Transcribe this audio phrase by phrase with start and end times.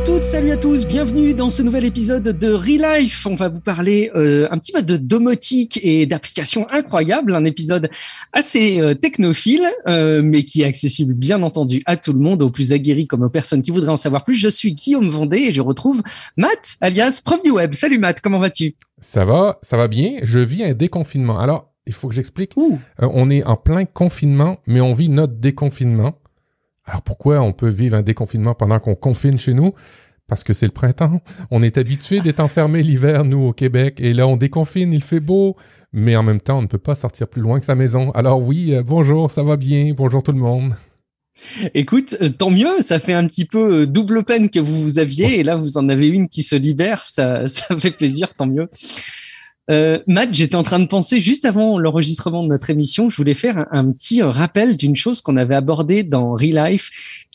[0.00, 3.26] à toutes, salut à tous, bienvenue dans ce nouvel épisode de Relife.
[3.26, 7.90] On va vous parler euh, un petit peu de domotique et d'applications incroyables, un épisode
[8.32, 12.48] assez euh, technophile, euh, mais qui est accessible bien entendu à tout le monde, aux
[12.48, 14.36] plus aguerris comme aux personnes qui voudraient en savoir plus.
[14.36, 16.02] Je suis Guillaume Vendée et je retrouve
[16.38, 17.74] Matt, alias prof du web.
[17.74, 18.76] Salut Matt, comment vas-tu?
[19.02, 20.14] Ça va, ça va bien.
[20.22, 21.38] Je vis un déconfinement.
[21.38, 22.52] Alors, il faut que j'explique.
[22.98, 26.19] on est en plein confinement, mais on vit notre déconfinement.
[26.90, 29.74] Alors pourquoi on peut vivre un déconfinement pendant qu'on confine chez nous?
[30.26, 31.20] Parce que c'est le printemps.
[31.52, 33.98] On est habitué d'être enfermé l'hiver, nous, au Québec.
[34.00, 35.56] Et là, on déconfine, il fait beau.
[35.92, 38.10] Mais en même temps, on ne peut pas sortir plus loin que sa maison.
[38.12, 39.92] Alors oui, euh, bonjour, ça va bien?
[39.96, 40.74] Bonjour tout le monde.
[41.74, 44.98] Écoute, euh, tant mieux, ça fait un petit peu euh, double peine que vous, vous
[44.98, 48.46] aviez, et là vous en avez une qui se libère, ça, ça fait plaisir, tant
[48.46, 48.68] mieux.
[49.70, 53.34] Euh, Matt, j'étais en train de penser juste avant l'enregistrement de notre émission, je voulais
[53.34, 56.90] faire un, petit rappel d'une chose qu'on avait abordée dans Real Life,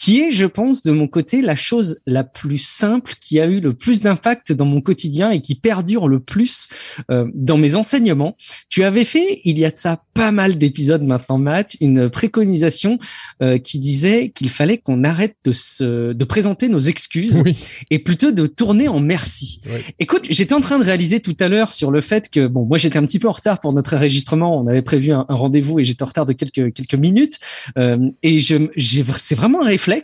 [0.06, 3.60] qui est, je pense, de mon côté, la chose la plus simple qui a eu
[3.60, 6.70] le plus d'impact dans mon quotidien et qui perdure le plus
[7.10, 8.38] euh, dans mes enseignements.
[8.70, 13.00] Tu avais fait, il y a de ça pas mal d'épisodes maintenant, Matt, une préconisation
[13.42, 17.42] euh, qui disait qu'il fallait qu'on arrête de se, de présenter nos excuses
[17.90, 19.60] et plutôt de tourner en merci.
[20.00, 22.78] Écoute, j'étais en train de réaliser tout à l'heure sur le fait que bon, moi
[22.78, 24.56] j'étais un petit peu en retard pour notre enregistrement.
[24.62, 27.40] On avait prévu un, rendez-vous et j'étais en retard de quelques quelques minutes.
[27.80, 29.95] Euh, et je, j'ai, c'est vraiment un réflexe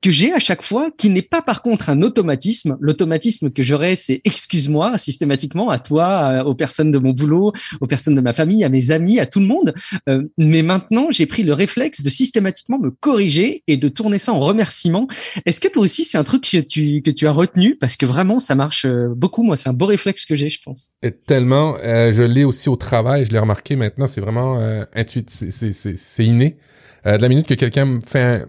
[0.00, 2.76] que j'ai à chaque fois, qui n'est pas par contre un automatisme.
[2.80, 8.14] L'automatisme que j'aurais, c'est excuse-moi systématiquement à toi, aux personnes de mon boulot, aux personnes
[8.14, 9.74] de ma famille, à mes amis, à tout le monde.
[10.08, 14.32] Euh, mais maintenant, j'ai pris le réflexe de systématiquement me corriger et de tourner ça
[14.32, 15.08] en remerciement.
[15.46, 17.76] Est-ce que toi aussi, c'est un truc que tu, que tu as retenu?
[17.76, 19.42] Parce que vraiment, ça marche euh, beaucoup.
[19.42, 20.90] Moi, c'est un beau réflexe que j'ai, je pense.
[21.26, 24.58] Tellement, euh, je l'ai aussi au travail, je l'ai remarqué maintenant, c'est vraiment
[24.94, 26.56] intuitif, c'est inné.
[27.04, 28.48] de la minute que quelqu'un me fait un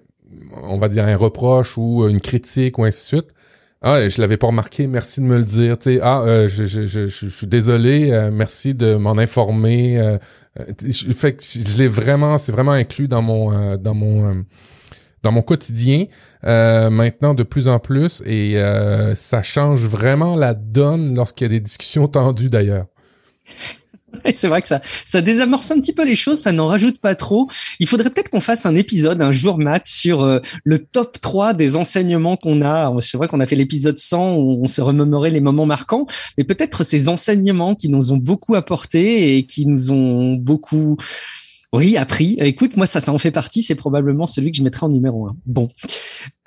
[0.63, 3.33] on va dire un reproche ou une critique ou ainsi de suite.
[3.81, 5.77] Ah, je l'avais pas remarqué, merci de me le dire.
[5.77, 9.97] Tu sais, ah, euh, je, je, je, je, suis désolé, euh, merci de m'en informer.
[9.97, 10.17] Euh,
[11.13, 14.45] fait que je l'ai vraiment, c'est vraiment inclus dans mon dans mon
[15.23, 16.07] dans mon quotidien
[16.43, 18.61] maintenant de plus en plus et
[19.15, 22.87] ça change vraiment la donne lorsqu'il y a des discussions tendues d'ailleurs.
[24.33, 27.15] C'est vrai que ça, ça désamorce un petit peu les choses, ça n'en rajoute pas
[27.15, 27.47] trop.
[27.79, 31.53] Il faudrait peut-être qu'on fasse un épisode un jour, Matt, sur euh, le top 3
[31.53, 32.93] des enseignements qu'on a.
[33.01, 36.05] C'est vrai qu'on a fait l'épisode 100 où on s'est remémoré les moments marquants,
[36.37, 40.97] mais peut-être ces enseignements qui nous ont beaucoup apporté et qui nous ont beaucoup
[41.73, 42.35] oui, appris.
[42.39, 43.61] Écoute, moi, ça, ça en fait partie.
[43.61, 45.35] C'est probablement celui que je mettrai en numéro un.
[45.45, 45.69] Bon.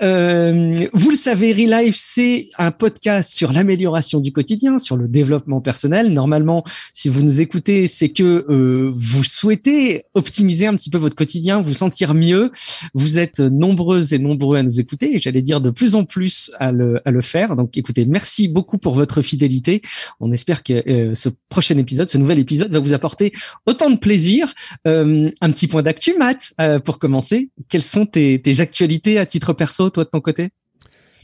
[0.03, 5.60] Euh, vous le savez, Relife, c'est un podcast sur l'amélioration du quotidien, sur le développement
[5.60, 6.12] personnel.
[6.12, 11.15] Normalement, si vous nous écoutez, c'est que euh, vous souhaitez optimiser un petit peu votre
[11.15, 12.50] quotidien, vous sentir mieux.
[12.94, 16.72] Vous êtes nombreuses et nombreux à nous écouter j'allais dire de plus en plus à
[16.72, 17.56] le, à le faire.
[17.56, 19.83] Donc, écoutez, merci beaucoup pour votre fidélité.
[20.21, 23.33] On espère que euh, ce prochain épisode, ce nouvel épisode va vous apporter
[23.66, 24.54] autant de plaisir.
[24.87, 27.50] Euh, euh, un petit point d'actu, Matt, euh, pour commencer.
[27.69, 30.50] Quelles sont tes, actualités à titre perso, toi, de ton côté?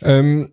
[0.06, 0.46] Euh,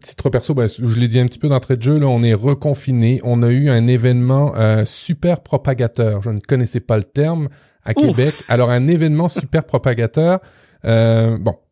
[0.00, 2.34] Titre perso, ben, je l'ai dit un petit peu d'entrée de jeu, là, on est
[2.34, 3.20] reconfiné.
[3.22, 6.22] On a eu un événement euh, super propagateur.
[6.22, 7.48] Je ne connaissais pas le terme
[7.84, 8.34] à Québec.
[8.48, 10.40] Alors, un événement super propagateur.
[10.82, 10.90] bon,
[11.38, 11.69] alors,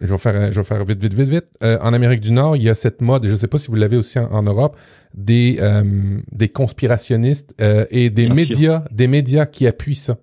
[0.00, 1.46] je vais faire, je vais faire vite, vite, vite, vite.
[1.62, 3.76] en Amérique du Nord, il y a cette mode, je ne sais pas si vous
[3.76, 4.76] l'avez aussi en Europe,
[5.14, 10.18] des euh, des conspirationnistes euh, et des médias des médias qui appuient ça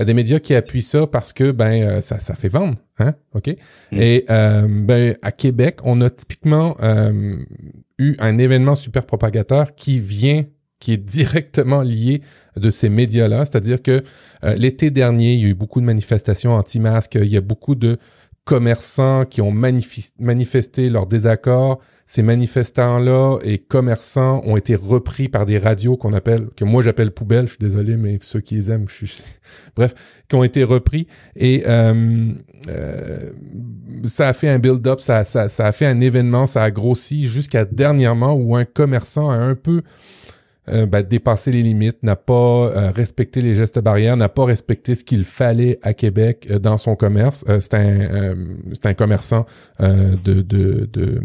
[0.00, 3.56] euh, des médias qui appuient ça parce que ben ça ça fait vendre hein ok?
[3.92, 4.00] Mm.
[4.00, 6.76] et ben à Québec on a typiquement
[7.98, 10.44] eu un événement super propagateur qui vient
[10.80, 12.22] qui est directement lié
[12.56, 14.02] de ces médias-là, c'est-à-dire que
[14.56, 17.98] l'été dernier, il y a eu beaucoup de manifestations anti-masques, il y a beaucoup de
[18.44, 21.80] commerçants qui ont manifesté leur désaccord.
[22.06, 27.12] Ces manifestants-là et commerçants ont été repris par des radios qu'on appelle, que moi j'appelle
[27.12, 29.22] poubelles, je suis désolé, mais ceux qui les aiment, je suis...
[29.76, 29.94] bref,
[30.28, 31.06] qui ont été repris.
[31.36, 32.32] Et euh,
[32.68, 33.30] euh,
[34.04, 37.28] ça a fait un build-up, ça, ça, ça a fait un événement, ça a grossi
[37.28, 39.82] jusqu'à dernièrement où un commerçant a un peu
[40.68, 44.94] euh, ben, dépassé les limites, n'a pas euh, respecté les gestes barrières, n'a pas respecté
[44.94, 47.44] ce qu'il fallait à Québec euh, dans son commerce.
[47.46, 48.34] c'est un,
[48.72, 49.46] c'est un commerçant
[49.80, 51.20] de, de, de,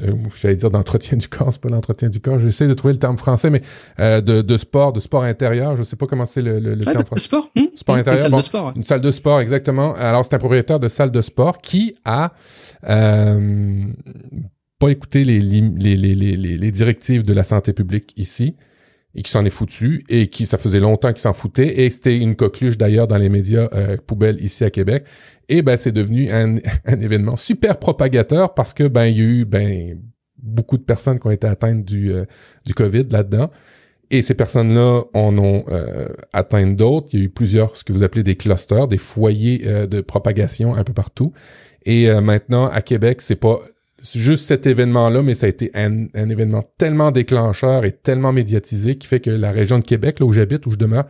[0.00, 3.00] euh, j'allais dire d'entretien du corps, c'est pas l'entretien du corps, j'essaie de trouver le
[3.00, 3.62] terme français, mais
[3.98, 6.84] euh, de, de, sport, de sport intérieur, je sais pas comment c'est le, le, le
[6.84, 7.24] terme français.
[7.24, 7.64] Sport, hmm?
[7.74, 8.24] sport intérieur.
[8.24, 8.72] Une salle de sport.
[8.76, 9.94] Une salle de sport, exactement.
[9.96, 12.32] Alors c'est un propriétaire de salle de sport qui a
[12.88, 13.86] euh,
[14.78, 18.56] pas écouté les, les, les, les, directives de la santé publique ici
[19.14, 22.16] et qui s'en est foutu et qui ça faisait longtemps qu'il s'en foutait et c'était
[22.16, 25.04] une coqueluche d'ailleurs dans les médias euh, poubelles ici à Québec
[25.48, 29.24] Et ben c'est devenu un, un, événement super propagateur parce que ben il y a
[29.24, 30.00] eu ben
[30.40, 32.12] beaucoup de personnes qui ont été atteintes du
[32.64, 33.50] du Covid là-dedans.
[34.10, 37.08] Et ces personnes-là en ont euh, atteint d'autres.
[37.12, 40.00] Il y a eu plusieurs, ce que vous appelez des clusters, des foyers euh, de
[40.00, 41.32] propagation un peu partout.
[41.84, 43.60] Et euh, maintenant, à Québec, c'est pas
[44.14, 48.96] juste cet événement-là, mais ça a été un, un, événement tellement déclencheur et tellement médiatisé
[48.96, 51.06] qui fait que la région de Québec, là où j'habite, où je demeure,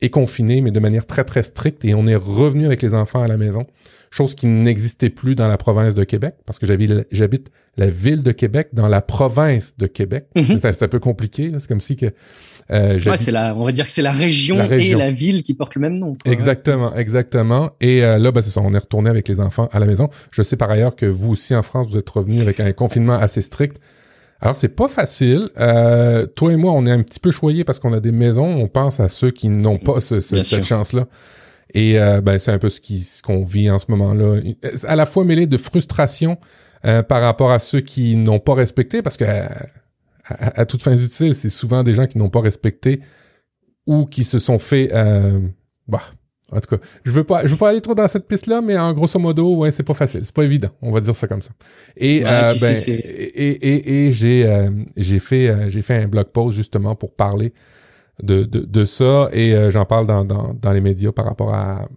[0.00, 1.84] est confinée, mais de manière très, très stricte.
[1.84, 3.66] Et on est revenu avec les enfants à la maison
[4.10, 8.32] chose qui n'existait plus dans la province de Québec, parce que j'habite la ville de
[8.32, 10.26] Québec dans la province de Québec.
[10.36, 12.06] C'est un peu compliqué, c'est comme si que...
[12.70, 15.54] Euh, ouais, c'est la, on va dire que c'est la région, et la ville qui
[15.54, 16.16] portent le même nom.
[16.24, 17.70] Exactement, exactement.
[17.80, 20.08] Et euh, là, ben, c'est ça, on est retourné avec les enfants à la maison.
[20.30, 23.14] Je sais par ailleurs que vous aussi en France, vous êtes revenu avec un confinement
[23.14, 23.78] assez strict.
[24.40, 25.50] Alors c'est pas facile.
[25.58, 28.46] Euh, toi et moi, on est un petit peu choyés parce qu'on a des maisons.
[28.46, 31.06] On pense à ceux qui n'ont pas cette chance-là.
[31.74, 34.40] Et euh, ben, c'est un peu ce qui ce qu'on vit en ce moment-là.
[34.86, 36.38] À la fois mêlé de frustration
[36.84, 39.24] euh, par rapport à ceux qui n'ont pas respecté, parce que
[40.30, 43.00] à, à, toute fin utile, c'est souvent des gens qui n'ont pas respecté
[43.86, 45.40] ou qui se sont fait euh,
[45.88, 46.02] bah,
[46.52, 48.76] en tout cas, je veux pas, je veux pas aller trop dans cette piste-là, mais
[48.76, 51.42] en grosso modo, ouais, c'est pas facile, c'est pas évident, on va dire ça comme
[51.42, 51.50] ça.
[51.96, 56.96] Et euh, ben, et, et, et j'ai j'ai fait j'ai fait un blog post justement
[56.96, 57.52] pour parler
[58.22, 61.54] de, de, de ça et euh, j'en parle dans, dans, dans, les médias par rapport
[61.54, 61.88] à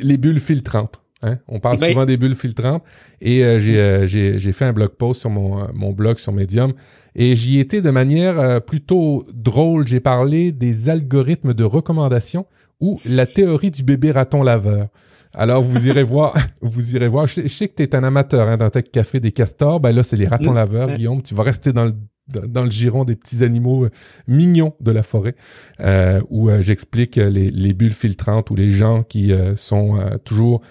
[0.00, 1.00] les bulles filtrantes.
[1.24, 1.38] Hein?
[1.48, 2.82] On parle souvent des bulles filtrantes
[3.20, 6.72] et euh, euh, j'ai, j'ai, fait un blog post sur mon, mon blog sur Medium
[7.14, 9.86] et j'y étais de manière plutôt drôle.
[9.86, 12.46] J'ai parlé des algorithmes de recommandation
[12.80, 14.88] ou la théorie du bébé raton laveur.
[15.32, 17.26] Alors vous irez voir, vous irez voir.
[17.26, 19.80] Je, sais que tu es un amateur hein, dans Tech Café des castors.
[19.80, 21.22] Ben là, c'est les ratons laveurs, Guillaume.
[21.22, 21.94] Tu vas rester dans le
[22.28, 23.90] dans le giron des petits animaux euh,
[24.26, 25.34] mignons de la forêt,
[25.80, 30.62] euh, où euh, j'explique les, les, bulles filtrantes ou les gens qui sont toujours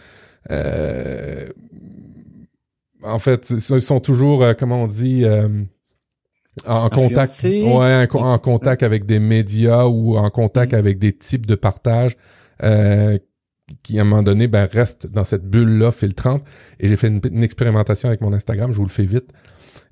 [0.49, 1.49] en
[3.19, 5.25] fait, ils sont toujours, comment on dit,
[6.65, 10.77] en contact, ouais, en, contact avec des médias ou en contact mm.
[10.77, 12.17] avec des types de partage
[13.81, 16.43] qui à un moment donné ben, restent dans cette bulle là filtrante.
[16.79, 19.31] Et j'ai fait une expérimentation avec mon Instagram, je vous le fais vite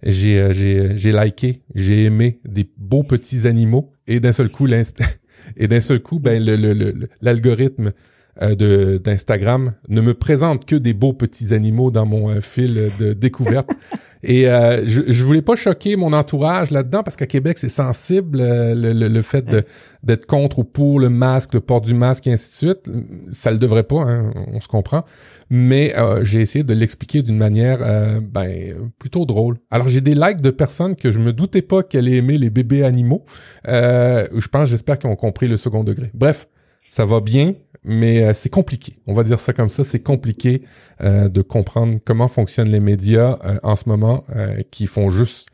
[0.03, 4.68] j'ai euh, j'ai j'ai liké, j'ai aimé des beaux petits animaux et d'un seul coup
[5.57, 7.92] et d'un seul coup ben le l'algorithme
[8.41, 12.91] euh, de d'Instagram ne me présente que des beaux petits animaux dans mon euh, fil
[12.99, 13.71] de découverte.
[14.23, 18.38] Et euh, je, je voulais pas choquer mon entourage là-dedans parce qu'à Québec c'est sensible
[18.38, 19.63] le, le, le, fait de
[20.03, 22.91] d'être contre ou pour le masque, le port du masque et ainsi de suite.
[23.31, 25.05] Ça le devrait pas, hein, on se comprend
[25.53, 29.57] mais euh, j'ai essayé de l'expliquer d'une manière euh, ben, plutôt drôle.
[29.69, 32.85] Alors j'ai des likes de personnes que je me doutais pas qu'elles aimaient les bébés
[32.85, 33.25] animaux.
[33.67, 36.09] Euh, je pense, j'espère qu'ils ont compris le second degré.
[36.13, 36.47] Bref,
[36.89, 38.98] ça va bien, mais c'est compliqué.
[39.07, 40.63] On va dire ça comme ça, c'est compliqué
[41.01, 44.24] de comprendre comment fonctionnent les médias en ce moment,
[44.69, 45.50] qui font juste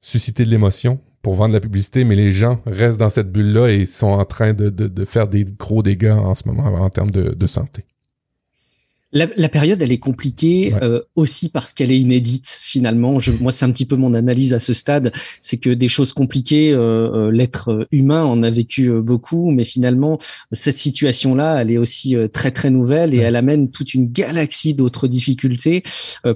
[0.00, 3.84] susciter de l'émotion pour vendre la publicité, mais les gens restent dans cette bulle-là et
[3.84, 7.46] sont en train de, de, faire des gros dégâts en ce moment en termes de
[7.46, 7.84] santé.
[9.12, 13.18] La, la, période, elle est compliquée euh, aussi parce qu'elle est inédite finalement.
[13.18, 16.14] Je, moi, c'est un petit peu mon analyse à ce stade, c'est que des choses
[16.14, 20.18] compliquées, euh, euh l'être humain en a vécu euh, beaucoup, mais finalement,
[20.52, 24.74] cette situation-là, elle est aussi euh, très très nouvelle et elle amène toute une galaxie
[24.74, 25.82] d'autres difficultés,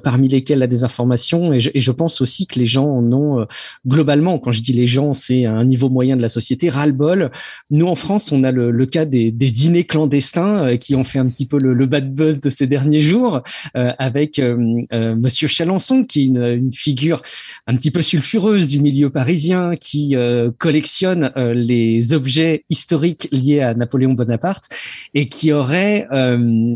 [0.03, 1.53] parmi lesquelles la désinformation.
[1.53, 3.47] Et je, et je, pense aussi que les gens en ont
[3.87, 7.31] globalement, quand je dis les gens, c'est un niveau moyen de la société, ras-le-bol.
[7.71, 11.19] Nous, en France, on a le, le cas des, des, dîners clandestins qui ont fait
[11.19, 13.43] un petit peu le, le bad buzz de ces derniers jours
[13.77, 17.23] euh, avec euh, euh, Monsieur Chalençon, qui est une, une, figure
[17.67, 20.15] un petit peu sulfureuse du milieu parisien, qui
[20.59, 24.69] collectionne les objets historiques liés à Napoléon Bonaparte
[25.15, 26.07] et qui aurait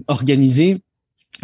[0.08, 0.80] organisé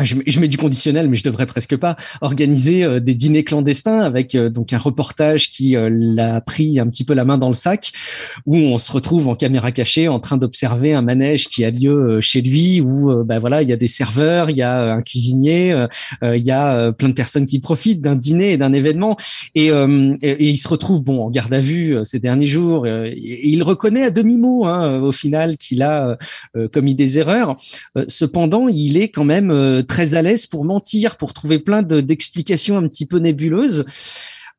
[0.05, 4.35] je, mets du conditionnel, mais je devrais presque pas organiser euh, des dîners clandestins avec
[4.35, 7.55] euh, donc un reportage qui euh, l'a pris un petit peu la main dans le
[7.55, 7.93] sac,
[8.45, 12.21] où on se retrouve en caméra cachée en train d'observer un manège qui a lieu
[12.21, 15.87] chez lui, où bah voilà il y a des serveurs, il y a un cuisinier,
[16.23, 19.17] il y a plein de personnes qui profitent d'un dîner et d'un événement,
[19.55, 23.63] et, et, il se retrouve bon en garde à vue ces derniers jours, et, il
[23.63, 26.17] reconnaît à demi mot hein, au final qu'il a
[26.73, 27.57] commis des erreurs.
[28.09, 32.89] cependant, il est quand même très à l'aise pour mentir, pour trouver plein d'explications un
[32.89, 33.85] petit peu nébuleuses.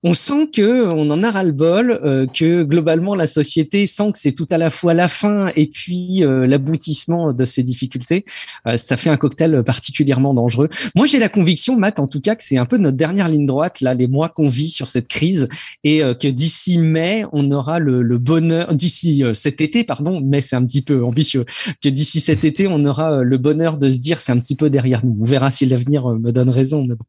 [0.08, 4.14] On sent que on en a ras le bol, euh, que globalement la société sent
[4.14, 8.24] que c'est tout à la fois la fin et puis euh, l'aboutissement de ces difficultés.
[8.68, 10.70] Euh, ça fait un cocktail particulièrement dangereux.
[10.96, 13.46] Moi, j'ai la conviction, Matt, en tout cas, que c'est un peu notre dernière ligne
[13.46, 15.50] droite là, les mois qu'on vit sur cette crise,
[15.84, 18.74] et que d'ici mai, on aura le, le bonheur.
[18.76, 21.46] D'ici cet été, pardon, mais c'est un petit peu ambitieux.
[21.84, 24.70] Que d'ici cet été, on aura le bonheur de se dire c'est un petit peu
[24.70, 25.18] derrière nous.
[25.20, 26.86] On verra si l'avenir me donne raison.
[26.88, 27.06] Mais bon.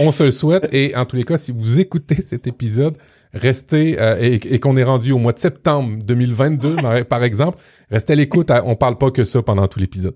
[0.00, 2.96] On se le souhaite et en tous les cas, si vous écoutez cet épisode,
[3.32, 6.76] restez euh, et, qu'on est rendu au mois de septembre 2022,
[7.08, 7.58] par exemple,
[7.90, 8.50] restez à l'écoute.
[8.64, 10.14] On parle pas que ça pendant tout l'épisode.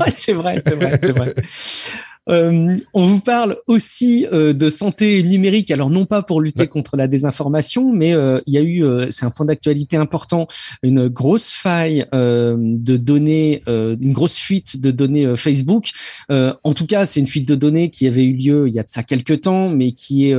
[0.00, 1.34] Ouais, c'est vrai, c'est vrai, c'est vrai.
[2.28, 5.70] Euh, on vous parle aussi euh, de santé numérique.
[5.70, 9.24] Alors non pas pour lutter contre la désinformation, mais euh, il y a eu, c'est
[9.24, 10.46] un point d'actualité important,
[10.82, 15.90] une grosse faille de données, une grosse fuite de données Facebook.
[16.30, 18.82] en tout cas, c'est une fuite de données qui avait eu lieu il y a
[18.82, 20.34] de ça quelques temps, mais qui est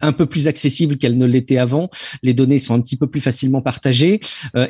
[0.00, 1.90] un peu plus accessible qu'elle ne l'était avant.
[2.22, 4.20] Les données sont un petit peu plus facilement partagées.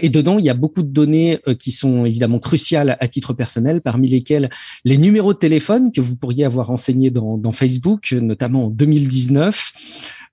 [0.00, 3.80] et dedans, il y a beaucoup de données qui sont évidemment cruciales à titre personnel,
[3.80, 4.50] parmi lesquelles
[4.84, 9.72] les numéros de téléphone que vous pourriez avoir enseigné dans, dans Facebook, notamment en 2019.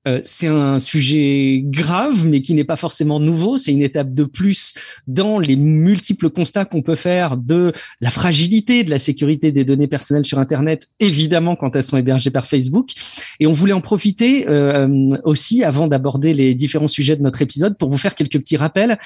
[0.07, 3.57] Euh, c'est un sujet grave, mais qui n'est pas forcément nouveau.
[3.57, 4.73] C'est une étape de plus
[5.07, 9.87] dans les multiples constats qu'on peut faire de la fragilité de la sécurité des données
[9.87, 12.91] personnelles sur Internet, évidemment quand elles sont hébergées par Facebook.
[13.39, 17.77] Et on voulait en profiter euh, aussi avant d'aborder les différents sujets de notre épisode
[17.77, 18.97] pour vous faire quelques petits rappels.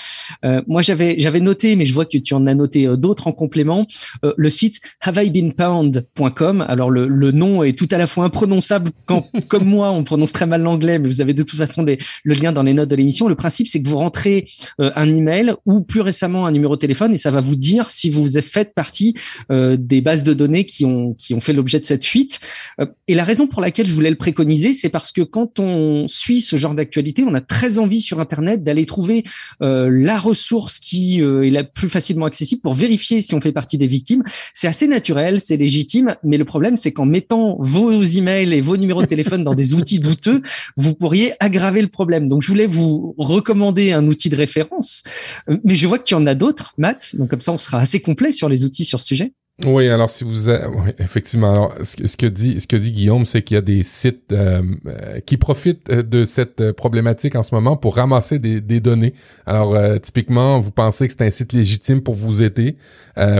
[0.46, 3.32] Euh, moi, j'avais j'avais noté, mais je vois que tu en as noté d'autres en
[3.32, 3.88] complément,
[4.24, 6.66] le site haveibeenpound.com.
[6.68, 10.32] Alors le, le nom est tout à la fois imprononçable quand, comme moi, on prononce
[10.32, 12.96] très mal l'anglais mais vous avez de toute façon le lien dans les notes de
[12.96, 13.28] l'émission.
[13.28, 14.46] Le principe, c'est que vous rentrez
[14.80, 17.90] euh, un email ou plus récemment un numéro de téléphone et ça va vous dire
[17.90, 19.16] si vous faites partie
[19.52, 22.40] euh, des bases de données qui ont qui ont fait l'objet de cette fuite.
[22.80, 26.08] Euh, et la raison pour laquelle je voulais le préconiser, c'est parce que quand on
[26.08, 29.24] suit ce genre d'actualité, on a très envie sur Internet d'aller trouver
[29.60, 33.88] la ressource qui est la plus facilement accessible pour vérifier si on fait partie des
[33.88, 34.24] victimes.
[34.54, 38.78] C'est assez naturel, c'est légitime, mais le problème, c'est qu'en mettant vos emails et vos
[38.78, 40.42] numéros de téléphone dans des outils douteux,
[40.82, 42.28] vous pourriez aggraver le problème.
[42.28, 45.04] Donc, je voulais vous recommander un outil de référence,
[45.50, 47.16] euh, mais je vois qu'il y en a d'autres, Matt.
[47.16, 49.34] Donc, comme ça, on sera assez complet sur les outils sur ce sujet.
[49.64, 50.50] Oui, alors si vous,
[50.98, 54.32] effectivement, alors ce que, dit ce que dit Guillaume, c'est qu'il y a des sites
[54.32, 59.14] euh, euh, qui profitent de cette problématique en ce moment pour ramasser des, des données.
[59.46, 62.76] Alors typiquement, vous pensez que c'est un site légitime pour vous aider,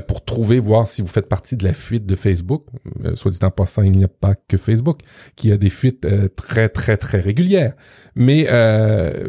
[0.08, 2.66] pour trouver, voir si vous faites partie de la fuite de Facebook.
[3.16, 5.00] soit dit en passant, il n'y a pas que Facebook
[5.36, 7.74] qui a des fuites très très très régulières.
[8.16, 8.48] Mais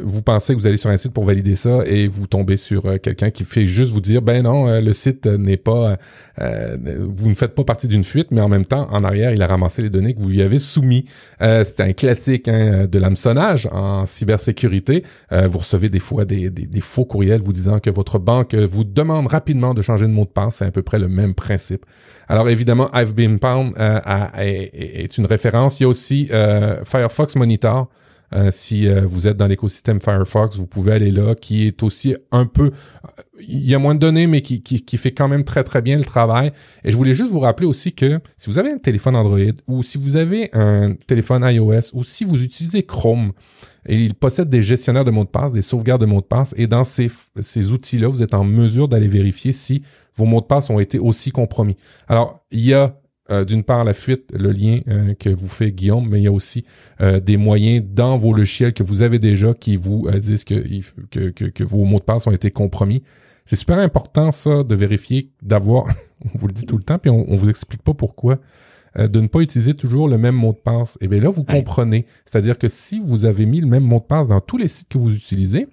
[0.03, 3.01] vous pensez que vous allez sur un site pour valider ça et vous tombez sur
[3.01, 5.97] quelqu'un qui fait juste vous dire, ben non, le site n'est pas
[6.39, 9.47] vous ne faites pas partie d'une fuite, mais en même temps, en arrière, il a
[9.47, 11.05] ramassé les données que vous lui avez soumis.
[11.41, 15.05] Euh, c'est un classique hein, de l'hameçonnage en cybersécurité.
[15.33, 18.85] Euh, vous recevez des fois des, des, faux courriels vous disant que votre banque vous
[18.85, 20.42] demande rapidement de changer de mot de passe.
[20.51, 21.87] C'est à peu près le même principe.
[22.29, 24.01] Alors évidemment, I've Been Pound euh,
[24.37, 25.81] est, une référence.
[25.81, 27.89] Il y a aussi euh, Firefox Monitor.
[28.35, 32.47] Euh, si vous êtes dans l'écosystème Firefox, vous pouvez aller là, qui est aussi un
[32.47, 32.71] peu...
[33.47, 36.05] Il y a moins de données, mais qui, fait quand même très très bien le
[36.05, 36.53] travail.
[36.85, 39.83] Et je voulais juste vous rappeler aussi que si vous avez un téléphone Android ou
[39.83, 43.33] si vous avez un téléphone iOS ou si vous utilisez Chrome,
[43.87, 46.55] et il possède des gestionnaires de mots de passe, des sauvegardes de mots de passe,
[46.57, 47.11] et dans ces,
[47.41, 49.83] ces outils-là, vous êtes en mesure d'aller vérifier si
[50.15, 51.77] vos mots de passe ont été aussi compromis.
[52.09, 52.97] Alors, il y a
[53.31, 56.27] euh, d'une part la fuite, le lien euh, que vous fait Guillaume, mais il y
[56.27, 56.65] a aussi
[57.01, 60.55] euh, des moyens dans vos logiciels que vous avez déjà qui vous disent que,
[61.11, 63.03] que, que, vos mots de passe ont été compromis.
[63.45, 65.87] C'est super important ça de vérifier, d'avoir,
[66.35, 68.39] on vous le dit tout le temps, puis on, on vous explique pas pourquoi,
[68.97, 70.97] de ne pas utiliser toujours le même mot de passe.
[71.01, 72.07] Et eh bien là, vous comprenez.
[72.25, 74.89] C'est-à-dire que si vous avez mis le même mot de passe dans tous les sites
[74.89, 75.67] que vous utilisez,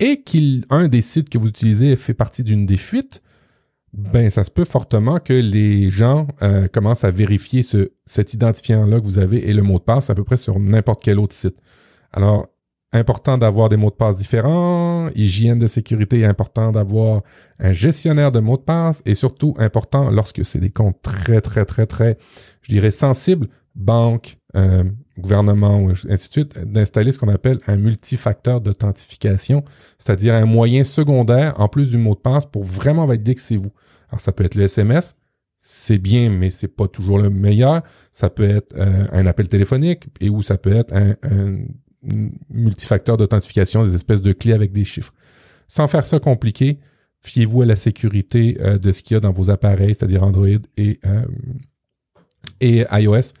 [0.00, 3.22] et qu'un des sites que vous utilisez fait partie d'une des fuites,
[3.92, 9.00] ben ça se peut fortement que les gens euh, commencent à vérifier ce, cet identifiant-là
[9.00, 11.34] que vous avez et le mot de passe à peu près sur n'importe quel autre
[11.34, 11.56] site.
[12.12, 12.48] Alors,
[12.92, 17.22] important d'avoir des mots de passe différents, hygiène de sécurité, important d'avoir
[17.58, 21.64] un gestionnaire de mots de passe et surtout important lorsque c'est des comptes très, très,
[21.64, 22.18] très, très,
[22.62, 24.84] je dirais, sensibles, banque, euh,
[25.18, 29.64] gouvernement, ou ainsi de suite, d'installer ce qu'on appelle un multifacteur d'authentification,
[29.98, 33.56] c'est-à-dire un moyen secondaire en plus du mot de passe pour vraiment valider que c'est
[33.56, 33.72] vous.
[34.08, 35.14] Alors ça peut être le SMS,
[35.60, 37.82] c'est bien, mais c'est pas toujours le meilleur.
[38.12, 41.14] Ça peut être euh, un appel téléphonique et ou ça peut être un,
[42.50, 45.12] multifacteur d'authentification, des espèces de clés avec des chiffres.
[45.68, 46.78] Sans faire ça compliqué,
[47.20, 50.48] fiez-vous à la sécurité euh, de ce qu'il y a dans vos appareils, c'est-à-dire Android
[50.76, 51.00] et,
[52.60, 53.32] et iOS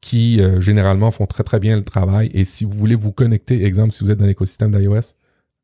[0.00, 2.30] qui généralement font très très bien le travail.
[2.32, 5.12] Et si vous voulez vous connecter, exemple, si vous êtes dans l'écosystème d'iOS,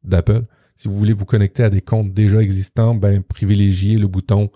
[0.02, 0.42] d'Apple,
[0.76, 4.50] si vous voulez vous connecter à des comptes déjà existants, ben privilégiez le bouton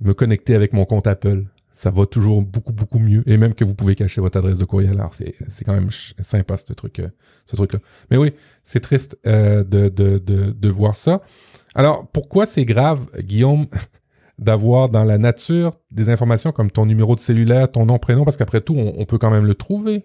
[0.00, 1.44] me connecter avec mon compte Apple.
[1.76, 4.64] Ça va toujours beaucoup beaucoup mieux et même que vous pouvez cacher votre adresse de
[4.64, 4.94] courriel.
[4.94, 7.78] Alors c'est c'est quand même sympa euh, ce truc là.
[8.10, 8.32] Mais oui,
[8.64, 11.20] c'est triste euh, de de de voir ça.
[11.74, 13.66] Alors pourquoi c'est grave, Guillaume?
[14.38, 18.36] d'avoir dans la nature des informations comme ton numéro de cellulaire, ton nom, prénom, parce
[18.36, 20.04] qu'après tout, on peut quand même le trouver.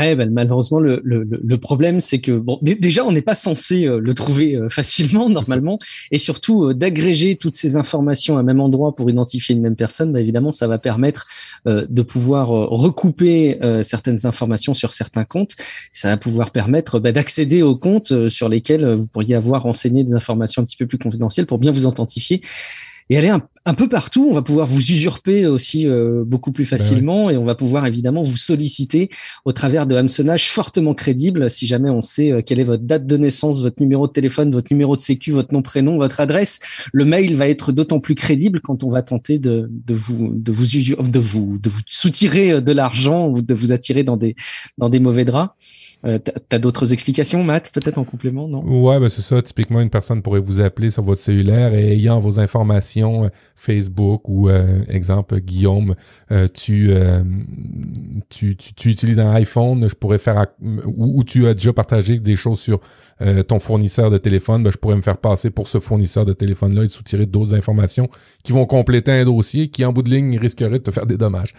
[0.00, 3.86] Ouais, ben, malheureusement, le, le, le problème, c'est que bon, déjà, on n'est pas censé
[3.86, 5.78] euh, le trouver euh, facilement normalement,
[6.10, 9.76] et surtout euh, d'agréger toutes ces informations à un même endroit pour identifier une même
[9.76, 10.12] personne.
[10.12, 11.26] Ben, évidemment, ça va permettre
[11.66, 15.56] de pouvoir recouper certaines informations sur certains comptes.
[15.92, 20.14] Ça va pouvoir permettre ben, d'accéder aux comptes sur lesquels vous pourriez avoir renseigné des
[20.14, 22.40] informations un petit peu plus confidentielles pour bien vous authentifier
[23.10, 24.28] et aller un, un, peu partout.
[24.30, 27.86] On va pouvoir vous usurper aussi euh, beaucoup plus ben facilement et on va pouvoir
[27.86, 29.10] évidemment vous solliciter
[29.44, 33.06] au travers de hameçonnages fortement crédibles si jamais on sait euh, quelle est votre date
[33.06, 36.60] de naissance, votre numéro de téléphone, votre numéro de sécu, votre nom, prénom, votre adresse.
[36.92, 40.52] Le mail va être d'autant plus crédible quand on va tenter de, de vous de
[40.52, 44.36] vous de vous de vous soutirer euh, de l'argent ou de vous attirer dans des
[44.78, 45.52] dans des mauvais draps.
[46.06, 48.62] Euh, T'as d'autres explications, Matt, peut-être en complément, non?
[48.64, 49.42] Ouais, ben c'est ça.
[49.42, 54.22] Typiquement, une personne pourrait vous appeler sur votre cellulaire et ayant vos informations euh, Facebook
[54.28, 55.94] ou euh, exemple Guillaume,
[56.32, 56.90] euh, tu,
[58.30, 60.46] tu, tu, tu utilises un iPhone, je pourrais faire
[60.86, 62.80] ou, tu as déjà partagé des choses sur
[63.48, 66.84] ton fournisseur de téléphone, ben, je pourrais me faire passer pour ce fournisseur de téléphone-là
[66.84, 68.08] et soutirer d'autres informations
[68.42, 71.18] qui vont compléter un dossier qui, en bout de ligne, risquerait de te faire des
[71.18, 71.52] dommages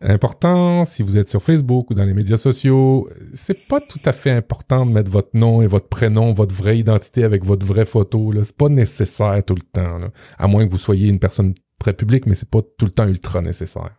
[0.00, 4.12] important, si vous êtes sur Facebook ou dans les médias sociaux, c'est pas tout à
[4.12, 7.84] fait important de mettre votre nom et votre prénom, votre vraie identité avec votre vraie
[7.84, 8.32] photo.
[8.32, 8.42] Là.
[8.44, 10.00] C'est pas nécessaire tout le temps.
[10.38, 13.06] À moins que vous soyez une personne très publique, mais c'est pas tout le temps
[13.06, 13.90] ultra nécessaire.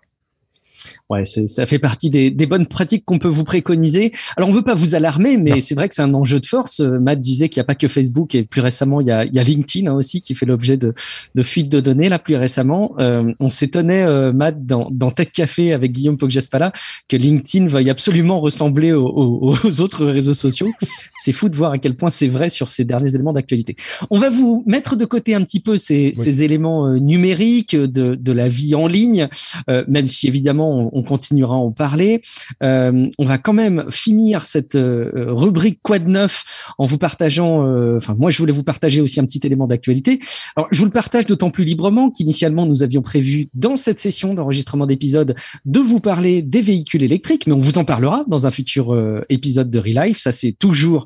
[1.09, 4.11] Ouais, ça fait partie des, des bonnes pratiques qu'on peut vous préconiser.
[4.37, 6.79] Alors, on veut pas vous alarmer, mais c'est vrai que c'est un enjeu de force.
[6.79, 9.25] Euh, Matt disait qu'il n'y a pas que Facebook et plus récemment, il y a,
[9.25, 10.93] il y a LinkedIn hein, aussi qui fait l'objet de,
[11.35, 12.09] de fuites de données.
[12.09, 16.71] Là, plus récemment, euh, on s'étonnait, euh, Matt, dans, dans Tech Café avec Guillaume Poggespala,
[17.07, 20.71] que LinkedIn veuille absolument ressembler aux, aux, autres réseaux sociaux.
[21.15, 23.75] c'est fou de voir à quel point c'est vrai sur ces derniers éléments d'actualité.
[24.09, 28.31] On va vous mettre de côté un petit peu ces, ces éléments numériques de, de
[28.31, 29.27] la vie en ligne,
[29.67, 32.21] même si évidemment on, continuera à en parler.
[32.63, 37.65] Euh, on va quand même finir cette euh, rubrique quoi de neuf en vous partageant.
[37.67, 40.19] Euh, enfin, moi, je voulais vous partager aussi un petit élément d'actualité.
[40.55, 44.33] Alors, je vous le partage d'autant plus librement qu'initialement, nous avions prévu dans cette session
[44.33, 48.51] d'enregistrement d'épisode de vous parler des véhicules électriques, mais on vous en parlera dans un
[48.51, 48.95] futur
[49.29, 50.17] épisode de Relife.
[50.17, 51.05] Ça, c'est toujours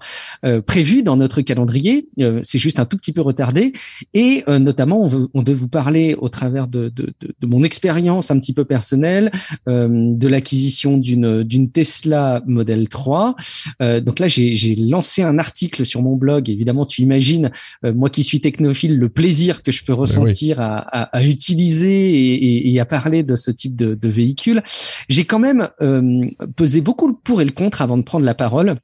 [0.65, 2.08] prévu dans notre calendrier.
[2.41, 3.73] c'est juste un tout petit peu retardé.
[4.13, 8.32] Et notamment, on, veut, on vous parler au travers de, de, de, de mon expérience
[8.32, 9.32] un petit peu personnelle, euh,
[9.65, 13.35] de l'acquisition d'une d'une Tesla Model 3.
[13.81, 16.49] Euh, donc là, j'ai lancé un article sur mon blog.
[16.49, 17.51] Évidemment, tu imagines,
[17.85, 22.33] euh, moi qui suis technophile, le plaisir que je peux ben ressentir à, à, utiliser
[22.33, 24.61] et, et, à parler de ce type de, de véhicule.
[25.09, 25.69] J'ai quand même
[26.55, 28.75] pesé beaucoup le pour et le contre avant de prendre la parole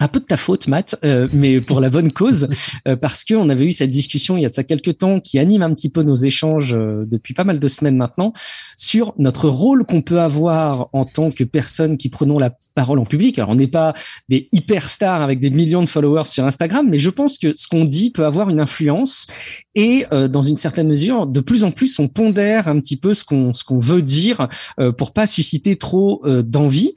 [0.00, 2.48] un peu de ta faute, Matt, euh, mais pour la bonne cause,
[2.88, 5.20] euh, parce que on avait eu cette discussion il y a de ça quelques temps
[5.20, 8.32] qui anime un petit peu nos échanges euh, depuis pas mal de semaines maintenant
[8.76, 13.04] sur notre rôle qu'on peut avoir en tant que personne qui prenons la parole en
[13.04, 13.38] public.
[13.38, 13.94] Alors on n'est pas
[14.28, 17.66] des hyper stars avec des millions de followers sur Instagram, mais je pense que ce
[17.66, 19.26] qu'on dit peut avoir une influence
[19.74, 23.24] et dans une certaine mesure, de plus en plus, on pondère un petit peu ce
[23.24, 24.48] qu'on ce qu'on veut dire
[24.96, 26.94] pour pas susciter trop d'envie.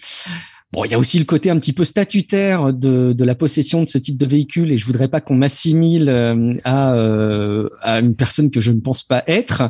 [0.74, 3.84] Bon, il y a aussi le côté un petit peu statutaire de, de la possession
[3.84, 8.00] de ce type de véhicule et je voudrais pas qu'on m'assimile euh, à, euh, à
[8.00, 9.64] une personne que je ne pense pas être.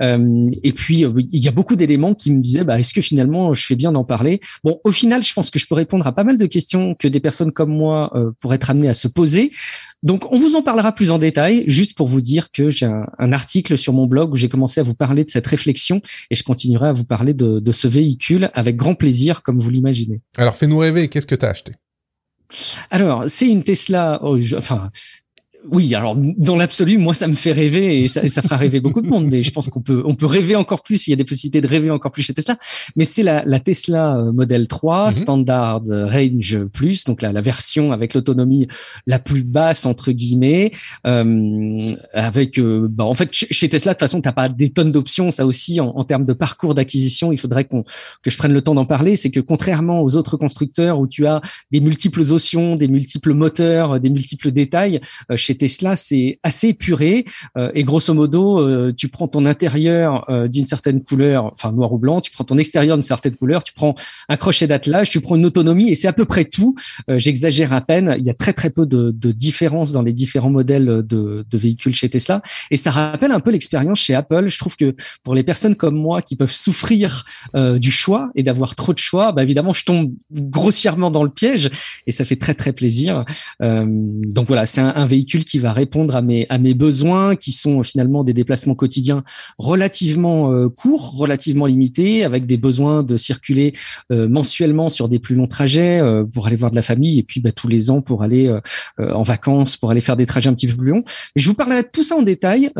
[0.00, 3.52] Euh, et puis, il y a beaucoup d'éléments qui me disaient, bah, est-ce que finalement
[3.52, 4.38] je fais bien d'en parler?
[4.62, 7.08] Bon, au final, je pense que je peux répondre à pas mal de questions que
[7.08, 9.50] des personnes comme moi pourraient être amenées à se poser.
[10.04, 13.32] Donc, on vous en parlera plus en détail, juste pour vous dire que j'ai un,
[13.32, 16.44] article sur mon blog où j'ai commencé à vous parler de cette réflexion et je
[16.44, 20.20] continuerai à vous parler de, de ce véhicule avec grand plaisir, comme vous l'imaginez.
[20.36, 21.72] Alors, fais-nous rêver, qu'est-ce que tu as acheté?
[22.90, 24.20] Alors, c'est une Tesla.
[24.22, 24.90] Oh, enfin,
[25.70, 29.02] oui, alors dans l'absolu, moi ça me fait rêver et ça, ça fera rêver beaucoup
[29.02, 29.28] de monde.
[29.30, 31.06] Mais je pense qu'on peut on peut rêver encore plus.
[31.06, 32.56] Il y a des possibilités de rêver encore plus chez Tesla.
[32.96, 35.12] Mais c'est la, la Tesla euh, Model 3 mhm.
[35.12, 38.66] Standard Range Plus, donc la, la version avec l'autonomie
[39.06, 40.70] la plus basse entre guillemets.
[41.06, 44.90] Euh, avec, euh, bah, en fait, chez Tesla de toute façon, t'as pas des tonnes
[44.90, 45.30] d'options.
[45.30, 47.84] Ça aussi, en, en termes de parcours d'acquisition, il faudrait qu'on
[48.22, 49.16] que je prenne le temps d'en parler.
[49.16, 54.00] C'est que contrairement aux autres constructeurs où tu as des multiples options, des multiples moteurs,
[54.00, 55.00] des multiples détails,
[55.30, 57.24] euh, chez Tesla, c'est assez épuré
[57.74, 62.30] et grosso modo, tu prends ton intérieur d'une certaine couleur, enfin noir ou blanc, tu
[62.30, 63.94] prends ton extérieur d'une certaine couleur, tu prends
[64.28, 66.74] un crochet d'attelage, tu prends une autonomie et c'est à peu près tout.
[67.08, 68.16] J'exagère à peine.
[68.18, 71.58] Il y a très très peu de, de différences dans les différents modèles de, de
[71.58, 74.48] véhicules chez Tesla et ça rappelle un peu l'expérience chez Apple.
[74.48, 78.74] Je trouve que pour les personnes comme moi qui peuvent souffrir du choix et d'avoir
[78.74, 81.70] trop de choix, bah évidemment, je tombe grossièrement dans le piège
[82.06, 83.22] et ça fait très très plaisir.
[83.62, 87.52] Euh, donc voilà, c'est un, véhicule qui va répondre à mes à mes besoins, qui
[87.52, 89.24] sont finalement des déplacements quotidiens
[89.58, 93.72] relativement euh, courts, relativement limités, avec des besoins de circuler
[94.12, 97.40] euh, mensuellement sur des plus longs trajets pour aller voir de la famille et puis
[97.40, 98.52] bah, tous les ans pour aller
[98.98, 101.04] en vacances, pour aller faire des trajets un petit peu plus longs.
[101.34, 102.70] Mais je vous parlerai de tout ça en détail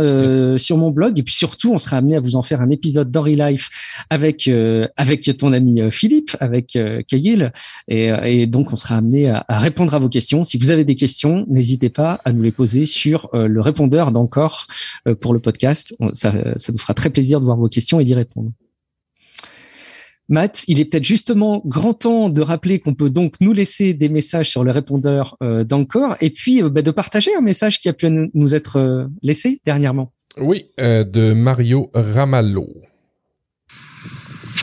[0.59, 3.11] sur mon blog et puis surtout on sera amené à vous en faire un épisode
[3.11, 3.71] d'Henry Life
[4.11, 4.49] avec
[4.97, 7.53] avec ton ami Philippe, avec Kayil
[7.89, 10.45] et, et donc on sera amené à, répondre à vos questions.
[10.45, 14.13] Si vous avez des questions, n'hésitez pas à nous les poser sur euh, le répondeur
[14.13, 14.67] d'encore
[15.07, 15.95] euh, pour le podcast.
[16.13, 18.51] Ça, ça nous fera très plaisir de voir vos questions et d'y répondre.
[20.29, 24.09] Matt, il est peut-être justement grand temps de rappeler qu'on peut donc nous laisser des
[24.09, 27.93] messages sur le répondeur euh, d'encore et puis bah, de partager un message qui a
[27.93, 30.13] pu nous être laissé dernièrement.
[30.37, 32.69] Oui, de Mario Ramallo.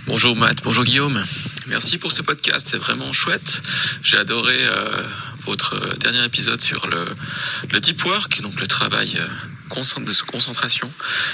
[0.06, 1.24] Bonjour Matt, bonjour Guillaume.
[1.68, 3.62] Merci pour ce podcast, c'est vraiment chouette.
[4.04, 5.04] J'ai adoré euh,
[5.46, 9.28] votre euh, dernier épisode sur le, deep work, donc le travail euh,
[9.76, 10.92] de concentration.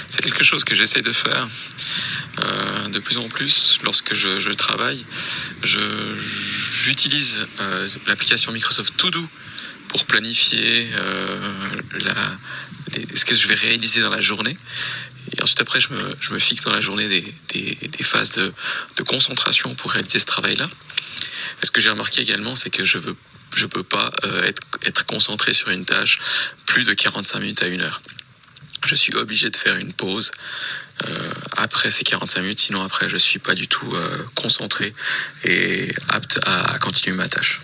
[0.08, 1.46] C'est quelque chose que j'essaie de faire
[2.38, 5.04] euh, de plus en plus lorsque je, je travaille.
[5.62, 9.28] J'utilise euh, l'application Microsoft To Do
[9.88, 10.88] pour planifier
[12.04, 12.14] la,
[13.14, 14.56] ce que je vais réaliser dans la journée.
[15.36, 18.52] Et ensuite, après, je me, je me fixe dans la journée des, des, phases de,
[18.96, 20.68] de, concentration pour réaliser ce travail-là.
[21.62, 23.16] Ce que j'ai remarqué également, c'est que je veux
[23.60, 24.52] je peux pas euh,
[24.86, 26.18] être, concentré sur une tâche
[26.66, 28.00] plus de 45 minutes à une heure.
[28.86, 30.30] Je suis obligé de faire une pause
[31.06, 34.94] euh, après ces 45 minutes, sinon après je suis pas du tout euh, concentré
[35.44, 37.60] et apte à, continuer ma tâche.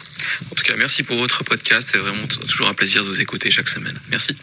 [0.50, 1.88] En tout cas, merci pour votre podcast.
[1.90, 3.98] C'est vraiment toujours un plaisir de vous écouter chaque semaine.
[4.10, 4.36] Merci.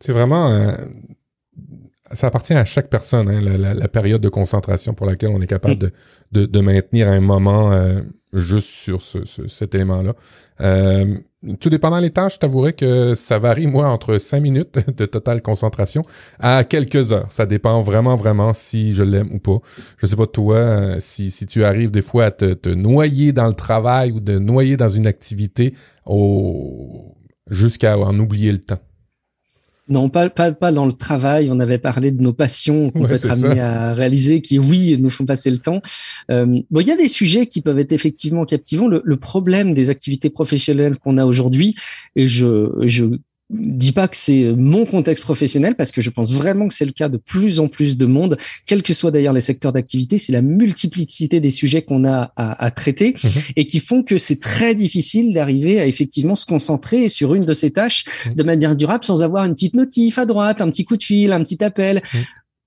[0.00, 0.76] C'est vraiment
[2.12, 5.46] ça appartient à chaque personne, hein, la, la, période de concentration pour laquelle on est
[5.46, 5.78] capable mm.
[5.78, 5.92] de,
[6.32, 8.00] de, de, maintenir un moment euh,
[8.32, 10.14] juste sur ce, ce, cet élément-là.
[10.60, 11.18] Euh,
[11.60, 15.42] tout dépendant des tâches, je t'avouerais que ça varie, moi, entre cinq minutes de totale
[15.42, 16.02] concentration
[16.38, 17.30] à quelques heures.
[17.30, 19.58] Ça dépend vraiment, vraiment si je l'aime ou pas.
[19.98, 23.32] Je sais pas toi, euh, si, si tu arrives des fois à te, te noyer
[23.32, 25.74] dans le travail ou de noyer dans une activité
[26.06, 27.16] au...
[27.50, 28.80] jusqu'à en oublier le temps.
[29.88, 31.50] Non, pas, pas, pas dans le travail.
[31.50, 35.10] On avait parlé de nos passions qu'on peut être amené à réaliser, qui, oui, nous
[35.10, 35.82] font passer le temps.
[36.30, 38.86] Euh, bon, il y a des sujets qui peuvent être effectivement captivants.
[38.86, 41.74] Le, le problème des activités professionnelles qu'on a aujourd'hui,
[42.14, 43.06] et je, je
[43.52, 46.92] dis pas que c'est mon contexte professionnel parce que je pense vraiment que c'est le
[46.92, 48.36] cas de plus en plus de monde,
[48.66, 52.64] quels que soient d'ailleurs les secteurs d'activité, c'est la multiplicité des sujets qu'on a à,
[52.64, 53.30] à traiter mhm.
[53.56, 57.52] et qui font que c'est très difficile d'arriver à effectivement se concentrer sur une de
[57.52, 60.96] ces tâches de manière durable sans avoir une petite notif à droite, un petit coup
[60.96, 62.02] de fil, un petit appel.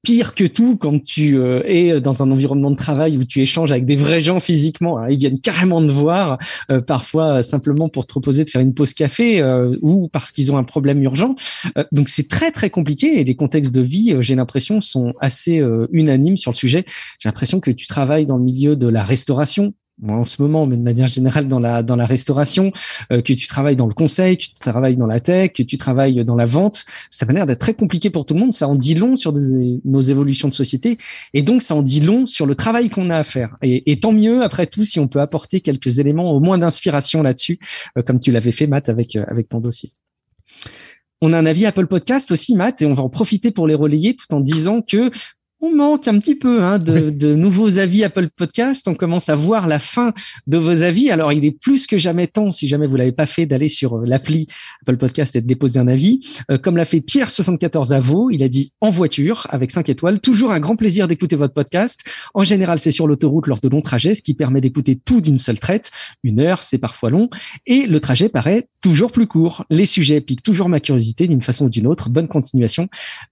[0.06, 3.72] Pire que tout quand tu euh, es dans un environnement de travail où tu échanges
[3.72, 5.04] avec des vrais gens physiquement.
[5.08, 6.38] ils viennent carrément te voir,
[6.72, 10.52] euh, parfois simplement pour te proposer de faire une pause café euh, ou parce qu'ils
[10.52, 11.34] ont un problème urgent.
[11.92, 16.38] donc c'est très très compliqué et les contextes de vie, j'ai l'impression, sont assez unanimes
[16.38, 16.86] sur le sujet.
[17.20, 19.74] J'ai l'impression que tu travailles dans le milieu de la restauration,
[20.08, 22.72] en ce moment, mais de manière générale dans la restauration,
[23.12, 25.78] euh, que tu travailles dans le conseil, que tu travailles dans la tech, que tu
[25.78, 28.54] travailles dans la vente, ça a l'air d'être très compliqué pour tout le monde.
[28.54, 29.34] Ça en dit long sur
[29.86, 30.98] nos évolutions de société,
[31.34, 33.58] et donc ça en dit long sur le travail qu'on a à faire.
[33.62, 37.24] Et, et, tant mieux après tout si on peut apporter quelques éléments au moins d'inspiration
[37.24, 37.60] là-dessus,
[37.98, 39.92] euh, comme tu l'avais fait Matt avec euh, avec ton dossier.
[41.22, 43.74] On a un avis Apple Podcast aussi, Matt, et on va en profiter pour les
[43.74, 45.10] relayer tout en disant que
[45.62, 48.88] on manque un petit peu hein, de, de, nouveaux avis Apple Podcast.
[48.88, 50.14] On commence à voir la fin
[50.48, 51.10] de vos avis.
[51.10, 53.98] Alors, il est plus que jamais temps, si jamais vous l'avez pas fait, d'aller sur
[53.98, 54.48] euh, l'appli
[54.82, 56.20] Apple Podcast et de déposer un avis.
[56.52, 60.20] Euh, comme l'a fait Pierre74 Avo, il a dit en voiture avec 5 étoiles.
[60.20, 62.04] Toujours un grand plaisir d'écouter votre podcast.
[62.34, 65.40] En général, c'est sur l'autoroute lors de longs trajets, ce qui permet d'écouter tout d'une
[65.40, 65.92] seule traite.
[66.24, 67.30] Une heure, c'est parfois long.
[67.66, 69.66] Et le trajet paraît toujours plus court.
[69.70, 72.10] Les sujets piquent toujours ma curiosité d'une façon ou d'une autre.
[72.10, 72.88] Bonne continuation.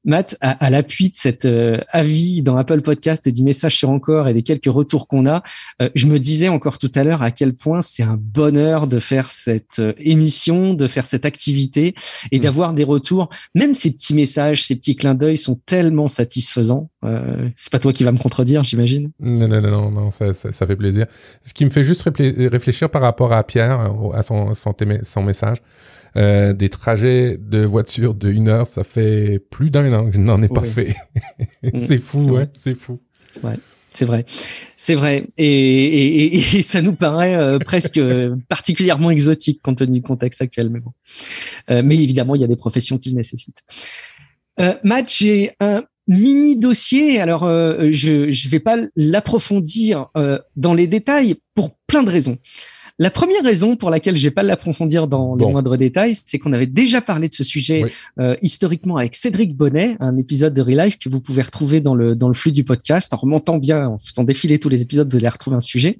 [0.05, 3.89] Matt, à, à l'appui de cet euh, avis dans Apple Podcast et du message sur
[3.89, 5.43] encore et des quelques retours qu'on a,
[5.81, 8.99] euh, je me disais encore tout à l'heure à quel point c'est un bonheur de
[8.99, 11.95] faire cette euh, émission, de faire cette activité
[12.31, 12.41] et mmh.
[12.41, 13.29] d'avoir des retours.
[13.55, 16.89] Même ces petits messages, ces petits clins d'œil sont tellement satisfaisants.
[17.03, 19.11] Euh, c'est pas toi qui va me contredire, j'imagine.
[19.19, 21.05] Non, non, non, non, ça, ça, ça, fait plaisir.
[21.43, 24.73] Ce qui me fait juste réfléchir par rapport à Pierre, à son, son,
[25.03, 25.57] son message.
[26.15, 30.19] Euh, des trajets de voiture de une heure, ça fait plus d'un an que je
[30.19, 30.95] n'en ai pas fait.
[31.75, 32.99] c'est fou, ouais, c'est fou.
[33.41, 33.57] Ouais.
[33.93, 34.25] C'est vrai,
[34.75, 38.01] c'est vrai, et, et, et, ça nous paraît euh, presque
[38.49, 40.91] particulièrement exotique compte tenu du contexte actuel, mais bon.
[41.69, 43.61] Euh, mais évidemment, il y a des professions qui le nécessitent.
[44.59, 47.21] Euh, Matt, j'ai un mini dossier.
[47.21, 50.07] Alors, euh, je je vais pas l'approfondir
[50.55, 52.39] dans les détails pour plein de raisons.
[52.99, 56.67] La première raison pour laquelle j'ai pas l'approfondir dans les moindres détails, c'est qu'on avait
[56.67, 57.85] déjà parlé de ce sujet
[58.19, 62.15] euh, historiquement avec Cédric Bonnet, un épisode de Relife que vous pouvez retrouver dans le
[62.15, 65.17] dans le flux du podcast en remontant bien, en faisant défiler tous les épisodes, vous
[65.17, 65.97] allez retrouver un sujet.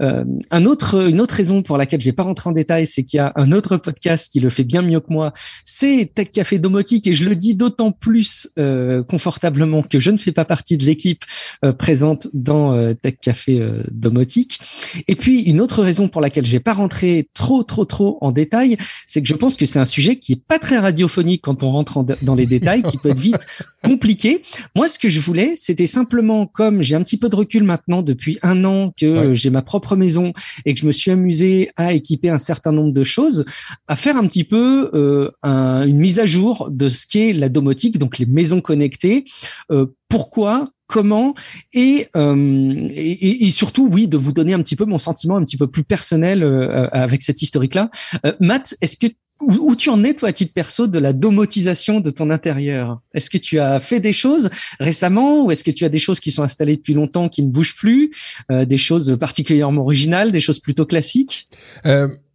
[0.00, 3.04] Euh, un autre une autre raison pour laquelle je vais pas rentrer en détail, c'est
[3.04, 5.34] qu'il y a un autre podcast qui le fait bien mieux que moi,
[5.66, 10.16] c'est Tech Café Domotique et je le dis d'autant plus euh, confortablement que je ne
[10.16, 11.24] fais pas partie de l'équipe
[11.62, 14.60] euh, présente dans euh, Tech Café Domotique.
[15.08, 18.32] Et puis une autre raison pour laquelle je vais pas rentrer trop, trop, trop en
[18.32, 21.62] détail, c'est que je pense que c'est un sujet qui est pas très radiophonique quand
[21.62, 23.46] on rentre dans les détails, qui peut être vite
[23.84, 24.42] compliqué.
[24.74, 28.02] Moi, ce que je voulais, c'était simplement, comme j'ai un petit peu de recul maintenant
[28.02, 30.32] depuis un an que j'ai ma propre maison
[30.64, 33.44] et que je me suis amusé à équiper un certain nombre de choses,
[33.88, 37.98] à faire un petit peu euh, une mise à jour de ce qu'est la domotique,
[37.98, 39.24] donc les maisons connectées.
[39.70, 41.34] Euh, pourquoi comment
[41.74, 45.56] euh, et, et, surtout oui de vous donner un petit peu mon sentiment un petit
[45.56, 47.90] peu plus personnel euh, avec cette historique là.
[48.26, 49.06] Euh, Matt, est-ce que
[49.40, 53.00] où, tu en es toi à titre perso de la domotisation de ton intérieur?
[53.12, 56.20] Est-ce que tu as fait des choses récemment ou est-ce que tu as des choses
[56.20, 58.12] qui sont installées depuis longtemps qui ne bougent plus,
[58.50, 61.48] des choses particulièrement originales, des choses plutôt classiques?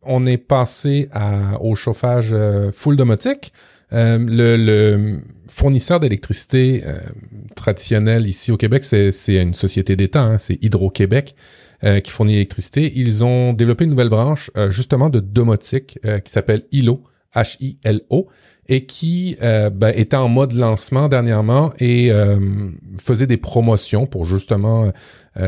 [0.02, 2.36] On est passé à, au chauffage
[2.74, 3.54] full domotique.
[3.94, 5.20] Euh, le,
[5.50, 7.00] fournisseur d'électricité euh,
[7.56, 11.36] traditionnel ici au Québec, c'est une société d'État, hein, c'est Hydro-Québec.
[11.84, 16.64] Euh, qui fournit l'électricité, ils ont développé une nouvelle branche justement de domotique qui s'appelle
[16.72, 17.04] HILO,
[17.36, 18.30] H-I-L-O,
[18.68, 22.12] et qui ben, était en mode lancement dernièrement et
[23.00, 24.92] faisait des promotions pour justement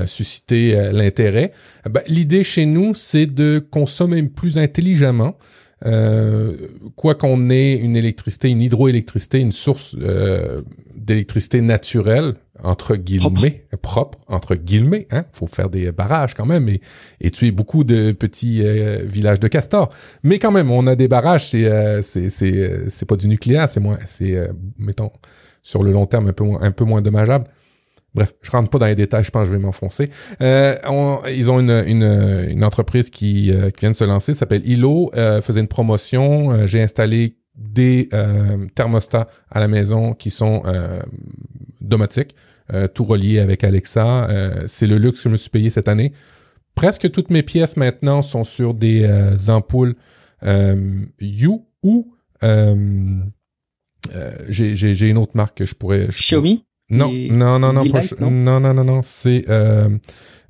[0.06, 1.52] susciter l'intérêt.
[1.90, 5.36] Ben, L'idée chez nous, c'est de consommer plus intelligemment.
[5.86, 6.56] Euh,
[6.96, 10.62] quoi qu'on ait une électricité, une hydroélectricité, une source euh,
[10.94, 14.20] d'électricité naturelle entre guillemets propre.
[14.28, 16.82] entre guillemets, hein, faut faire des barrages quand même et,
[17.22, 19.90] et tuer beaucoup de petits euh, villages de castors.
[20.24, 23.80] Mais quand même, on a des barrages, c'est c'est c'est c'est pas du nucléaire, c'est
[23.80, 24.38] moins c'est
[24.78, 25.12] mettons
[25.64, 27.46] sur le long terme un peu moins un peu moins dommageable.
[28.16, 30.10] Bref, je rentre pas dans les détails, je pense que je vais m'enfoncer.
[30.42, 30.76] Euh,
[31.32, 35.12] ils ont une, une, une entreprise qui, euh, qui vient de se lancer, s'appelle Ilo,
[35.16, 36.52] euh, faisait une promotion.
[36.52, 40.64] Euh, j'ai installé des euh, thermostats à la maison qui sont
[41.82, 42.36] domotiques,
[42.94, 44.30] tout relié avec Alexa.
[44.68, 46.14] C'est le luxe que je me suis payé cette année.
[46.76, 49.06] Presque toutes mes pièces maintenant sont sur des
[49.50, 49.96] ampoules
[51.20, 52.14] You ou
[54.50, 56.08] j'ai une autre marque que je pourrais...
[56.08, 56.64] Xiaomi?
[56.90, 59.90] Non, non, non, non, non, non, non, non, non, c'est, euh,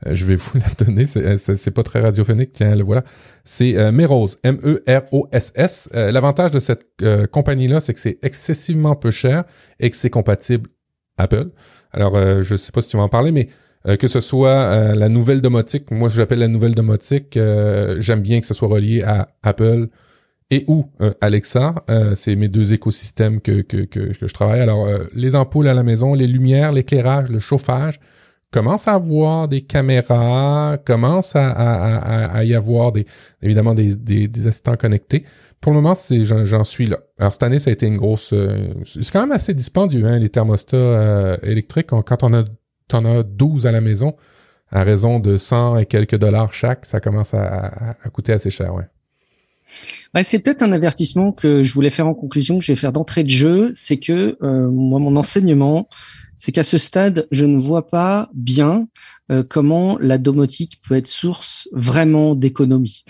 [0.05, 3.03] euh je vais vous la donner, euh, c'est pas très radiophonique, tiens, le voilà.
[3.43, 5.89] C'est euh, Meros, M-E-R-O-S-S.
[5.93, 6.85] Euh, l'avantage de cette
[7.31, 9.43] compagnie-là, c'est que c'est excessivement peu cher
[9.79, 10.69] et que c'est compatible
[11.17, 11.49] Apple.
[11.91, 13.49] Alors, je sais pas si tu vas en parler, mais
[13.97, 17.37] que ce soit la nouvelle domotique, moi, j'appelle la nouvelle domotique,
[17.99, 19.87] j'aime bien que ce soit relié à Apple,
[20.51, 21.75] et ou euh, Alexa?
[21.89, 24.61] Euh, c'est mes deux écosystèmes que, que, que, je travaille.
[24.61, 27.99] Alors, euh, les ampoules à la maison, les lumières, l'éclairage, le chauffage,
[28.51, 33.05] commence à avoir des caméras, commence à, à, à, y avoir des,
[33.43, 35.23] évidemment des, des, des assistants connectés.
[35.61, 36.97] Pour le moment, c'est j'en suis là.
[37.19, 38.33] Alors cette année, ça a été une grosse.
[38.85, 41.87] c'est quand même assez dispendieux, hein, les thermostats électriques.
[41.87, 42.43] Quand on a,
[42.93, 44.15] en as 12 à la maison,
[44.71, 48.73] à raison de 100 et quelques dollars chaque, ça commence à, à coûter assez cher,
[48.73, 48.85] ouais.
[50.15, 52.91] Ouais, c'est peut-être un avertissement que je voulais faire en conclusion, que je vais faire
[52.91, 55.87] d'entrée de jeu, c'est que euh, moi, mon enseignement,
[56.39, 58.87] c'est qu'à ce stade, je ne vois pas bien
[59.29, 63.03] euh, comment la domotique peut être source vraiment d'économie.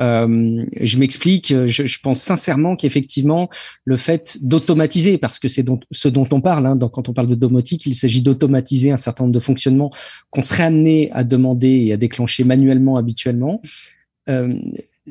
[0.00, 3.50] Euh, je m'explique, je, je, pense sincèrement qu'effectivement,
[3.84, 7.34] le fait d'automatiser, parce que c'est ce dont on parle, hein, quand on parle de
[7.34, 9.90] domotique, il s'agit d'automatiser un certain nombre de fonctionnements
[10.30, 13.60] qu'on serait amené à demander et à déclencher manuellement habituellement.
[14.30, 14.54] Euh,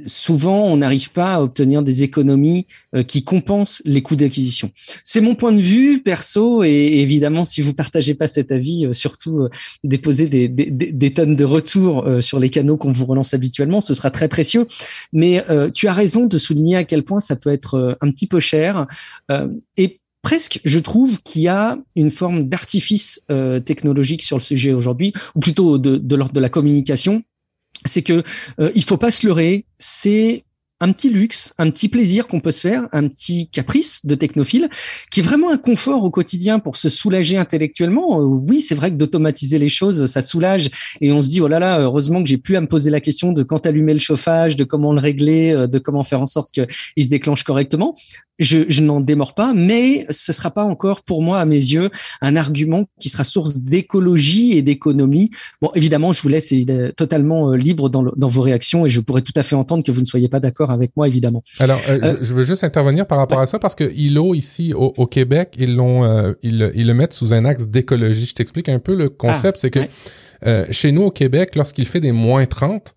[0.05, 4.71] souvent on n'arrive pas à obtenir des économies euh, qui compensent les coûts d'acquisition.
[5.03, 8.93] C'est mon point de vue perso et évidemment si vous partagez pas cet avis, euh,
[8.93, 9.49] surtout euh,
[9.83, 13.93] déposer des, des, des, tonnes de retours sur les canaux qu'on vous relance habituellement, ce
[13.93, 14.67] sera très précieux.
[15.11, 18.39] Mais tu as raison de souligner à quel point ça peut être un petit peu
[18.39, 18.85] cher
[19.77, 23.25] et presque, je trouve qu'il y a une forme d'artifice
[23.65, 27.23] technologique sur le sujet aujourd'hui, ou plutôt de, de l'ordre de la communication
[27.85, 28.23] c'est que
[28.59, 30.43] euh, il faut pas se leurrer, c'est
[30.81, 34.69] un petit luxe, un petit plaisir qu'on peut se faire, un petit caprice de technophile,
[35.11, 38.19] qui est vraiment un confort au quotidien pour se soulager intellectuellement.
[38.19, 40.69] Euh, oui, c'est vrai que d'automatiser les choses, ça soulage
[41.01, 43.01] et on se dit oh là là, heureusement que j'ai pu à me poser la
[43.01, 46.25] question de quand allumer le chauffage, de comment le régler, euh, de comment faire en
[46.25, 47.93] sorte qu'il se déclenche correctement
[48.39, 51.89] je, n'en démords pas, mais ce sera pas encore pour moi, à mes yeux,
[52.21, 55.29] un argument qui sera source d'écologie et d'économie.
[55.61, 56.53] Bon, évidemment, je vous laisse
[56.95, 59.99] totalement euh, libre dans, vos réactions et je pourrais tout à fait entendre que vous
[60.01, 61.43] ne soyez pas d'accord avec moi, évidemment.
[61.59, 64.73] Alors, euh, euh, je veux juste intervenir par rapport à ça parce que ILO ici
[64.73, 68.25] au, au Québec, ils l'ont, ils, ils, le mettent sous un axe d'écologie.
[68.25, 71.99] Je t'explique un peu le concept, ah, c'est que chez nous au Québec, lorsqu'il fait
[71.99, 72.95] des moins 30,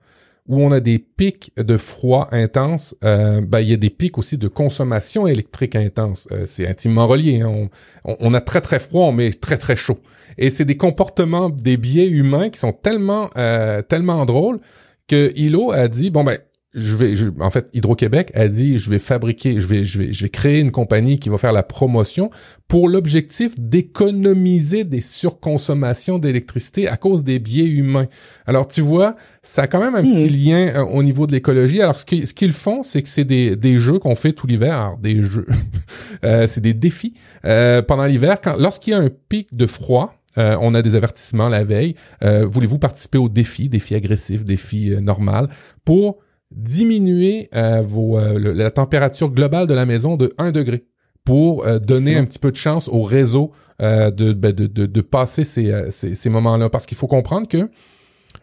[0.48, 4.18] où on a des pics de froid intense, euh, ben, il y a des pics
[4.18, 6.26] aussi de consommation électrique intense.
[6.32, 7.42] Euh, c'est intimement relié.
[7.42, 7.68] Hein.
[8.04, 9.98] On, on, a très très froid, mais très très chaud.
[10.38, 14.58] Et c'est des comportements, des biais humains qui sont tellement euh, tellement drôles
[15.06, 16.38] que Hilo a dit bon ben
[16.74, 20.22] je vais, en fait, Hydro-Québec a dit, je vais fabriquer, je vais, je vais, je
[20.24, 22.30] vais créer une compagnie qui va faire la promotion
[22.66, 28.06] pour l'objectif d'économiser des surconsommations d'électricité à cause des biais humains.
[28.46, 30.50] Alors, tu vois, ça a quand même un petit hmm.
[30.50, 31.82] lien euh, au niveau de l'écologie.
[31.82, 34.46] Alors, ce qu'ils ce qu'ils font, c'est que c'est des, des jeux qu'on fait tout
[34.46, 34.74] l'hiver.
[34.74, 35.46] Alors, des jeux,
[36.24, 38.40] euh, c'est des défis euh, pendant l'hiver.
[38.42, 41.94] Quand, lorsqu'il y a un pic de froid, euh, on a des avertissements la veille.
[42.24, 45.48] Euh, Voulez-vous participer au défi, défi agressif, défi normal,
[45.84, 46.18] pour
[46.54, 50.84] diminuer euh, vos, euh, la température globale de la maison de 1 degré
[51.24, 55.44] pour euh, donner un petit peu de chance au réseau ben, de, de, de, passer
[55.44, 56.68] ces, ces, ces moments-là.
[56.70, 57.68] Parce qu'il faut comprendre que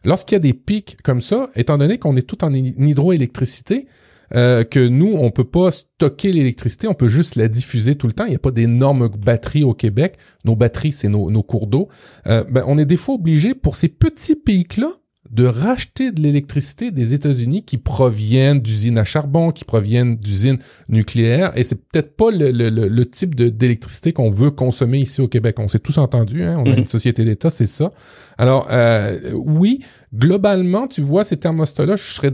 [0.04, 3.88] lorsqu'il y a des pics comme ça, étant donné qu'on est tout en hydroélectricité,
[4.32, 8.26] que nous, on peut pas stocker l'électricité, on peut juste la diffuser tout le temps.
[8.26, 10.18] Il n'y a pas d'énormes batteries au Québec.
[10.44, 11.88] Nos batteries, c'est nos, nos cours d'eau.
[12.26, 14.92] ben, on est des fois obligé, pour ces petits pics-là,
[15.30, 21.52] de racheter de l'électricité des États-Unis qui proviennent d'usines à charbon, qui proviennent d'usines nucléaires,
[21.56, 25.60] et c'est peut-être pas le, le, le type d'électricité qu'on veut consommer ici au Québec.
[25.60, 26.58] On s'est tous entendu, hein?
[26.58, 26.80] on a mhm.
[26.80, 27.92] une société d'État, c'est ça.
[28.38, 29.84] Alors, euh, oui,
[30.16, 32.32] globalement, tu vois, ces thermostats-là, je serais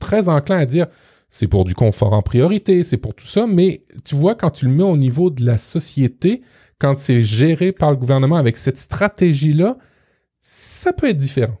[0.00, 0.86] très enclin à dire,
[1.28, 4.64] c'est pour du confort en priorité, c'est pour tout ça, mais tu vois, quand tu
[4.64, 6.42] le mets au niveau de la société,
[6.80, 9.76] quand c'est géré par le gouvernement avec cette stratégie-là,
[10.40, 11.58] ça peut être différent.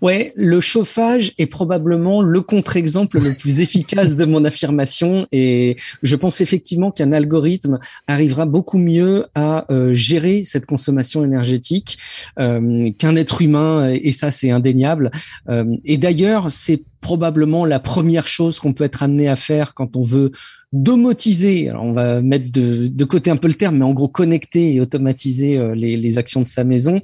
[0.00, 6.16] Ouais, le chauffage est probablement le contre-exemple le plus efficace de mon affirmation et je
[6.16, 11.98] pense effectivement qu'un algorithme arrivera beaucoup mieux à euh, gérer cette consommation énergétique
[12.38, 15.10] euh, qu'un être humain et ça c'est indéniable.
[15.48, 19.96] Euh, et d'ailleurs, c'est probablement la première chose qu'on peut être amené à faire quand
[19.96, 20.30] on veut
[20.72, 21.70] domotiser.
[21.72, 25.56] On va mettre de, côté un peu le terme, mais en gros connecter et automatiser
[25.56, 27.00] euh, les, actions de sa maison.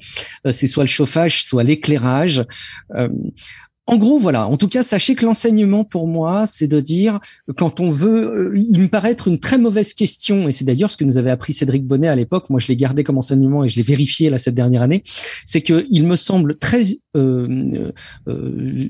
[0.47, 2.45] Euh, c'est soit le chauffage, soit l'éclairage.
[3.87, 4.47] En gros, voilà.
[4.47, 7.21] En tout cas, sachez que l'enseignement pour moi, c'est de dire
[7.59, 10.91] quand on veut, euh, il me paraît être une très mauvaise question, et c'est d'ailleurs
[10.91, 12.49] ce que nous avait appris Cédric Bonnet à l'époque.
[12.49, 15.03] Moi, je l'ai gardé comme enseignement et je l'ai vérifié là cette dernière année.
[15.45, 16.83] C'est que il me semble très
[17.15, 17.93] euh,
[18.27, 18.89] euh,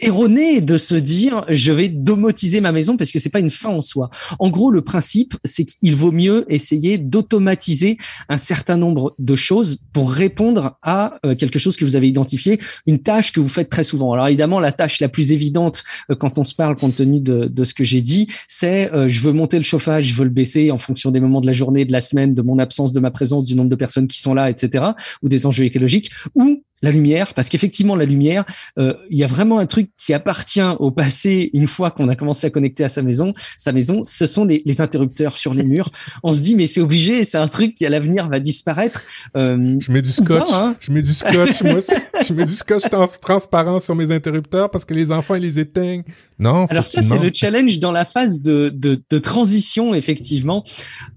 [0.00, 3.70] erroné de se dire je vais domotiser ma maison parce que c'est pas une fin
[3.70, 4.08] en soi.
[4.38, 7.98] En gros, le principe, c'est qu'il vaut mieux essayer d'automatiser
[8.28, 13.00] un certain nombre de choses pour répondre à quelque chose que vous avez identifié, une
[13.00, 14.14] tâche que vous faites très souvent.
[14.28, 17.64] Évidemment, la tâche la plus évidente euh, quand on se parle, compte tenu de, de
[17.64, 20.70] ce que j'ai dit, c'est euh, je veux monter le chauffage, je veux le baisser
[20.70, 23.10] en fonction des moments de la journée, de la semaine, de mon absence, de ma
[23.10, 24.84] présence, du nombre de personnes qui sont là, etc.,
[25.22, 28.44] ou des enjeux écologiques, ou la lumière, parce qu'effectivement la lumière,
[28.78, 32.16] euh, il y a vraiment un truc qui appartient au passé une fois qu'on a
[32.16, 33.32] commencé à connecter à sa maison.
[33.56, 35.90] Sa maison, ce sont les, interrupteurs sur les murs.
[36.22, 39.04] On se dit mais c'est obligé, c'est un truc qui à l'avenir va disparaître.
[39.36, 40.76] Euh, je mets du scotch, hein.
[40.78, 41.80] je mets du scotch, moi,
[42.26, 42.84] je mets du scotch
[43.20, 46.04] transparent sur mes interrupteurs parce que les enfants ils les éteignent.
[46.38, 46.66] Non.
[46.66, 50.64] Alors ça c'est le challenge dans la phase de, de, de transition effectivement.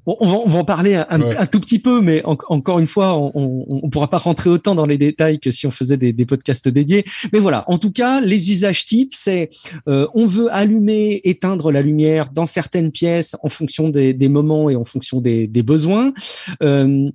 [0.06, 3.18] on, va, on va en parler un, un, tout petit peu, mais encore une fois,
[3.18, 6.26] on, on pourra pas rentrer autant dans les détails que si on faisait des, des,
[6.26, 7.06] podcasts dédiés.
[7.34, 9.50] Mais voilà, en tout cas, les usages types, c'est
[9.88, 14.70] euh, on veut allumer, éteindre la lumière dans certaines pièces en fonction des, des moments
[14.70, 16.14] et en fonction des, des besoins.
[16.64, 17.10] Euh,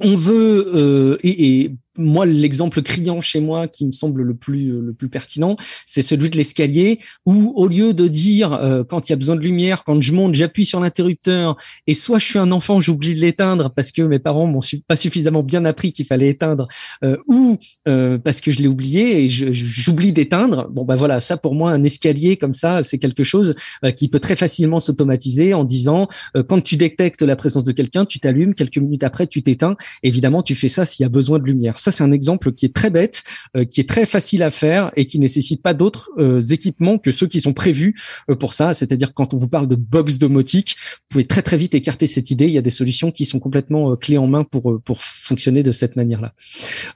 [0.00, 4.80] on veut euh, et, et, moi, l'exemple criant chez moi qui me semble le plus
[4.80, 9.12] le plus pertinent, c'est celui de l'escalier où au lieu de dire euh, quand il
[9.12, 12.38] y a besoin de lumière, quand je monte, j'appuie sur l'interrupteur et soit je suis
[12.38, 16.06] un enfant, j'oublie de l'éteindre parce que mes parents m'ont pas suffisamment bien appris qu'il
[16.06, 16.66] fallait éteindre
[17.04, 20.68] euh, ou euh, parce que je l'ai oublié et j'oublie d'éteindre.
[20.70, 23.54] Bon ben voilà, ça pour moi un escalier comme ça, c'est quelque chose
[23.96, 26.08] qui peut très facilement s'automatiser en disant
[26.48, 29.76] quand tu détectes la présence de quelqu'un, tu t'allumes, quelques minutes après tu t'éteins.
[30.02, 32.66] Évidemment, tu fais ça s'il y a besoin de lumière ça, c'est un exemple qui
[32.66, 33.22] est très bête,
[33.70, 36.10] qui est très facile à faire et qui nécessite pas d'autres
[36.52, 37.94] équipements que ceux qui sont prévus
[38.38, 38.74] pour ça.
[38.74, 42.30] C'est-à-dire quand on vous parle de box domotique, vous pouvez très très vite écarter cette
[42.30, 42.46] idée.
[42.46, 45.72] Il y a des solutions qui sont complètement clés en main pour pour fonctionner de
[45.72, 46.32] cette manière-là.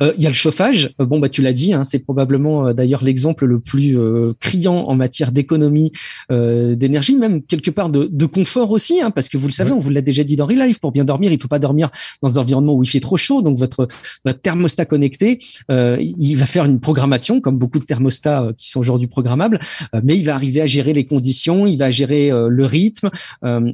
[0.00, 0.94] il y a le chauffage.
[0.98, 3.98] bon bah tu l'as dit, hein, c'est probablement d'ailleurs l'exemple le plus
[4.40, 5.92] criant en matière d'économie
[6.30, 9.78] d'énergie, même quelque part de, de confort aussi, hein, parce que vous le savez, on
[9.78, 11.90] vous l'a déjà dit dans Relive, pour bien dormir, il faut pas dormir
[12.22, 13.42] dans un environnement où il fait trop chaud.
[13.42, 13.88] Donc votre,
[14.42, 15.38] thermostat connecté,
[15.70, 19.60] euh, il va faire une programmation, comme beaucoup de thermostats euh, qui sont aujourd'hui programmables,
[19.94, 23.10] euh, mais il va arriver à gérer les conditions, il va gérer le rythme,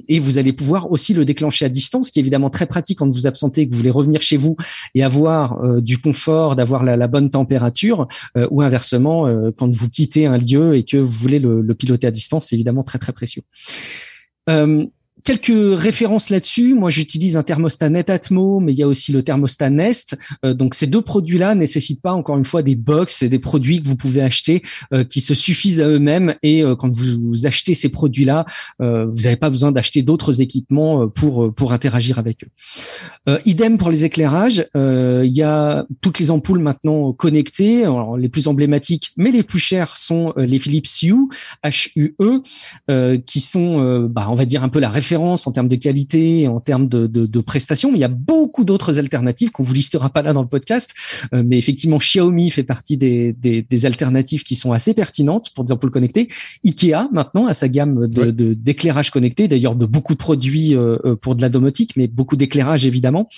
[0.08, 2.98] et vous allez pouvoir aussi le déclencher à distance, ce qui est évidemment très pratique
[2.98, 4.56] quand vous absentez, que vous voulez revenir chez vous
[4.94, 8.06] et avoir du confort, d'avoir la, bonne température,
[8.50, 9.26] ou inversement,
[9.56, 12.82] quand vous quittez un lieu et que vous voulez le, piloter à distance, c'est évidemment
[12.82, 13.42] très très précieux.
[15.24, 16.74] Quelques références là-dessus.
[16.74, 20.18] Moi, j'utilise un thermostat Netatmo, mais il y a aussi le thermostat Nest.
[20.44, 23.82] Euh, donc, ces deux produits-là nécessitent pas, encore une fois, des box et des produits
[23.82, 24.62] que vous pouvez acheter
[24.92, 26.34] euh, qui se suffisent à eux-mêmes.
[26.42, 28.44] Et euh, quand vous, achetez ces produits-là,
[28.78, 33.38] vous n'avez pas besoin d'acheter d'autres équipements pour pour interagir avec eux.
[33.44, 34.66] idem pour les éclairages.
[34.74, 37.84] Il y a toutes les ampoules maintenant connectées.
[37.84, 41.28] Alors, les plus emblématiques, mais les plus chères sont les Philips Hue,
[41.64, 46.48] H-U-E, qui sont, bah, on va dire un peu la référence en termes de qualité,
[46.48, 50.08] en termes de, de, prestations, mais il y a beaucoup d'autres alternatives qu'on vous listera
[50.10, 50.94] pas là dans le podcast.
[51.34, 55.72] Euh, mais effectivement, Xiaomi fait partie des, des, alternatives qui sont assez pertinentes pour des
[55.72, 56.28] ampoules connectées.
[56.64, 61.16] Ikea maintenant a sa gamme de, d'éclairage connecté, d'ailleurs de beaucoup de produits euh, euh,
[61.16, 63.28] pour de la domotique, mais beaucoup d'éclairage évidemment.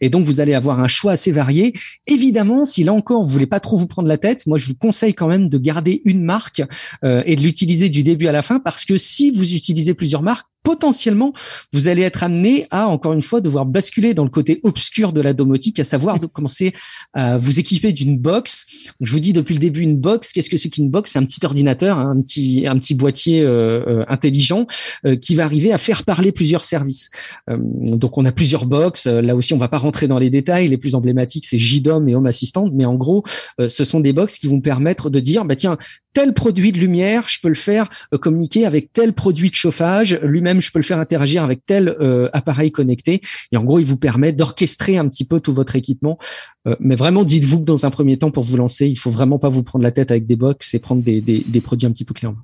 [0.00, 1.72] Et donc vous allez avoir un choix assez varié.
[2.06, 4.74] Évidemment, si là encore vous voulez pas trop vous prendre la tête, moi je vous
[4.74, 6.62] conseille quand même de garder une marque
[7.02, 10.46] et de l'utiliser du début à la fin parce que si vous utilisez plusieurs marques,
[10.64, 11.32] potentiellement,
[11.72, 15.20] vous allez être amené à, encore une fois, devoir basculer dans le côté obscur de
[15.20, 16.72] la domotique, à savoir de commencer
[17.12, 18.66] à vous équiper d'une box.
[19.00, 20.32] Je vous dis depuis le début une box.
[20.32, 21.12] Qu'est-ce que c'est qu'une box?
[21.12, 24.66] C'est un petit ordinateur, hein, un petit un petit boîtier euh, euh, intelligent
[25.04, 27.10] euh, qui va arriver à faire parler plusieurs services.
[27.48, 29.06] donc on a plusieurs box.
[29.06, 30.68] Là aussi, on va pas rentrer dans les détails.
[30.68, 32.68] Les plus emblématiques, c'est JDOM et Home Assistant.
[32.72, 33.22] Mais en gros,
[33.58, 35.78] ce sont des box qui vont permettre de dire, bah tiens,
[36.14, 40.18] tel produit de lumière, je peux le faire euh, communiquer avec tel produit de chauffage,
[40.22, 43.20] lui-même je peux le faire interagir avec tel euh, appareil connecté.
[43.52, 46.18] Et en gros, il vous permet d'orchestrer un petit peu tout votre équipement
[46.66, 49.38] euh, mais vraiment, dites-vous que dans un premier temps, pour vous lancer, il faut vraiment
[49.38, 51.90] pas vous prendre la tête avec des box et prendre des, des, des produits un
[51.90, 52.38] petit peu clairement.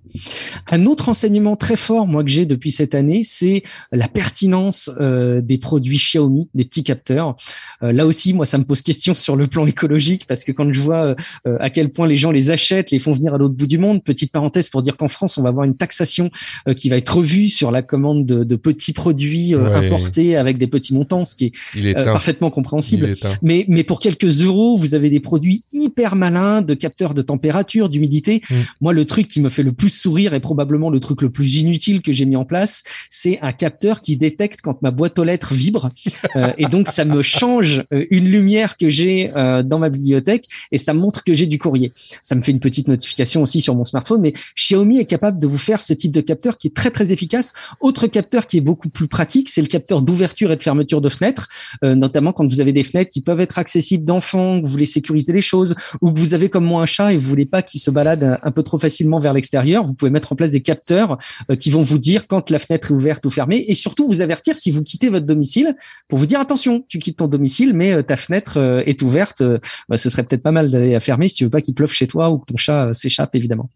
[0.71, 3.63] Un autre enseignement très fort, moi, que j'ai depuis cette année, c'est
[3.93, 7.37] la pertinence euh, des produits Xiaomi, des petits capteurs.
[7.83, 10.71] Euh, là aussi, moi, ça me pose question sur le plan écologique parce que quand
[10.73, 11.15] je vois
[11.45, 14.03] à quel point les gens les achètent, les font venir à l'autre bout du monde,
[14.03, 16.31] petite parenthèse pour dire qu'en France, on va avoir une taxation
[16.77, 20.95] qui va être revue sur la commande de, de petits produits importés avec des petits
[20.95, 23.13] montants, ce qui est, parfaitement compréhensible.
[23.43, 27.89] mais, mais pour quelques euros, vous avez des produits hyper malins de capteurs de température,
[27.89, 28.43] d'humidité.
[28.51, 28.55] Mm.
[28.81, 31.61] Moi, le truc qui me fait le plus sourire et probablement le truc le plus
[31.61, 35.25] inutile que j'ai mis en place, c'est un capteur qui détecte quand ma boîte aux
[35.25, 35.91] lettres vibre.
[36.37, 40.47] Euh, et donc, ça me change euh, une lumière que j'ai euh, dans ma bibliothèque
[40.71, 41.93] et ça montre que j'ai du courrier.
[42.23, 45.59] Ça me fait une petite notification sur mon smartphone, mais Xiaomi est capable de vous
[45.59, 47.53] faire ce type de capteur qui est très, très efficace.
[47.81, 51.09] Autre capteur qui est beaucoup plus pratique, c'est le capteur d'ouverture et de fermeture de
[51.09, 51.49] fenêtres,
[51.83, 55.33] notamment quand vous avez des fenêtres qui peuvent être accessibles d'enfants, que vous voulez sécuriser
[55.33, 57.81] les choses, ou que vous avez comme moi un chat et vous voulez pas qu'il
[57.81, 61.19] se balade un peu trop facilement vers l'extérieur, vous pouvez mettre en place des capteurs
[61.51, 64.21] euh, qui vont vous dire quand la fenêtre est ouverte ou fermée, et surtout vous
[64.21, 65.77] avertir si vous quittez votre domicile
[66.09, 69.43] pour vous dire attention, tu quittes ton domicile, mais euh, ta fenêtre euh, est ouverte.
[69.89, 71.93] Bah, ce serait peut-être pas mal d'aller la fermer si tu veux pas qu'il pleuve
[71.93, 73.71] chez toi ou que ton chat s'échappe évidemment.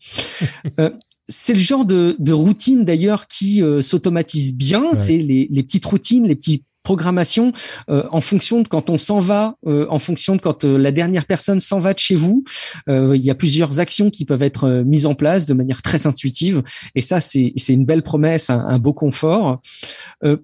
[1.27, 4.93] c'est le genre de, routine d'ailleurs qui s'automatise bien.
[4.93, 7.53] C'est les, les petites routines, les petits programmation
[7.89, 10.93] euh, en fonction de quand on s'en va, euh, en fonction de quand euh, la
[10.93, 12.45] dernière personne s'en va de chez vous.
[12.87, 16.63] il y a plusieurs actions qui peuvent être mises en place de manière très intuitive
[16.95, 19.63] et ça c'est c'est une belle promesse, un, beau confort.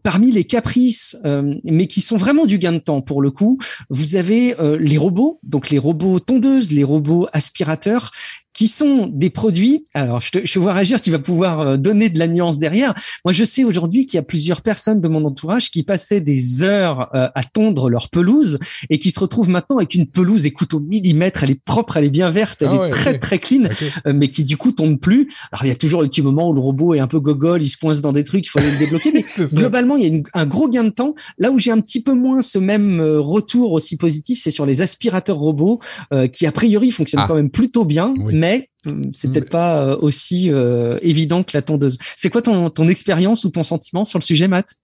[0.02, 1.18] parmi les caprices,
[1.64, 3.58] mais qui sont vraiment du gain de temps pour le coup,
[3.90, 8.12] vous avez les robots, donc les robots tondeuses, les robots aspirateurs
[8.60, 9.86] qui sont des produits.
[9.94, 12.92] Alors, je te, je vois réagir, tu vas pouvoir euh, donner de la nuance derrière.
[13.24, 16.62] Moi, je sais aujourd'hui qu'il y a plusieurs personnes de mon entourage qui passaient des
[16.62, 18.58] heures euh, à tondre leur pelouse
[18.90, 22.04] et qui se retrouvent maintenant avec une pelouse, écoute, au millimètre, elle est propre, elle
[22.04, 23.62] est bien verte, elle ah est très, très clean,
[24.06, 25.30] euh, mais qui du coup tombe plus.
[25.52, 27.62] Alors, il y a toujours le petit moment où le robot est un peu gogol,
[27.62, 30.22] il se coince dans des trucs, il faut aller le débloquer, mais globalement, il y
[30.34, 31.14] a un gros gain de temps.
[31.38, 34.82] Là où j'ai un petit peu moins ce même retour aussi positif, c'est sur les
[34.82, 35.80] aspirateurs robots
[36.30, 37.26] qui, a priori, fonctionnent ah.
[37.26, 38.49] quand même plutôt bien, mais
[38.86, 41.98] euh, c'est peut-être pas euh, aussi euh, évident que la tondeuse.
[42.16, 44.74] C'est quoi ton, ton expérience ou ton sentiment sur le sujet, Matt?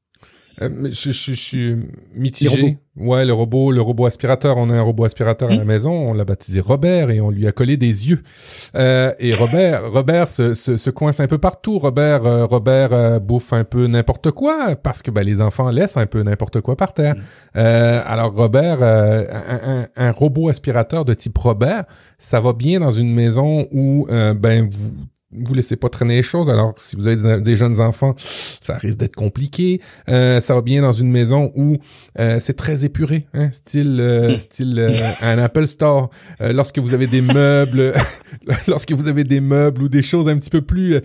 [0.62, 1.76] Euh, je, je, je, suis
[2.14, 2.78] mitigé.
[2.96, 4.56] Ouais, le robot, le robot aspirateur.
[4.56, 5.92] On a un robot aspirateur à la maison.
[5.92, 8.22] On l'a baptisé Robert et on lui a collé des yeux.
[8.74, 11.78] Euh, et Robert, Robert se, se, se, coince un peu partout.
[11.78, 15.98] Robert, euh, Robert euh, bouffe un peu n'importe quoi parce que ben, les enfants laissent
[15.98, 17.16] un peu n'importe quoi par terre.
[17.54, 17.58] Mm.
[17.58, 19.24] alors Robert, un,
[19.62, 21.84] un, un, robot aspirateur de type Robert,
[22.18, 26.48] ça va bien dans une maison où ben vous vous laissez pas traîner les choses.
[26.48, 28.14] Alors, si vous avez des, jeunes enfants,
[28.60, 29.80] ça risque d'être compliqué.
[30.08, 31.78] Euh, ça va bien dans une maison où
[32.18, 34.38] euh, c'est très épuré, hein, style euh, hmm.
[34.38, 34.90] style
[35.22, 36.10] un Apple Store.
[36.40, 37.92] lorsque vous avez des meubles,
[38.68, 41.00] lorsque vous avez des meubles ou des choses un petit peu plus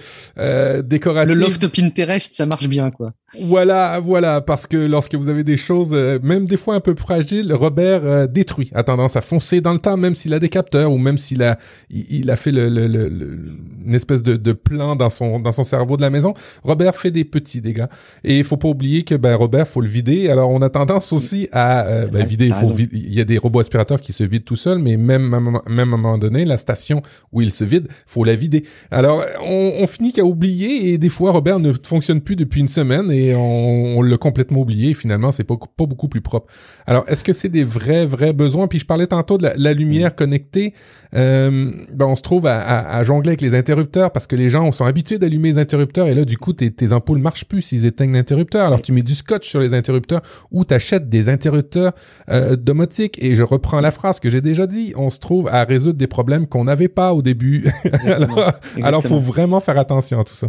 [0.83, 1.35] décoratives.
[1.35, 3.13] Le loft Pinterest, ça marche bien, quoi.
[3.39, 5.91] Voilà, voilà, parce que lorsque vous avez des choses,
[6.21, 9.95] même des fois un peu fragiles, Robert détruit, a tendance à foncer dans le temps,
[9.95, 11.57] même s'il a des capteurs ou même s'il a,
[11.89, 13.41] il, a fait le, le, le,
[13.85, 16.33] une espèce de, de plan dans son dans son cerveau de la maison.
[16.63, 17.87] Robert fait des petits dégâts
[18.23, 20.29] et il faut pas oublier que ben Robert faut le vider.
[20.29, 22.47] Alors on a tendance aussi à euh, ben, vider.
[22.47, 25.29] Il faut il y a des robots aspirateurs qui se vident tout seuls, mais même
[25.69, 27.01] même à un moment donné, la station
[27.31, 28.63] où il se vide, faut la vider.
[28.89, 32.67] Alors on, on finit qu'à oublier et des fois Robert ne fonctionne plus depuis une
[32.67, 34.89] semaine et on, on l'a complètement oublié.
[34.91, 36.51] Et finalement, c'est pas pas beaucoup plus propre.
[36.87, 38.67] Alors est-ce que c'est des vrais vrais besoins?
[38.67, 40.73] Puis je parlais tantôt de la, la lumière connectée.
[41.13, 44.49] Euh, ben on se trouve à, à, à jongler avec les interrupteurs parce que les
[44.49, 47.61] gens sont habitués d'allumer les interrupteurs et là du coup tes, tes ampoules marchent plus
[47.61, 48.65] s'ils éteignent l'interrupteur.
[48.65, 50.21] Alors tu mets du scotch sur les interrupteurs
[50.51, 51.93] ou t'achètes des interrupteurs
[52.29, 54.93] euh, domotiques et je reprends la phrase que j'ai déjà dit.
[54.95, 57.69] On se trouve à résoudre des problèmes qu'on n'avait pas au début.
[58.05, 60.47] alors, alors faut vraiment faire attention à tout ça.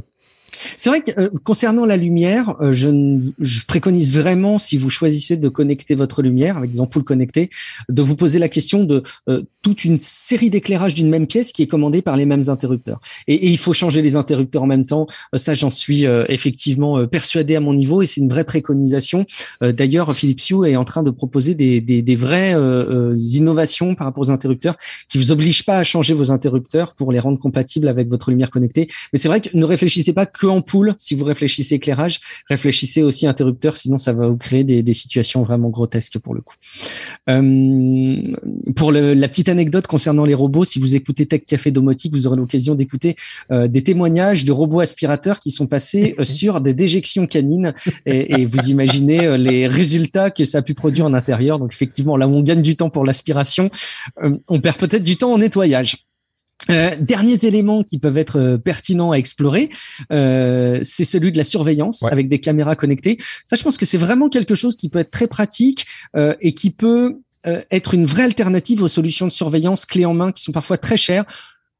[0.77, 2.91] C'est vrai que euh, concernant la lumière, euh, je,
[3.39, 7.51] je, préconise vraiment, si vous choisissez de connecter votre lumière avec des ampoules connectées,
[7.89, 11.63] de vous poser la question de euh, toute une série d'éclairages d'une même pièce qui
[11.63, 12.99] est commandée par les mêmes interrupteurs.
[13.29, 15.07] Et, et il faut changer les interrupteurs en même temps.
[15.35, 19.25] ça, j'en suis effectivement persuadé à mon niveau et c'est une vraie préconisation.
[19.61, 22.57] D'ailleurs, Philips Hue est en train de proposer des, des, des vraies
[23.15, 24.77] innovations par rapport aux interrupteurs
[25.09, 28.51] qui vous obligent pas à changer vos interrupteurs pour les rendre compatibles avec votre lumière
[28.51, 28.89] connectée.
[29.13, 33.27] Mais c'est vrai que ne réfléchissez pas que ampoule si vous réfléchissez éclairage, réfléchissez aussi
[33.27, 36.55] interrupteur, sinon ça va vous créer des, des situations vraiment grotesques pour le coup.
[37.29, 38.23] Euh,
[38.77, 42.27] pour le, la petite anecdote concernant les robots, si vous écoutez Tech Café Domotique, vous
[42.27, 43.17] aurez l'occasion d'écouter
[43.51, 47.75] euh, des témoignages de robots aspirateurs qui sont passés euh, sur des déjections canines
[48.07, 51.59] et, et vous imaginez les résultats que ça a pu produire en intérieur.
[51.59, 53.71] Donc effectivement, là où on gagne du temps pour l'aspiration,
[54.23, 56.07] euh, on perd peut-être du temps en nettoyage.
[56.71, 59.69] Euh, derniers éléments qui peuvent être euh, pertinents à explorer,
[60.13, 63.19] euh, c'est celui de la surveillance avec des caméras connectées.
[63.47, 65.87] Ça, je pense que c'est vraiment quelque chose qui peut être très pratique
[66.17, 70.15] euh, et qui peut euh, être une vraie alternative aux solutions de surveillance clé en
[70.15, 71.25] main qui sont parfois très chères.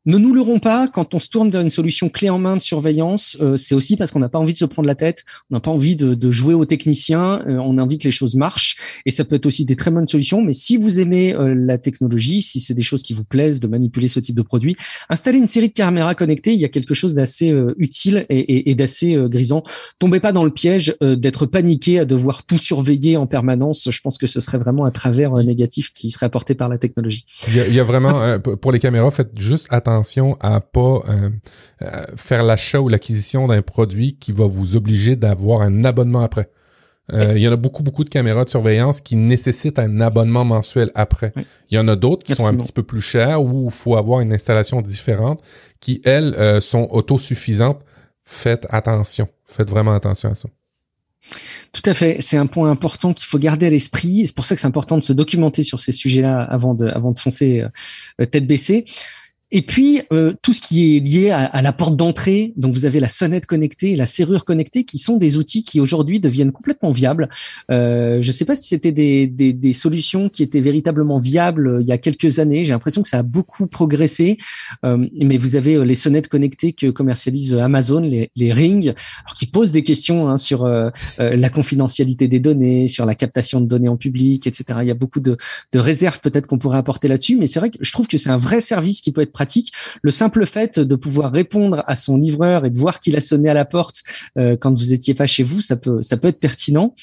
[0.05, 2.61] Ne nous leurrons pas, quand on se tourne vers une solution clé en main de
[2.61, 5.55] surveillance, euh, c'est aussi parce qu'on n'a pas envie de se prendre la tête, on
[5.55, 8.35] n'a pas envie de, de, jouer aux techniciens, euh, on a envie que les choses
[8.35, 10.43] marchent, et ça peut être aussi des très bonnes solutions.
[10.43, 13.69] Mais si vous aimez euh, la technologie, si c'est des choses qui vous plaisent de
[13.69, 14.75] manipuler ce type de produit,
[15.09, 18.71] installer une série de caméras connectées, il y a quelque chose d'assez utile et, et,
[18.71, 19.63] et d'assez grisant.
[20.01, 23.89] Tombez pas dans le piège d'être paniqué à devoir tout surveiller en permanence.
[23.89, 27.25] Je pense que ce serait vraiment un travers négatif qui serait apporté par la technologie.
[27.49, 30.61] Il y a, il y a vraiment, pour les caméras, faites juste attention attention à
[30.61, 31.31] pas euh,
[31.83, 36.51] euh, faire l'achat ou l'acquisition d'un produit qui va vous obliger d'avoir un abonnement après.
[37.13, 40.45] Euh, il y en a beaucoup, beaucoup de caméras de surveillance qui nécessitent un abonnement
[40.45, 41.33] mensuel après.
[41.71, 43.97] Il y en a d'autres qui sont un petit peu plus chères où il faut
[43.97, 45.43] avoir une installation différente
[45.81, 47.81] qui, elles, sont autosuffisantes.
[48.25, 49.29] Faites attention.
[49.47, 50.49] Faites vraiment attention à ça.
[51.73, 54.27] Tout à fait, c'est un point important qu'il faut garder à l'esprit.
[54.27, 57.11] C'est pour ça que c'est important de se documenter sur ces sujets-là avant de, avant
[57.11, 57.65] de foncer
[58.31, 58.85] tête baissée.
[59.53, 62.87] Et puis euh, tout ce qui est lié à, à la porte d'entrée, donc vous
[62.87, 66.91] avez la sonnette connectée, la serrure connectée, qui sont des outils qui aujourd'hui deviennent complètement
[66.91, 67.29] viables.
[67.71, 71.69] Euh, je ne sais pas si c'était des, des, des, solutions qui étaient véritablement viables
[71.69, 72.65] euh, il y a quelques années.
[72.65, 74.39] J'ai l'impression que ça a beaucoup progressé.
[74.85, 78.95] Euh, mais vous avez euh, les sonnettes connectées que commercialise Amazon, les, les Ring,
[79.25, 83.61] alors qui posent des questions hein, sur euh, la confidentialité des données, sur la captation
[83.61, 84.81] de données en public, etc.
[84.83, 85.37] Il y a beaucoup de,
[85.73, 88.31] de réserves peut-être qu'on pourrait apporter là-dessus, mais c'est vrai que je trouve que c'est
[88.31, 89.33] un vrai service qui peut être
[90.03, 93.49] le simple fait de pouvoir répondre à son livreur et de voir qu'il a sonné
[93.49, 94.03] à la porte
[94.39, 96.95] euh, quand vous étiez pas chez vous, ça peut ça peut être pertinent.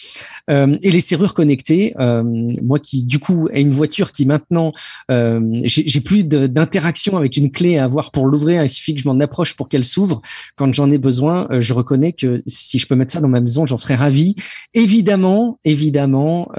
[0.49, 2.23] Euh, et les serrures connectées, euh,
[2.61, 4.73] moi qui du coup ai une voiture qui maintenant
[5.09, 9.19] j'ai plus d'interaction avec une clé à avoir pour l'ouvrir, il suffit que je m'en
[9.19, 10.21] approche pour qu'elle s'ouvre.
[10.55, 13.65] Quand j'en ai besoin, je reconnais que si je peux mettre ça dans ma maison,
[13.65, 14.35] j'en serais ravi.
[14.73, 16.49] Évidemment, évidemment,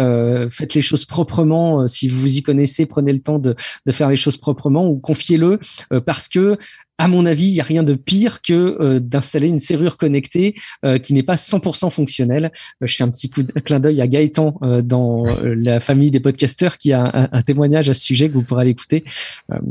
[0.51, 1.87] faites les choses proprement.
[1.87, 3.55] Si vous vous y connaissez, prenez le temps de,
[3.87, 5.59] de faire les choses proprement ou confiez-le euh,
[6.04, 6.56] parce que
[6.98, 10.54] à mon avis, il y a rien de pire que d'installer une serrure connectée
[11.02, 12.52] qui n'est pas 100% fonctionnelle.
[12.82, 16.76] je fais un petit coup de clin d'œil à Gaëtan dans la famille des podcasteurs
[16.76, 19.04] qui a un, témoignage à ce sujet que vous pourrez aller écouter.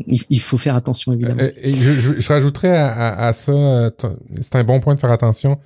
[0.08, 1.44] Il, faut faire attention évidemment.
[1.64, 3.92] Je, je, rajouterais à ça,
[4.42, 5.60] c'est un bon point de faire attention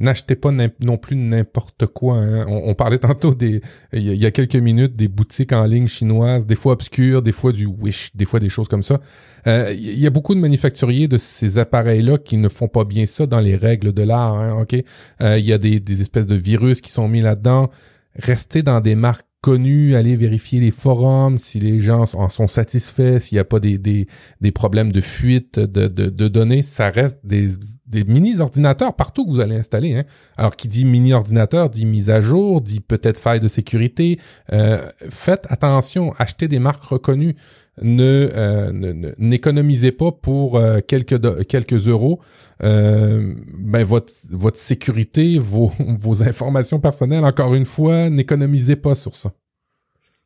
[0.00, 2.16] n'achetez pas non plus n'importe quoi.
[2.16, 2.46] Hein.
[2.48, 3.60] On, parlait tantôt des,
[3.92, 7.52] il y, a quelques minutes, des boutiques en ligne chinoises, des fois obscures, des fois
[7.52, 9.00] du Wish, des fois des choses comme ça.
[9.46, 13.06] Euh, il y a beaucoup de manufacturiers de ces appareils-là qui ne font pas bien
[13.06, 14.34] ça dans les règles de l'art.
[14.34, 14.74] Hein, ok,
[15.22, 17.70] euh, il y a des, des espèces de virus qui sont mis là-dedans.
[18.16, 23.20] Restez dans des marques connu, aller vérifier les forums, si les gens en sont satisfaits,
[23.20, 24.06] s'il n'y a pas des, des,
[24.40, 27.48] des, problèmes de fuite de, de, données, ça reste des,
[27.86, 29.94] des mini-ordinateurs partout que vous allez installer.
[29.94, 30.04] Hein.
[30.36, 34.18] Alors, qui dit mini-ordinateur, dit mise à jour, dit peut-être faille de sécurité.
[34.52, 37.34] Euh, faites attention, achetez des marques reconnues.
[37.82, 42.20] Ne, euh, n'économisez pas pour euh, quelques, quelques euros
[42.62, 47.24] euh, ben votre votre sécurité, vos vos informations personnelles.
[47.24, 49.32] Encore une fois, n'économisez pas sur ça.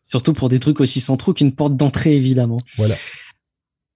[0.04, 2.58] Surtout pour des trucs aussi centraux qu'une porte d'entrée, évidemment.
[2.76, 2.96] Voilà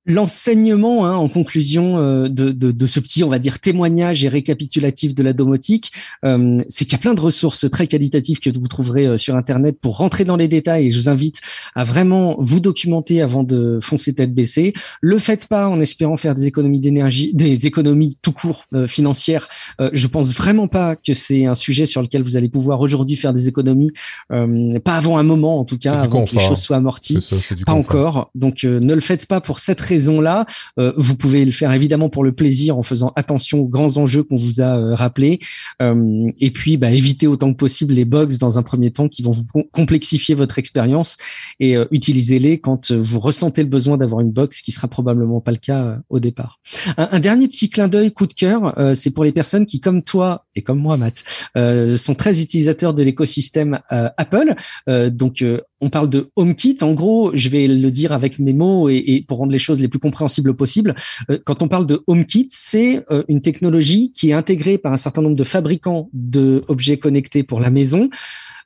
[0.09, 4.28] l'enseignement hein, en conclusion euh, de, de, de, ce petit, on va dire, témoignage et
[4.28, 5.92] récapitulatif de la domotique,
[6.24, 9.36] euh, c'est qu'il y a plein de ressources très qualitatives que vous trouverez euh, sur
[9.36, 10.86] Internet pour rentrer dans les détails.
[10.86, 11.42] Et je vous invite
[11.74, 14.72] à vraiment vous documenter avant de foncer tête baissée.
[15.02, 19.48] Le faites pas en espérant faire des économies d'énergie, des économies tout court financières.
[19.92, 23.34] je pense vraiment pas que c'est un sujet sur lequel vous allez pouvoir aujourd'hui faire
[23.34, 23.90] des économies.
[24.28, 27.18] pas avant un moment, en tout cas, avant que les choses soient amorties.
[27.66, 28.30] pas encore.
[28.34, 30.46] Donc ne le faites pas pour cette raison là
[30.78, 34.22] euh, vous pouvez le faire évidemment pour le plaisir en faisant attention aux grands enjeux
[34.22, 35.38] qu'on vous a euh, rappelés.
[35.82, 39.22] Euh, et puis, bah, éviter autant que possible les bugs dans un premier temps qui
[39.22, 41.16] vont vous complexifier votre expérience
[41.61, 45.57] et utilisez-les quand vous ressentez le besoin d'avoir une box, qui sera probablement pas le
[45.57, 46.61] cas au départ.
[46.96, 50.46] Un, dernier petit clin d'œil, coup de cœur, c'est pour les personnes qui, comme toi
[50.55, 51.24] et comme moi, Matt,
[51.96, 54.55] sont très utilisateurs de l'écosystème Apple.
[54.86, 55.44] donc,
[55.81, 56.79] on parle de HomeKit.
[56.83, 59.89] En gros, je vais le dire avec mes mots et, pour rendre les choses les
[59.89, 60.95] plus compréhensibles possibles.
[61.31, 64.97] Euh, quand on parle de HomeKit, c'est euh, une technologie qui est intégrée par un
[64.97, 68.11] certain nombre de fabricants d'objets connectés pour la maison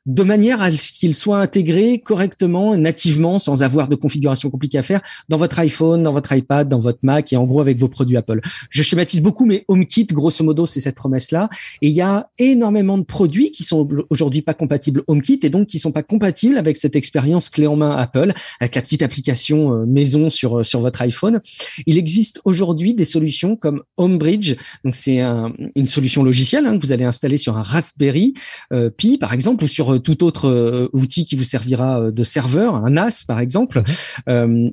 [0.06, 4.82] de manière à ce qu'il soit intégré correctement, nativement, sans avoir de configuration compliquée à
[4.82, 7.88] faire dans votre iPhone, dans votre iPad, dans votre Mac et en gros avec vos
[7.88, 8.40] produits Apple.
[8.70, 11.48] Je schématise beaucoup, mais HomeKit, grosso modo, c'est cette promesse-là.
[11.82, 15.68] Et il y a énormément de produits qui sont aujourd'hui pas compatibles HomeKit et donc
[15.68, 19.74] qui sont pas compatibles avec cette expérience clé en main Apple, avec la petite application
[19.74, 21.40] euh, maison sur euh, sur votre iPhone.
[21.86, 26.92] Il existe aujourd'hui des solutions comme HomeBridge, donc c'est une solution logicielle hein, que vous
[26.92, 28.34] allez installer sur un Raspberry
[28.72, 32.10] euh, Pi par exemple ou sur euh, tout autre euh, outil qui vous servira euh,
[32.10, 33.82] de serveur, un NAS par exemple,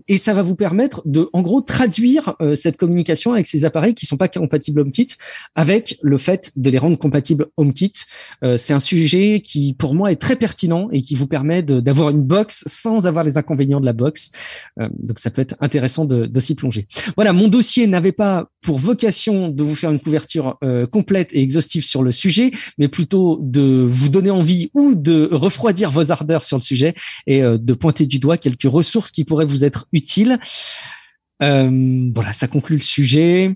[0.08, 4.06] et ça va vous permettre de, en gros, traduire cette communication avec ces appareils qui
[4.06, 5.08] sont pas compatibles HomeKit
[5.56, 7.94] avec le fait de les rendre compatibles HomeKit.
[8.58, 12.24] c'est un sujet qui, pour moi, est très pertinent et qui vous permet d'avoir une
[12.24, 14.32] box sans avoir les inconvénients de la box.
[14.78, 16.88] donc, ça peut être intéressant de, de s'y plonger.
[17.16, 20.58] Voilà, mon dossier n'avait pas pour vocation de vous faire une couverture
[20.92, 25.30] complète et exhaustive sur le sujet, mais plutôt de vous donner envie ou de de
[25.32, 26.94] refroidir vos ardeurs sur le sujet
[27.28, 30.38] et euh, de pointer du doigt quelques ressources qui pourraient vous être utiles.
[31.42, 33.56] Euh, voilà, ça conclut le sujet.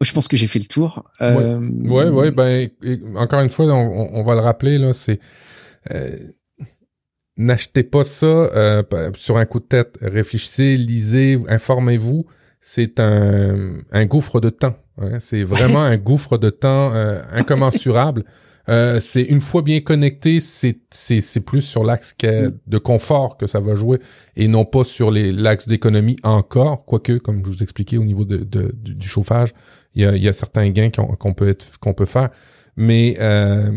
[0.00, 1.04] Je pense que j'ai fait le tour.
[1.20, 2.68] Euh, ouais, ouais, ben
[3.16, 5.20] encore une fois, on, va le rappeler là, c'est
[7.36, 8.82] n'achetez pas ça
[9.14, 9.98] sur un coup de tête.
[10.00, 12.26] Réfléchissez, lisez, informez-vous.
[12.60, 14.76] C'est un, un gouffre de temps.
[14.98, 15.18] Hein.
[15.20, 16.92] C'est vraiment un gouffre de temps
[17.32, 18.24] incommensurable.
[18.68, 22.52] Euh, c'est une fois bien connecté, c'est c'est plus sur l'axe mm.
[22.66, 23.98] de confort que ça va jouer
[24.36, 26.84] et non pas sur les l'axe d'économie encore.
[26.84, 29.52] Quoique, comme je vous expliquais au niveau de, de du chauffage,
[29.94, 32.30] il y a, y a certains gains qu'on peut être qu'on peut faire,
[32.76, 33.72] mais euh,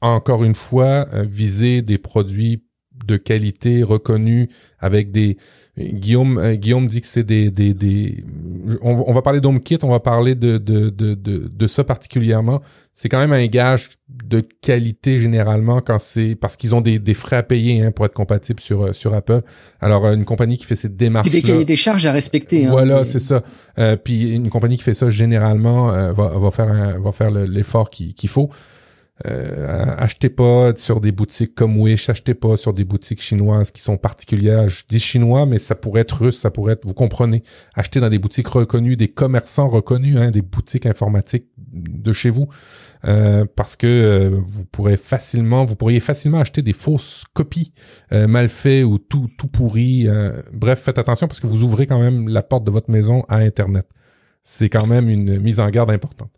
[0.00, 2.64] encore une fois, euh, viser des produits
[3.06, 4.48] de qualité reconnus
[4.78, 5.38] avec des
[5.78, 8.24] Guillaume, euh, Guillaume dit que c'est des, des, des...
[8.82, 12.60] On, on, va parler d'HomeKit, on va parler de, de, de, de, de ça particulièrement.
[12.92, 17.14] C'est quand même un gage de qualité généralement quand c'est parce qu'ils ont des, des
[17.14, 19.40] frais à payer hein, pour être compatible sur euh, sur Apple.
[19.80, 22.66] Alors euh, une compagnie qui fait cette démarche, des cahiers des charges à respecter.
[22.66, 23.42] Hein, voilà, c'est ça.
[23.78, 27.88] Euh, puis une compagnie qui fait ça généralement va, va faire un, va faire l'effort
[27.88, 28.50] qu'il faut.
[29.26, 33.80] Euh, achetez pas sur des boutiques comme Wish, achetez pas sur des boutiques chinoises qui
[33.80, 34.68] sont particulières.
[34.68, 37.42] Je dis chinois, mais ça pourrait être russe, ça pourrait être, vous comprenez.
[37.74, 42.48] Achetez dans des boutiques reconnues, des commerçants reconnus, hein, des boutiques informatiques de chez vous,
[43.04, 47.72] euh, parce que euh, vous pourrez facilement, vous pourriez facilement acheter des fausses copies
[48.10, 50.08] mal faites ou tout tout pourri.
[50.52, 53.36] bref, faites attention parce que vous ouvrez quand même la porte de votre maison à
[53.36, 53.86] Internet.
[54.44, 56.30] c'est quand même une mise en garde importante.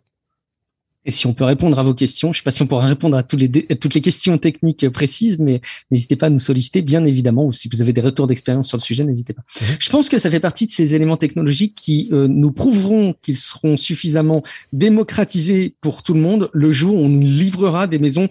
[1.05, 3.15] Et si on peut répondre à vos questions, je sais pas si on pourra répondre
[3.15, 7.05] à toutes les, toutes les questions techniques précises, mais n'hésitez pas à nous solliciter, bien
[7.05, 9.43] évidemment, ou si vous avez des retours d'expérience sur le sujet, n'hésitez pas.
[9.61, 9.67] Mhm.
[9.79, 13.37] Je pense que ça fait partie de ces éléments technologiques qui euh, nous prouveront qu'ils
[13.37, 14.41] seront suffisamment
[14.73, 18.27] démocratisés pour tout le monde le jour où on livrera des maisons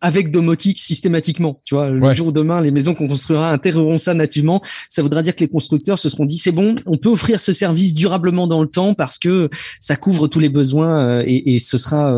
[0.00, 1.60] avec domotique systématiquement.
[1.64, 4.62] Tu vois, le jour demain, les maisons qu'on construira intégreront ça nativement.
[4.88, 7.52] Ça voudra dire que les constructeurs se seront dit c'est bon, on peut offrir ce
[7.52, 9.48] service durablement dans le temps parce que
[9.80, 12.17] ça couvre tous les besoins euh, et, et, ce sera euh,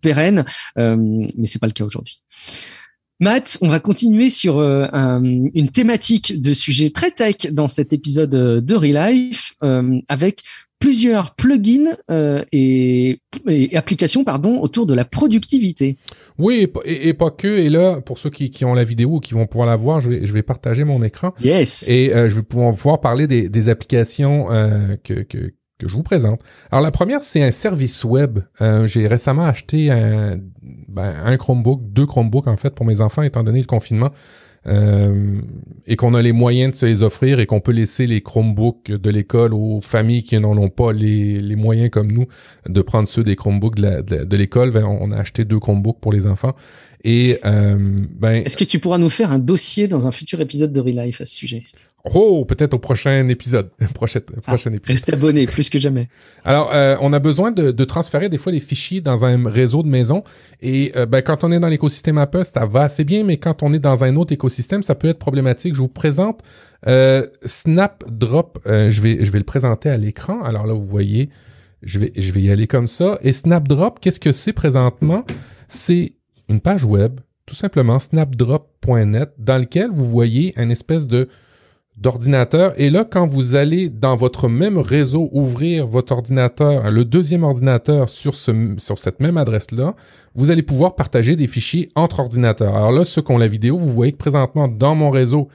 [0.00, 0.44] pérenne.
[0.78, 2.22] Euh, mais c'est pas le cas aujourd'hui.
[3.20, 8.74] Matt, on va continuer sur une thématique de sujet très tech dans cet épisode de
[8.74, 9.52] Relife
[10.08, 10.40] avec
[10.78, 11.96] plusieurs plugins
[12.50, 15.98] et, et, applications pardon autour de la productivité.
[16.40, 17.46] Oui, et, pas que.
[17.46, 20.00] Et là, pour ceux qui, qui, ont la vidéo ou qui vont pouvoir la voir,
[20.00, 21.34] je vais, je vais partager mon écran.
[21.42, 21.88] Yes.
[21.88, 25.94] Et euh, je vais pouvoir, pouvoir parler des, des applications euh, que, que, que je
[25.94, 26.40] vous présente.
[26.70, 28.40] Alors la première, c'est un service web.
[28.60, 30.38] Euh, j'ai récemment acheté un,
[30.88, 34.10] ben, un Chromebook, deux Chromebooks en fait pour mes enfants, étant donné le confinement.
[34.66, 35.40] Euh,
[35.86, 38.90] et qu'on a les moyens de se les offrir et qu'on peut laisser les Chromebooks
[38.92, 42.26] de l'école aux familles qui n'en ont pas les, moyens comme nous
[42.68, 46.12] de prendre ceux des Chromebooks de, de l'école, ben, on a acheté deux Chromebooks pour
[46.12, 46.54] les enfants.
[47.02, 50.72] Et euh, ben, est-ce que tu pourras nous faire un dossier dans un futur épisode
[50.72, 51.62] de Relife à ce sujet?
[52.04, 53.70] Oh, peut-être au prochain épisode.
[53.94, 54.94] prochain, prochain épisode.
[54.94, 56.08] Restez abonné plus que jamais.
[56.44, 59.82] Alors, euh, on a besoin de, de, transférer des fois les fichiers dans un réseau
[59.82, 60.24] de maison.
[60.62, 63.62] Et euh, ben, quand on est dans l'écosystème Apple, ça va assez bien, mais quand
[63.62, 65.74] on est dans un autre écosystème, ça peut être problématique.
[65.74, 66.42] Je vous présente
[66.86, 68.58] euh, Snapdrop.
[68.66, 70.42] Euh, je vais je vais le présenter à l'écran.
[70.42, 71.30] Alors là, vous voyez,
[71.82, 73.18] je vais je vais y aller comme ça.
[73.22, 75.24] Et Snapdrop, qu'est-ce que c'est présentement?
[75.68, 76.14] C'est
[76.48, 81.28] une page web, tout simplement snapdrop.net, dans lequel vous voyez un espèce de
[82.00, 82.72] d'ordinateur.
[82.76, 88.08] Et là, quand vous allez dans votre même réseau ouvrir votre ordinateur, le deuxième ordinateur
[88.08, 89.94] sur, ce, sur cette même adresse-là,
[90.34, 92.74] vous allez pouvoir partager des fichiers entre ordinateurs.
[92.74, 95.48] Alors là, ceux qui ont la vidéo, vous voyez que présentement, dans mon réseau,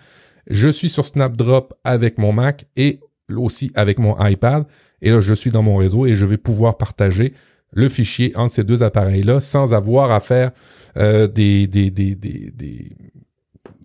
[0.48, 3.00] je suis sur Snapdrop avec mon Mac et
[3.36, 4.66] aussi avec mon iPad.
[5.02, 7.34] Et là, je suis dans mon réseau et je vais pouvoir partager
[7.72, 10.52] le fichier entre ces deux appareils-là sans avoir à faire
[10.98, 12.96] euh, des, des, des, des,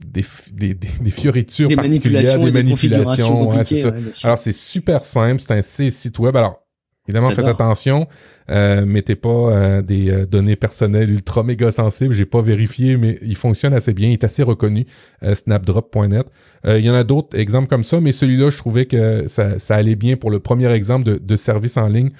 [0.04, 3.50] des, des, des, fioritures des particulières, des manipulations.
[4.24, 5.42] Alors, c'est super simple.
[5.46, 6.36] C'est un site web.
[6.36, 6.62] Alors,
[7.06, 8.08] évidemment, faites attention.
[8.50, 12.14] Euh, mettez pas euh, des euh, données personnelles ultra méga sensibles.
[12.14, 14.08] J'ai pas vérifié, mais il fonctionne assez bien.
[14.08, 14.86] Il est assez reconnu.
[15.22, 16.26] Euh, snapdrop.net.
[16.66, 19.76] Il y en a d'autres exemples comme ça, mais celui-là, je trouvais que ça, ça
[19.76, 22.10] allait bien pour le premier exemple de, de service en ligne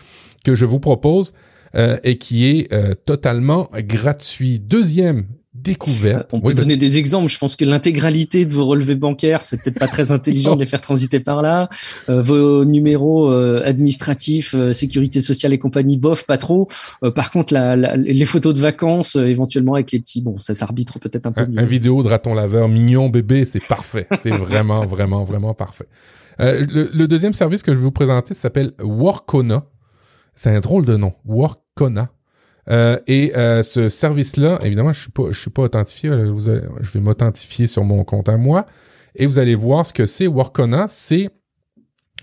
[0.45, 1.35] que je vous propose.
[1.75, 2.69] et qui est
[3.05, 4.59] totalement gratuit.
[4.59, 5.27] Deuxième
[5.63, 6.33] découverte.
[6.33, 7.31] On peut donner des exemples.
[7.31, 10.67] Je pense que l'intégralité de vos relevés bancaires, c'est peut-être pas très intelligent de les
[10.67, 11.69] faire transiter par là.
[12.09, 16.69] Euh, vos numéros euh, administratifs, euh, sécurité sociale et compagnie, bof, pas trop.
[17.15, 21.27] par contre, la, les photos de vacances, éventuellement avec les petits, bon, ça s'arbitre peut-être
[21.27, 21.47] un peu.
[21.57, 24.07] Un, vidéo de raton laveur mignon bébé, c'est parfait.
[24.23, 25.87] C'est vraiment, vraiment, vraiment parfait.
[26.39, 29.65] Le, deuxième service que je vais vous présenter s'appelle Workona.
[30.35, 32.09] C'est un drôle de nom, Workona.
[32.71, 36.11] Euh, et euh, ce service-là, évidemment, je suis pas, je suis pas authentifié.
[36.11, 38.67] je vais m'authentifier sur mon compte à moi,
[39.17, 40.27] et vous allez voir ce que c'est.
[40.27, 41.31] Workona, c'est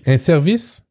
[0.06, 0.82] un service.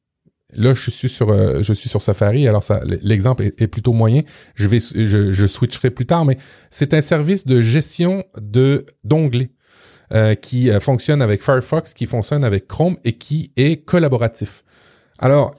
[0.54, 2.48] Là, je suis sur, euh, je suis sur Safari.
[2.48, 4.22] Alors, ça, l'exemple est, plutôt moyen.
[4.56, 6.38] Je vais, je, je switcherai plus tard, mais
[6.70, 9.52] c'est un service de gestion de d'onglets.
[10.42, 14.64] qui fonctionne avec Firefox, qui fonctionne avec Chrome et qui est collaboratif.
[15.20, 15.54] Alors,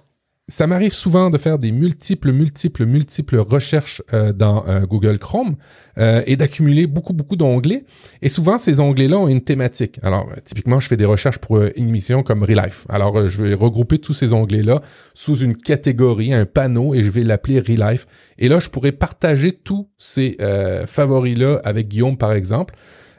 [0.51, 5.57] ça m'arrive souvent de faire des multiples, multiples, multiples recherches euh, dans euh, Google Chrome
[5.99, 7.85] euh, et d'accumuler beaucoup, beaucoup d'onglets.
[8.23, 10.01] Et souvent, ces onglets-là ont une thématique.
[10.03, 12.87] Alors, typiquement, je fais des recherches pour une émission comme Relife.
[12.89, 14.81] Alors, je vais regrouper tous ces onglets-là
[15.13, 18.07] sous une catégorie, un panneau, et je vais l'appeler Relife.
[18.39, 20.39] Et là, je pourrais partager tous ces
[20.87, 22.75] favoris-là avec Guillaume, par exemple.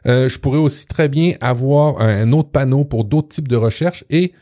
[0.06, 4.34] je pourrais aussi très bien avoir un autre panneau pour d'autres types de recherches et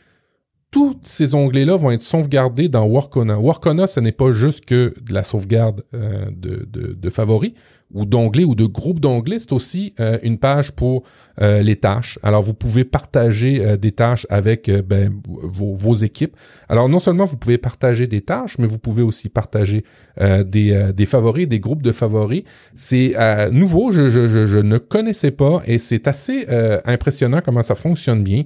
[0.70, 3.38] tous ces onglets-là vont être sauvegardés dans Workona.
[3.38, 7.54] Workona, ce n'est pas juste que de la sauvegarde euh, de, favoris
[7.94, 11.04] ou d'onglets ou de groupes d'onglets, c'est aussi euh, une page pour
[11.40, 12.18] euh, les tâches.
[12.22, 16.36] Alors, vous pouvez partager des tâches avec ben, vos, équipes.
[16.68, 19.84] Alors, non seulement vous pouvez partager des tâches, mais vous pouvez aussi partager
[20.18, 22.42] des, favoris, des groupes de favoris.
[22.74, 23.14] C'est
[23.52, 26.46] nouveau, je, ne connaissais pas et c'est assez
[26.84, 28.44] impressionnant comment ça fonctionne bien.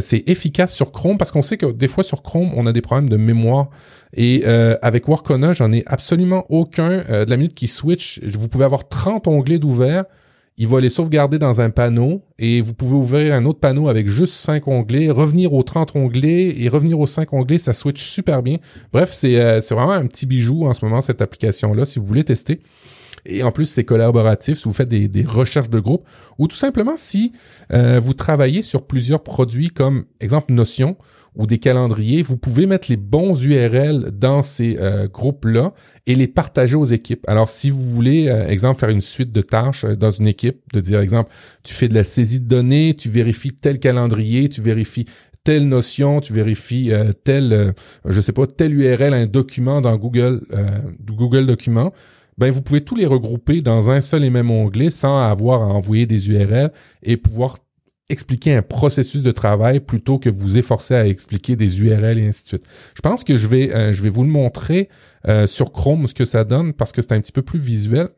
[0.00, 2.82] c'est efficace sur Chrome parce qu'on sait que des fois sur Chrome, on a des
[2.82, 3.70] problèmes de mémoire.
[4.14, 7.04] Et euh, avec Workona, j'en ai absolument aucun.
[7.10, 10.04] Euh, de la minute qui switch, vous pouvez avoir 30 onglets d'ouvert
[10.58, 14.06] il va les sauvegarder dans un panneau et vous pouvez ouvrir un autre panneau avec
[14.08, 18.42] juste cinq onglets, revenir aux 30 onglets et revenir aux cinq onglets, ça switch super
[18.42, 18.58] bien.
[18.92, 22.06] Bref, c'est euh, vraiment un petit bijou en ce moment cette application là si vous
[22.06, 22.60] voulez tester.
[23.24, 26.04] Et en plus, c'est collaboratif si vous faites des, des, recherches de groupe
[26.38, 27.32] ou tout simplement si
[27.72, 30.96] euh, vous travaillez sur plusieurs produits comme exemple Notion
[31.34, 35.72] ou des calendriers, vous pouvez mettre les bons URL dans ces euh, groupes-là
[36.06, 37.24] et les partager aux équipes.
[37.26, 40.60] Alors, si vous voulez, euh, exemple, faire une suite de tâches euh, dans une équipe,
[40.74, 41.30] de dire, exemple,
[41.62, 45.06] tu fais de la saisie de données, tu vérifies tel calendrier, tu vérifies
[45.44, 46.92] telle notion, tu vérifies
[47.24, 47.74] tel,
[48.04, 50.42] je sais pas, tel URL, un document dans Google,
[51.04, 51.92] Google Documents,
[52.38, 55.66] ben vous pouvez tous les regrouper dans un seul et même onglet sans avoir à
[55.66, 56.70] envoyer des URL
[57.02, 57.58] et pouvoir
[58.12, 62.44] expliquer un processus de travail plutôt que vous efforcer à expliquer des URL et ainsi
[62.44, 62.64] de suite.
[62.94, 64.88] Je pense que je vais, euh, je vais vous le montrer
[65.26, 68.10] euh, sur Chrome ce que ça donne parce que c'est un petit peu plus visuel.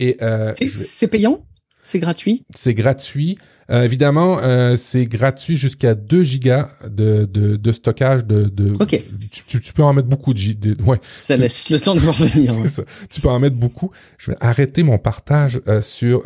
[0.00, 1.46] Et euh, c'est payant,
[1.82, 2.44] c'est gratuit?
[2.54, 3.38] C'est gratuit.
[3.70, 4.38] évidemment,
[4.76, 8.44] c'est gratuit jusqu'à 2 gigas de, de, de stockage de.
[8.44, 9.00] de ok.
[9.30, 10.96] Tu, tu, peux en mettre beaucoup de, de ouais.
[11.00, 12.54] Ça laisse le temps de vous revenir.
[12.66, 12.82] ça.
[13.10, 13.90] Tu peux en mettre beaucoup.
[14.18, 16.22] Je vais arrêter mon partage sur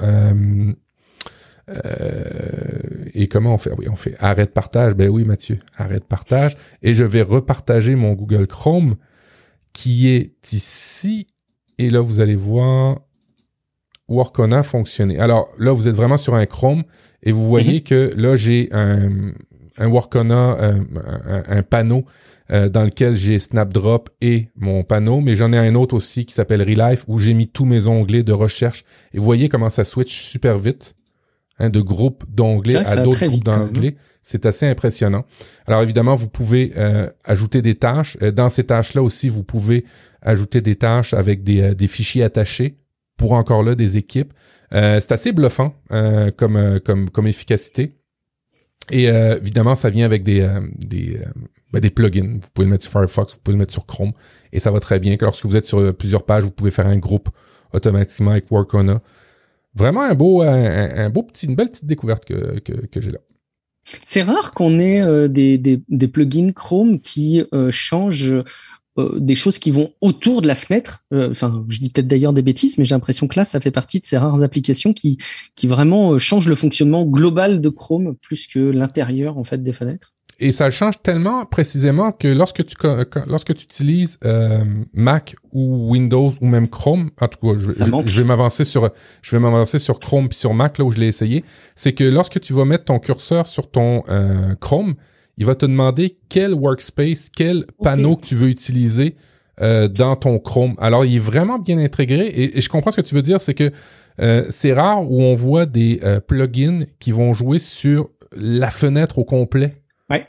[1.71, 3.73] euh, et comment on fait?
[3.77, 4.95] Oui, on fait arrête partage.
[4.95, 6.57] Ben oui, Mathieu, arrête partage.
[6.83, 8.97] Et je vais repartager mon Google Chrome
[9.73, 11.27] qui est ici.
[11.79, 13.01] Et là, vous allez voir
[14.09, 15.19] Workona fonctionner.
[15.19, 16.85] Alors là, vous êtes vraiment sur un Chrome
[17.23, 17.83] et vous voyez mhm.
[17.83, 19.33] que là, j'ai un,
[19.79, 20.85] un Workona, un,
[21.49, 22.05] un, panneau
[22.51, 26.35] euh, dans lequel j'ai Snapdrop et mon panneau, mais j'en ai un autre aussi qui
[26.35, 28.85] s'appelle Relife où j'ai mis tous mes onglets de recherche.
[29.15, 30.95] Et vous voyez comment ça switch super vite.
[31.61, 33.95] Hein, de groupes d'onglets à d'autres groupes d'onglets.
[34.23, 35.25] C'est assez impressionnant.
[35.69, 38.19] Alors évidemment, vous pouvez euh, ajouter des tâches.
[38.23, 39.85] Euh, dans ces tâches-là aussi, vous pouvez
[40.21, 42.79] ajouter des tâches avec des, euh, des fichiers attachés
[43.17, 44.33] pour encore là des équipes.
[44.73, 45.77] c'est assez bluffant
[46.37, 47.95] comme, comme, comme efficacité.
[48.91, 50.45] Et évidemment, ça vient avec des,
[50.77, 51.21] des,
[51.73, 52.41] ben, des plugins.
[52.43, 54.11] Vous pouvez le mettre sur Firefox, vous pouvez le mettre sur Chrome.
[54.53, 55.17] Et ça va très bien.
[55.17, 57.29] Que lorsque vous êtes sur plusieurs pages, vous pouvez faire un groupe
[57.73, 59.01] automatiquement avec Workona
[59.75, 63.19] vraiment un beau, un, beau petit, une belle petite découverte que, que, j'ai là.
[64.03, 68.43] C'est rare qu'on ait euh, des, des, des, plugins Chrome qui euh, changent
[68.99, 71.05] euh, des choses qui vont autour de la fenêtre.
[71.13, 74.01] Enfin, je dis peut-être d'ailleurs des bêtises, mais j'ai l'impression que là, ça fait partie
[74.01, 75.19] de ces rares applications qui,
[75.55, 80.14] qui vraiment changent le fonctionnement global de Chrome plus que l'intérieur en fait des fenêtres
[80.41, 82.77] et ça change tellement précisément que lorsque tu
[83.27, 87.69] lorsque tu utilises euh, Mac ou Windows ou même Chrome, en tout cas, je,
[88.07, 88.91] je, vais m'avancer sur
[89.23, 91.45] je vais m'avancer sur Chrome puis sur Mac là où je l'ai essayé,
[91.77, 94.95] c'est que lorsque tu vas mettre ton curseur sur ton euh, Chrome,
[95.39, 99.17] il va te demander quel workspace, quel panneau que tu veux utiliser
[99.61, 100.75] euh, dans ton Chrome.
[100.79, 103.41] Alors, il est vraiment bien intégré et, et je comprends ce que tu veux dire,
[103.41, 103.71] c'est que
[104.21, 109.19] euh, c'est rare où on voit des euh, plugins qui vont jouer sur la fenêtre
[109.19, 109.73] au complet.
[110.11, 110.27] Ouais.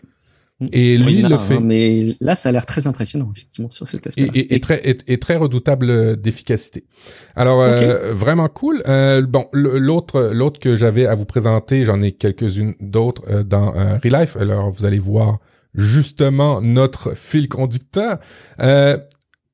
[0.71, 1.55] Et lui, il le fait.
[1.55, 4.29] Hein, mais là, ça a l'air très impressionnant, effectivement, sur cet aspect.
[4.33, 6.85] Et, et, très, et, très redoutable euh, d'efficacité.
[7.35, 8.81] Alors, euh, vraiment cool.
[8.87, 13.73] Euh, bon, l'autre, l'autre que j'avais à vous présenter, j'en ai quelques-unes d'autres euh, dans
[14.01, 14.37] Relife.
[14.37, 15.39] Alors, vous allez voir
[15.73, 18.19] justement notre fil conducteur.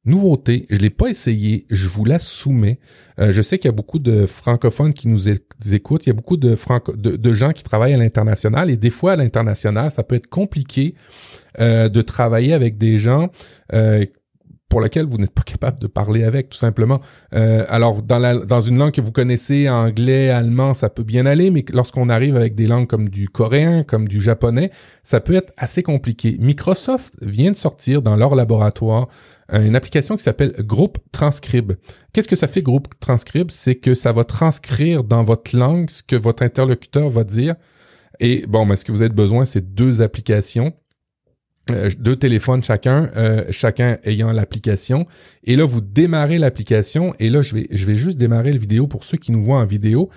[0.04, 2.80] Nouveauté, je l'ai pas essayé, je vous la soumets.
[3.20, 6.16] Euh, je sais qu'il y a beaucoup de francophones qui nous écoutent, il y a
[6.16, 6.58] beaucoup de,
[6.96, 10.96] de, gens qui travaillent à l'international et des fois à l'international, ça peut être compliqué
[11.60, 13.30] euh, de travailler avec des gens
[13.74, 14.06] euh,
[14.72, 17.02] pour laquelle vous n'êtes pas capable de parler avec, tout simplement.
[17.36, 21.26] Euh, alors, dans, la, dans une langue que vous connaissez, anglais, allemand, ça peut bien
[21.26, 24.72] aller, mais lorsqu'on arrive avec des langues comme du coréen, comme du japonais,
[25.04, 26.38] ça peut être assez compliqué.
[26.40, 29.10] Microsoft vient de sortir dans leur laboratoire
[29.52, 31.74] une application qui s'appelle Groupe Transcribe.
[32.14, 33.52] Qu'est-ce que ça fait Groupe Transcribe?
[33.52, 37.56] C'est que ça va transcrire dans votre langue ce que votre interlocuteur va dire.
[38.20, 40.74] Et bon, mais ce que vous avez besoin, c'est deux applications
[41.70, 45.06] euh, deux téléphones chacun, euh, chacun ayant l'application.
[45.44, 47.14] Et là, vous démarrez l'application.
[47.20, 49.60] Et là, je vais, je vais juste démarrer la vidéo pour ceux qui nous voient
[49.60, 50.10] en vidéo.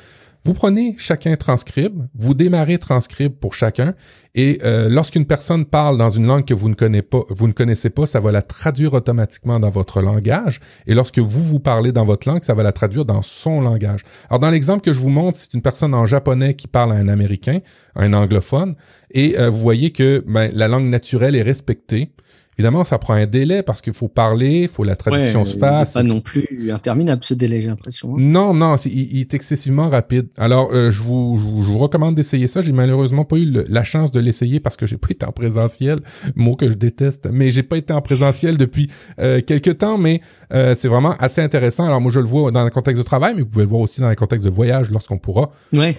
[0.46, 3.94] Vous prenez chacun transcribe, vous démarrez transcribe pour chacun,
[4.34, 8.30] et euh, lorsqu'une personne parle dans une langue que vous ne connaissez pas, ça va
[8.30, 10.60] la traduire automatiquement dans votre langage.
[10.86, 14.00] Et lorsque vous vous parlez dans votre langue, ça va la traduire dans son langage.
[14.28, 16.96] Alors dans l'exemple que je vous montre, c'est une personne en japonais qui parle à
[16.96, 17.60] un américain,
[17.96, 18.74] un anglophone,
[19.12, 22.10] et euh, vous voyez que ben, la langue naturelle est respectée.
[22.58, 25.92] Évidemment, ça prend un délai parce qu'il faut parler, il faut la traduction se fasse.
[25.92, 28.14] Pas non plus interminable ce délai, j'ai l'impression.
[28.14, 28.18] Hein.
[28.18, 30.28] Non, non, il, est excessivement rapide.
[30.38, 32.62] Alors, euh, je, vous, je, vous, recommande d'essayer ça.
[32.62, 36.00] J'ai malheureusement pas eu la chance de l'essayer parce que j'ai pas été en présentiel,
[36.36, 37.28] mot que je déteste.
[37.32, 38.88] Mais j'ai pas été en présentiel depuis
[39.18, 40.20] euh, quelques temps, mais
[40.52, 41.86] euh, c'est vraiment assez intéressant.
[41.86, 43.80] Alors moi, je le vois dans le contexte de travail, mais vous pouvez le voir
[43.80, 45.50] aussi dans le contexte de voyage lorsqu'on pourra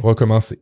[0.01, 0.59] recommencer.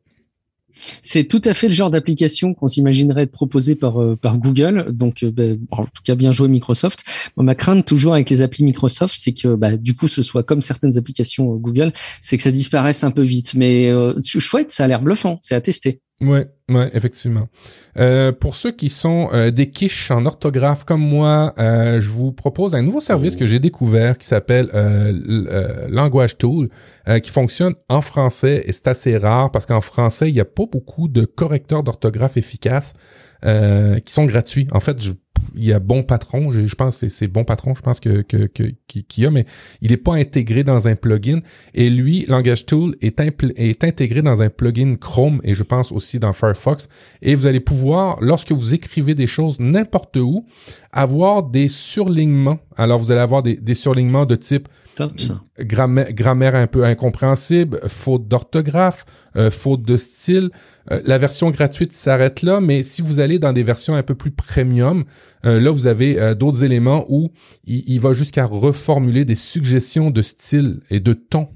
[1.02, 4.88] C'est tout à fait le genre d'application qu'on s'imaginerait être proposé par euh, par Google.
[4.92, 7.04] Donc, euh, ben, en tout cas, bien joué Microsoft.
[7.38, 10.62] ma crainte toujours avec les applis Microsoft, c'est que bah, du coup, ce soit comme
[10.62, 13.54] certaines applications euh, Google, c'est que ça disparaisse un peu vite.
[13.56, 13.94] Mais
[14.26, 15.40] chouette, ça a l'air bluffant.
[15.42, 16.02] C'est à tester.
[16.24, 17.50] Ouais, ouais, effectivement.
[18.00, 22.32] Euh, pour ceux qui sont euh, des quiches en orthographe comme moi, euh, je vous
[22.32, 24.70] propose un nouveau service que j'ai découvert qui s'appelle
[25.90, 26.70] Language Tool,
[27.22, 30.66] qui fonctionne en français et c'est assez rare parce qu'en français il n'y a pas
[30.72, 32.94] beaucoup de correcteurs d'orthographe efficaces
[33.44, 34.68] qui sont gratuits.
[34.72, 35.12] En fait, je
[35.56, 38.46] il y a Bon Patron, je, pense que c'est Bon Patron, je pense que que
[38.46, 39.46] qu'il y a, mais
[39.82, 41.40] il n'est pas intégré dans un plugin.
[41.74, 43.20] Et lui, Langage Tool est,
[43.84, 46.90] intégré dans un plugin Chrome et je pense aussi dans Firefox.
[47.22, 50.46] Et vous allez pouvoir, lorsque vous écrivez des choses n'importe où,
[50.92, 52.60] avoir des surlignements.
[52.78, 54.68] Alors vous allez avoir des surlignements de type
[55.60, 60.52] Grammaire, un peu incompréhensible, faute d'orthographe, euh, faute de style.
[60.92, 64.16] Euh, la version gratuite s'arrête là, mais si vous allez dans des versions un peu
[64.16, 65.06] plus premium,
[65.46, 67.32] euh, là vous avez d'autres éléments où
[67.66, 71.50] il, va jusqu'à reformuler des suggestions de style et de ton.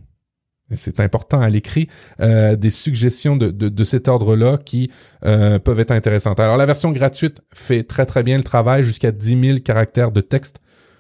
[0.74, 1.88] C'est important à l'écrit,
[2.20, 6.42] des suggestions de, de, de cet ordre-là qui peuvent être intéressantes.
[6.42, 10.20] Alors la version gratuite fait très très bien le travail jusqu'à 10 000 caractères de
[10.20, 10.60] texte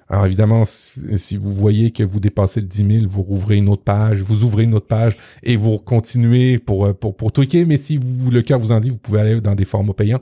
[0.09, 3.83] alors évidemment, si vous voyez que vous dépassez le 10 000, vous rouvrez une autre
[3.83, 7.65] page, vous ouvrez une autre page et vous continuez pour euh, pour pour tweaker.
[7.67, 10.21] Mais si vous, le cœur vous en dit, vous pouvez aller dans des formats payants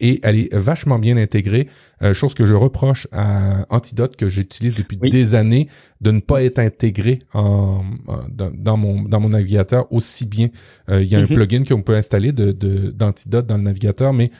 [0.00, 1.68] et elle est vachement bien intégrée.
[2.02, 5.68] Euh, chose que je reproche à Antidote que j'utilise depuis des années
[6.02, 7.84] de ne pas être intégré en,
[8.28, 10.48] dans, mon dans mon navigateur aussi bien.
[10.90, 11.34] Euh, il y a un mm-hmm.
[11.34, 12.52] plugin qu'on peut installer de
[12.90, 14.30] d'Antidote dans le navigateur, mais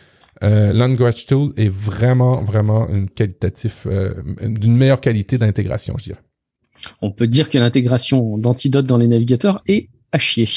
[0.43, 6.21] euh, Language Tool est vraiment, vraiment une qualitatif, euh, d'une meilleure qualité d'intégration, je dirais.
[7.01, 10.49] On peut dire que l'intégration d'Antidote dans les navigateurs est à chier.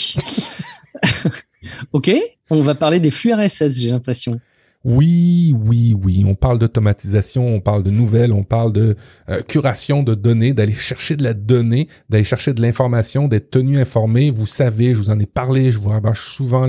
[1.94, 2.12] ok,
[2.50, 4.40] on va parler des flux RSS, j'ai l'impression.
[4.86, 6.24] Oui, oui, oui.
[6.26, 8.96] On parle d'automatisation, on parle de nouvelles, on parle de
[9.30, 13.78] euh, curation de données, d'aller chercher de la donnée, d'aller chercher de l'information, d'être tenu
[13.78, 14.32] informé.
[14.32, 16.66] Vous savez, je vous en ai parlé, je vous rabâche souvent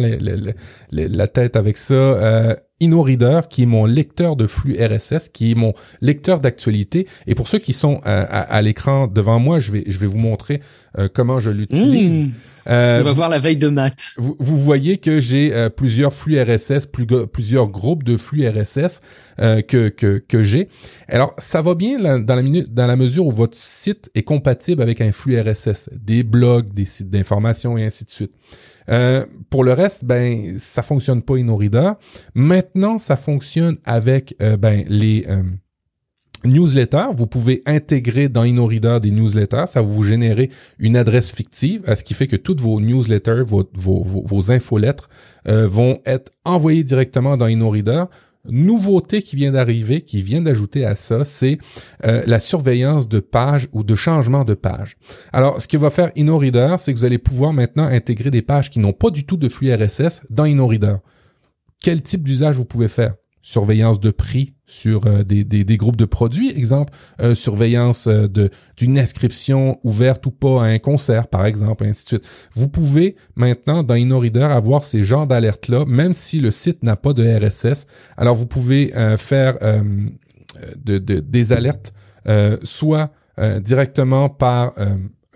[0.90, 1.94] la tête avec ça.
[1.94, 7.06] Euh, InnoReader, qui est mon lecteur de flux RSS, qui est mon lecteur d'actualité.
[7.26, 10.18] Et pour ceux qui sont euh, à, l'écran devant moi, je vais, je vais vous
[10.18, 10.60] montrer
[10.98, 12.26] euh, comment je l'utilise.
[12.26, 12.30] Mmh.
[12.68, 14.14] Euh, On va voir la veille de maths.
[14.16, 16.86] Vous, voyez que j'ai plusieurs flux RSS,
[17.32, 19.00] plusieurs groupes de flux RSS
[19.38, 20.68] que, que, que j'ai.
[21.08, 24.82] Alors, ça va bien dans, la minute, dans la mesure où votre site est compatible
[24.82, 28.32] avec un flux RSS, des blogs, des sites d'information et ainsi de suite.
[28.88, 31.92] Euh, pour le reste, ben ça fonctionne pas InnoReader.
[32.34, 35.42] Maintenant, ça fonctionne avec euh, ben les euh,
[36.44, 37.08] newsletters.
[37.14, 39.66] Vous pouvez intégrer dans InnoReader des newsletters.
[39.68, 43.68] Ça va vous générer une adresse fictive, ce qui fait que toutes vos newsletters, vos,
[43.74, 45.08] vos, vos, infolettres
[45.44, 48.04] vont être envoyées directement dans InnoReader
[48.48, 51.58] nouveauté qui vient d'arriver, qui vient d'ajouter à ça, c'est
[52.04, 54.96] euh, la surveillance de pages ou de changement de pages.
[55.32, 58.70] Alors, ce que va faire InnoReader, c'est que vous allez pouvoir maintenant intégrer des pages
[58.70, 60.96] qui n'ont pas du tout de flux RSS dans InnoReader.
[61.80, 63.14] Quel type d'usage vous pouvez faire?
[63.42, 68.28] surveillance de prix sur euh, des, groupes de produits, exemple, euh, surveillance euh,
[68.76, 72.24] d'une inscription ouverte ou pas à un concert, par exemple, et ainsi de suite.
[72.54, 77.12] Vous pouvez maintenant dans InnoReader avoir ces genres d'alertes-là, même si le site n'a pas
[77.12, 77.86] de RSS.
[78.16, 79.58] Alors vous pouvez faire
[80.78, 81.92] de, de, des alertes
[82.62, 83.10] soit
[83.60, 84.72] directement par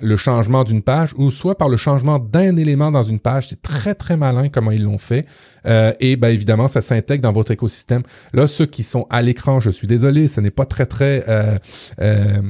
[0.01, 3.49] le changement d'une page ou soit par le changement d'un élément dans une page.
[3.49, 5.27] C'est très, très malin comment ils l'ont fait.
[5.67, 8.03] Euh, et ben évidemment, ça s'intègre dans votre écosystème.
[8.33, 11.59] Là, ceux qui sont à l'écran, je suis désolé, ce n'est pas très très euh,
[12.01, 12.43] euh,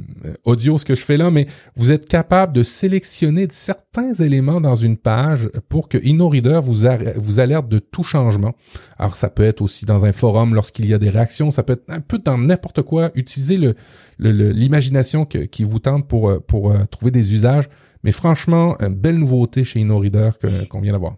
[0.44, 1.46] audio ce que je fais là, mais
[1.76, 6.86] vous êtes capable de sélectionner certains éléments dans une page pour que InnoReader vous,
[7.40, 8.54] alerte de tout changement.
[8.98, 11.74] Alors ça peut être aussi dans un forum lorsqu'il y a des réactions, ça peut
[11.74, 13.10] être un peu dans n'importe quoi.
[13.14, 13.74] Utilisez le
[14.18, 17.68] l'imagination qui vous tente pour pour trouver des usages.
[18.04, 20.30] Mais franchement, une belle nouveauté chez InnoReader
[20.70, 21.16] qu'on vient d'avoir.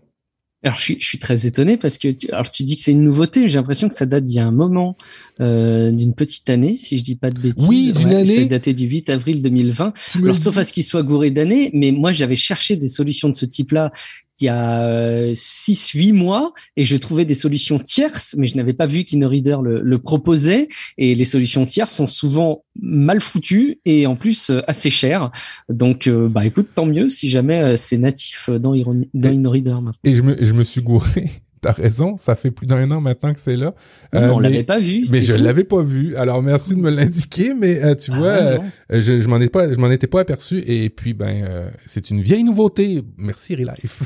[0.66, 2.90] Alors je suis, je suis très étonné parce que tu, alors tu dis que c'est
[2.90, 4.96] une nouveauté, mais j'ai l'impression que ça date d'il y a un moment,
[5.40, 7.68] euh, d'une petite année, si je dis pas de bêtises.
[7.68, 8.26] Oui, d'une année.
[8.26, 9.92] C'est daté du 8 avril 2020.
[10.16, 13.36] Alors sauf à ce qu'il soit gouré d'années, mais moi j'avais cherché des solutions de
[13.36, 13.92] ce type-là
[14.40, 18.86] il y a 6-8 mois et je trouvais des solutions tierces, mais je n'avais pas
[18.86, 20.68] vu qu'InnoReader le, le proposait.
[20.98, 25.30] Et les solutions tierces sont souvent mal foutues et en plus assez chères.
[25.68, 28.74] Donc, bah écoute, tant mieux si jamais c'est natif dans,
[29.14, 29.92] dans InnoReader maintenant.
[30.04, 31.30] Et je me, je me suis gouré
[31.66, 33.74] t'as raison, ça fait plus d'un an maintenant que c'est là.
[34.14, 35.04] Euh, on l'avait pas vu.
[35.10, 36.16] Mais je l'avais pas vu.
[36.16, 38.58] Alors merci de me l'indiquer, mais euh, tu ah, vois, euh,
[38.90, 40.62] je, je m'en ai pas, je m'en étais pas aperçu.
[40.66, 43.02] Et puis ben, euh, c'est une vieille nouveauté.
[43.16, 44.02] Merci Relife.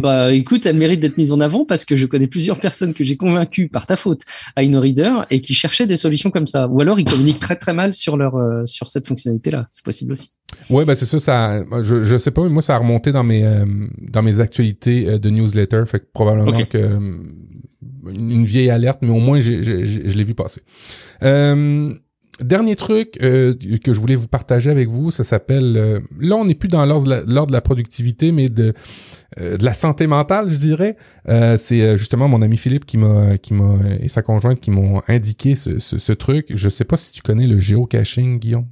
[0.00, 3.04] bah écoute, elle mérite d'être mise en avant parce que je connais plusieurs personnes que
[3.04, 4.22] j'ai convaincues par ta faute
[4.56, 6.66] à InnoReader et qui cherchaient des solutions comme ça.
[6.68, 8.32] Ou alors ils communiquent très très mal sur leur
[8.66, 9.68] sur cette fonctionnalité là.
[9.70, 10.30] C'est possible aussi.
[10.70, 11.64] Ouais, ben c'est ça, ça.
[11.82, 13.64] Je, je sais pas, mais moi ça a remonté dans mes euh,
[14.00, 17.18] dans mes actualités euh, de newsletter, fait que probablement que euh,
[18.10, 20.62] une, vieille alerte, mais au moins j'ai, je l'ai vu passer.
[22.40, 26.02] dernier truc que je voulais vous partager avec vous, ça s'appelle.
[26.18, 28.74] là, on n'est plus dans l'ordre de, la, de la productivité, mais de
[29.40, 30.96] de la santé mentale, je dirais.
[31.26, 35.54] c'est justement mon ami Philippe qui m'a qui m'a et sa conjointe qui m'ont indiqué
[35.54, 36.52] ce, ce, ce truc.
[36.54, 38.66] Je sais pas si tu connais le géocaching, Guillaume.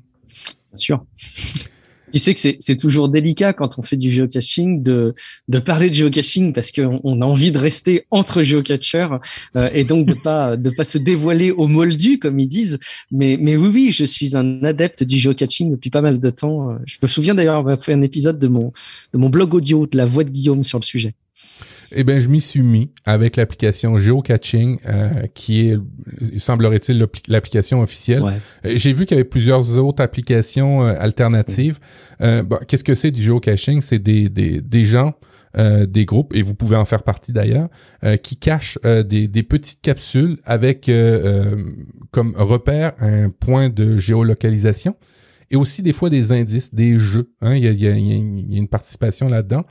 [0.73, 1.05] Bien sûr.
[2.13, 5.15] Tu sais que c'est toujours délicat quand on fait du geocaching de,
[5.49, 9.19] de parler de geocaching parce qu'on on a envie de rester entre geocachers
[9.57, 12.79] euh, et donc de pas de pas se dévoiler au moldu comme ils disent.
[13.11, 16.77] Mais mais oui oui, je suis un adepte du geocaching depuis pas mal de temps.
[16.87, 18.73] Je me souviens d'ailleurs avoir fait un épisode de mon
[19.13, 21.15] de mon blog audio de la voix de Guillaume sur le sujet.
[21.93, 25.77] Eh ben, je m'y suis mis avec l'application Geocaching, euh, qui est,
[26.39, 28.23] semblerait-il, l'application officielle.
[28.65, 31.79] Euh, j'ai vu qu'il y avait plusieurs autres applications euh, alternatives.
[32.21, 33.83] Euh, Qu'est-ce que c'est du geocaching?
[33.83, 35.15] C'est des, des, des gens,
[35.57, 37.69] des groupes, et vous pouvez en faire partie d'ailleurs,
[38.23, 40.89] qui cachent des, des petites capsules avec
[42.13, 44.95] comme repère un point de géolocalisation
[45.51, 47.33] et aussi des fois des indices, des jeux.
[47.41, 47.57] Hein?
[47.57, 49.65] Il, y a, il, y a, il y a une participation là-dedans.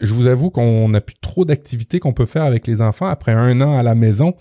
[0.00, 3.32] Je vous avoue qu'on n'a plus trop d'activités qu'on peut faire avec les enfants après
[3.32, 4.34] un an à la maison.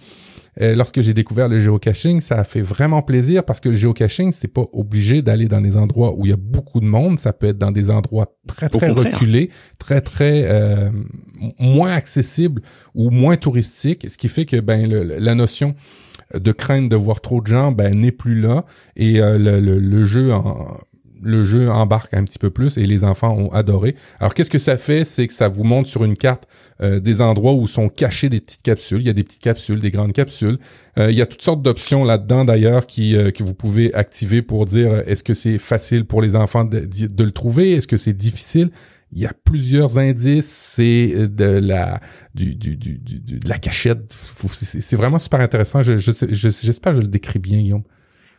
[0.61, 4.31] Euh, lorsque j'ai découvert le géocaching, ça a fait vraiment plaisir parce que le géocaching,
[4.31, 7.19] c'est pas obligé d'aller dans des endroits où il y a beaucoup de monde.
[7.19, 9.49] Ça peut être dans des endroits très très reculés,
[9.79, 10.89] très très euh,
[11.59, 12.61] moins accessibles
[12.93, 15.75] ou moins touristiques, ce qui fait que ben la notion
[16.33, 19.77] de crainte de voir trop de gens ben n'est plus là et euh, le, le,
[19.77, 20.77] le, jeu en,
[21.25, 23.95] le jeu embarque un petit peu plus et les enfants ont adoré.
[24.19, 25.03] Alors qu'est-ce que ça fait?
[25.05, 26.47] C'est que ça vous montre sur une carte
[26.81, 29.01] euh, des endroits où sont cachées des petites capsules.
[29.01, 30.59] Il y a des petites capsules, des grandes capsules.
[30.99, 34.43] Euh, il y a toutes sortes d'options là-dedans d'ailleurs qui euh, que vous pouvez activer
[34.43, 36.87] pour dire est-ce que c'est facile pour les enfants de,
[37.23, 38.69] le trouver, est-ce que c'est difficile?
[39.11, 42.01] Il y a plusieurs indices, c'est de la
[42.33, 44.15] du, du, du, de la cachette.
[44.51, 45.81] C'est vraiment super intéressant.
[45.83, 47.83] Je, j'espère je, que je le décris bien, Guillaume.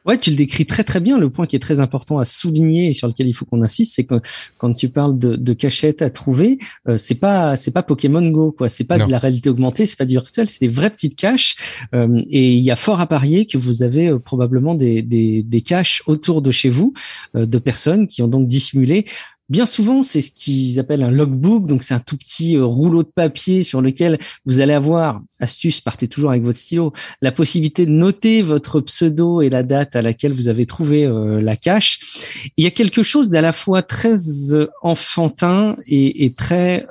[0.07, 1.19] Ouais, tu le décris très très bien.
[1.19, 3.95] Le point qui est très important à souligner et sur lequel il faut qu'on insiste,
[3.95, 4.21] c'est que
[4.57, 8.53] quand tu parles de, de cachette à trouver, euh, c'est pas c'est pas Pokémon Go
[8.53, 8.69] quoi.
[8.69, 11.57] C'est pas de la réalité augmentée, c'est pas du virtuel, c'est des vraies petites caches.
[11.95, 15.43] Euh, et il y a fort à parier que vous avez euh, probablement des, des,
[15.43, 16.95] des caches autour de chez vous
[17.35, 19.07] de personnes qui ont donc dissimulé
[19.49, 23.05] Bien souvent, c'est ce qu'ils appellent un logbook, donc c'est un tout petit euh, rouleau
[23.05, 26.93] de papier sur lequel vous allez avoir, astuce, partez toujours avec votre stylo,
[27.23, 31.41] la possibilité de noter votre pseudo et la date à laquelle vous avez trouvé euh,
[31.41, 32.51] la cache.
[32.57, 34.17] Il y a quelque chose d'à la fois très
[34.53, 36.87] euh, enfantin et, et très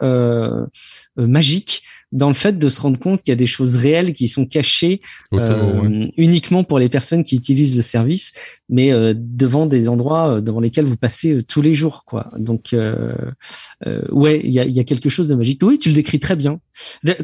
[1.17, 1.83] magique
[2.15, 4.45] dans le fait de se rendre compte qu'il y a des choses réelles qui sont
[4.45, 5.01] cachées
[5.33, 8.33] euh, uniquement pour les personnes qui utilisent le service,
[8.69, 12.31] mais euh, devant des endroits euh, devant lesquels vous passez tous les jours, quoi.
[12.37, 12.73] Donc,
[14.11, 15.61] ouais, il y a, y a, quelque chose de magique.
[15.61, 16.59] Oui, tu le décris très bien.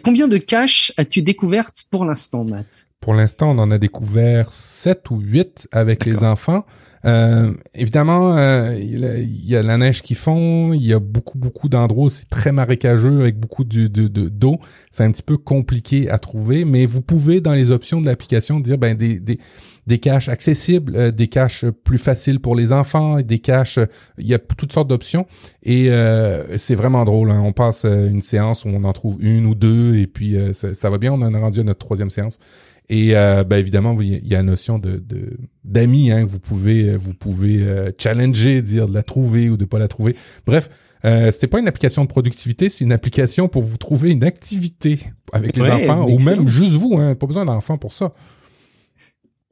[0.04, 2.89] combien de caches as-tu découvertes pour l'instant, Matt?
[3.00, 6.66] Pour l'instant, on en a découvert sept ou huit avec les enfants.
[7.06, 11.68] Euh, évidemment, euh, il y a la neige qui fond, il y a beaucoup, beaucoup
[11.68, 14.60] d'endroits c'est très marécageux avec beaucoup de, de, d'eau.
[14.91, 18.60] C'est un petit peu compliqué à trouver, mais vous pouvez, dans les options de l'application,
[18.60, 23.80] dire ben des caches accessibles, euh, des caches plus faciles pour les enfants, des caches,
[24.18, 25.26] il y a toutes sortes d'options
[25.64, 25.89] et
[26.58, 27.32] c'est vraiment drôle.
[27.32, 27.41] Hein.
[27.43, 30.89] On passe une séance où on en trouve une ou deux et puis ça, ça,
[30.89, 31.14] va bien.
[31.14, 32.38] On en a rendu à notre troisième séance.
[32.92, 35.02] Et euh, ben évidemment, il y a la notion de
[35.64, 39.64] d'amis hein, que vous pouvez vous pouvez euh, challenger, dire de la trouver ou de
[39.64, 40.14] pas la trouver.
[40.46, 40.70] Bref,
[41.06, 45.06] euh, c'était pas une application de productivité, c'est une application pour vous trouver une activité
[45.32, 48.12] avec les enfants ou même juste vous, hein, pas besoin d'enfants pour ça.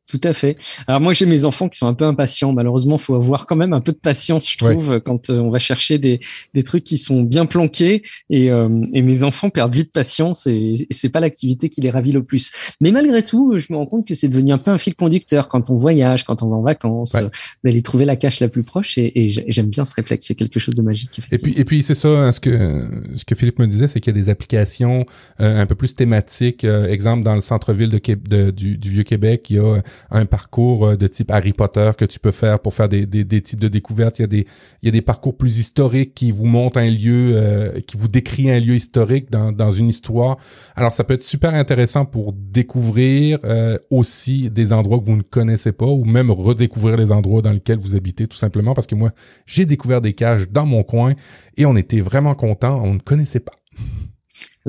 [0.10, 0.58] Tout à fait.
[0.88, 2.52] Alors moi j'ai mes enfants qui sont un peu impatients.
[2.52, 5.60] Malheureusement, faut avoir quand même un peu de patience, je trouve, quand euh, on va
[5.60, 6.20] chercher des,
[6.56, 8.02] des trucs qui sont bien planqués.
[8.32, 11.92] Et, euh, et mes enfants perdent vite patience et, et c'est pas l'activité qui les
[11.92, 12.52] ravit le plus.
[12.82, 15.48] Mais malgré tout, je me rends compte que c'est devenu un peu un fil conducteur
[15.48, 17.16] quand on voyage, quand on va en vacances,
[17.64, 18.98] d'aller trouver la cache la plus proche.
[18.98, 20.26] Et, et j'aime bien ce réflexe.
[20.26, 21.22] C'est quelque chose de magique.
[21.32, 22.10] Et puis et puis c'est ça.
[22.10, 25.06] Hein, ce que ce que Philippe me disait, c'est qu'il y a des applications
[25.40, 26.64] euh, un peu plus thématiques.
[26.64, 29.82] exemple dans le centre-ville de, de, du, du vieux Québec, il y a
[30.12, 33.42] un parcours euh, de type Harry Potter que tu peux faire pour faire des, des,
[33.42, 34.20] types de découvertes.
[34.20, 34.48] Il y a des
[34.82, 38.08] il y a des parcours plus historiques qui vous montrent un lieu, euh, qui vous
[38.08, 40.38] décrit un lieu historique dans, dans une histoire.
[40.76, 45.22] Alors ça peut être super intéressant pour découvrir euh, aussi des endroits que vous ne
[45.22, 48.96] connaissez pas ou même redécouvrir les endroits dans lesquels vous habitez tout simplement parce que
[48.96, 49.12] moi
[49.46, 51.14] j'ai découvert des cages dans mon coin
[51.58, 52.82] et on était vraiment contents.
[52.84, 53.54] On ne connaissait pas.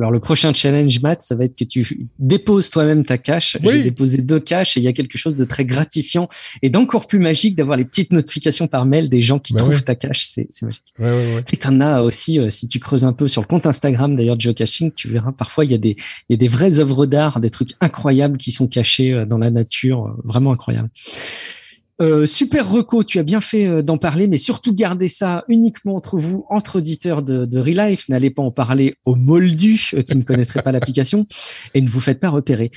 [0.01, 3.59] Alors le prochain challenge, Matt, ça va être que tu déposes toi-même ta cache.
[3.63, 6.29] J'ai déposé deux caches et il y a quelque chose de très gratifiant
[6.63, 9.85] et d'encore plus magique d'avoir les petites notifications par mail des gens qui bah trouvent
[9.85, 10.25] ta cache.
[10.25, 10.95] C'est magique.
[10.99, 13.47] Ouais, ouais, c'est que t'en as aussi, euh, si tu creuses un peu sur le
[13.47, 15.97] compte Instagram d'ailleurs de geocaching, tu verras parfois il y a des
[16.29, 19.39] il y a des vraies œuvres d'art, des trucs incroyables qui sont cachés euh, dans
[19.39, 20.91] la nature, euh, vraiment incroyables.
[22.01, 25.97] Euh, super reco, tu as bien fait euh, d'en parler, mais surtout gardez ça uniquement
[25.97, 28.09] entre vous, entre auditeurs de, de Relife.
[28.09, 31.27] N'allez pas en parler aux moldus euh, qui ne connaîtraient pas l'application
[31.75, 32.71] et ne vous faites pas repérer.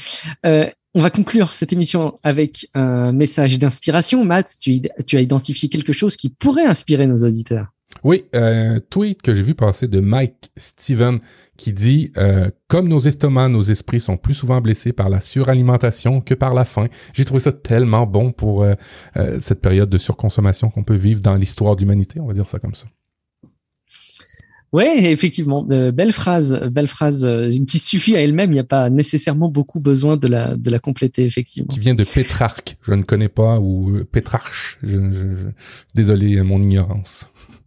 [0.44, 4.26] on va conclure cette émission avec un message d'inspiration.
[4.26, 7.73] Matt, tu, tu, as identifié quelque chose qui pourrait inspirer nos auditeurs.
[8.04, 11.20] Oui, un tweet que j'ai vu passer de Mike Steven
[11.58, 16.20] qui dit euh, comme nos estomacs, nos esprits sont plus souvent blessés par la suralimentation
[16.20, 16.88] que par la faim.
[17.14, 18.74] J'ai trouvé ça tellement bon pour euh,
[19.18, 22.60] euh, cette période de surconsommation qu'on peut vivre dans l'histoire d'humanité, on va dire ça
[22.60, 22.88] comme ça.
[24.74, 27.30] Ouais, effectivement, belle phrase, belle phrase
[27.68, 28.50] qui suffit à elle-même.
[28.50, 31.68] Il n'y a pas nécessairement beaucoup besoin de la de la compléter, effectivement.
[31.68, 34.80] Qui vient de Pétrarque, je ne connais pas, ou Pétrarche.
[34.82, 35.26] Je, je,
[35.94, 37.30] désolé mon ignorance.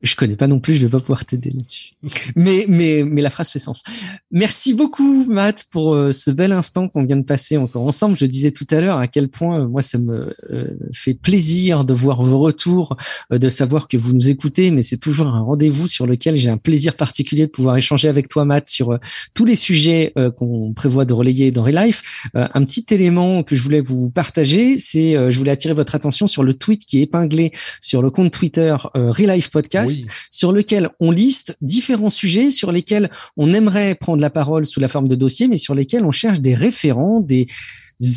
[0.00, 1.94] Je connais pas non plus, je vais pas pouvoir t'aider là-dessus.
[2.36, 3.82] Mais, mais, mais la phrase fait sens.
[4.30, 8.16] Merci beaucoup, Matt, pour euh, ce bel instant qu'on vient de passer encore ensemble.
[8.16, 11.84] Je disais tout à l'heure à quel point, euh, moi, ça me euh, fait plaisir
[11.84, 12.96] de voir vos retours,
[13.30, 16.58] de savoir que vous nous écoutez, mais c'est toujours un rendez-vous sur lequel j'ai un
[16.58, 18.98] plaisir particulier de pouvoir échanger avec toi, Matt, sur
[19.34, 22.28] tous les sujets qu'on prévoit de relayer dans Relife.
[22.34, 26.42] un petit élément que je voulais vous partager, c'est, je voulais attirer votre attention sur
[26.42, 29.87] le tweet qui est épinglé sur le compte Twitter Relife Podcast
[30.30, 34.88] sur lequel on liste différents sujets sur lesquels on aimerait prendre la parole sous la
[34.88, 37.46] forme de dossier, mais sur lesquels on cherche des référents, des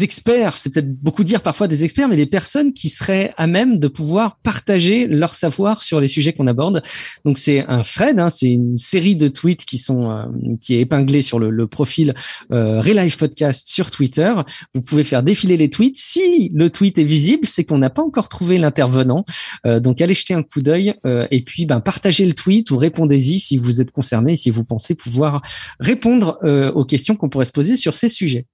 [0.01, 3.79] experts, c'est peut-être beaucoup dire parfois des experts, mais des personnes qui seraient à même
[3.79, 6.83] de pouvoir partager leur savoir sur les sujets qu'on aborde.
[7.25, 10.25] Donc c'est un thread, hein, c'est une série de tweets qui sont euh,
[10.59, 12.13] qui est épinglé sur le, le profil
[12.51, 14.33] euh, Relive Podcast sur Twitter.
[14.73, 15.97] Vous pouvez faire défiler les tweets.
[15.97, 19.25] Si le tweet est visible, c'est qu'on n'a pas encore trouvé l'intervenant.
[19.65, 22.77] Euh, donc allez jeter un coup d'œil euh, et puis ben partagez le tweet ou
[22.77, 25.41] répondez-y si vous êtes concerné, si vous pensez pouvoir
[25.79, 28.45] répondre euh, aux questions qu'on pourrait se poser sur ces sujets.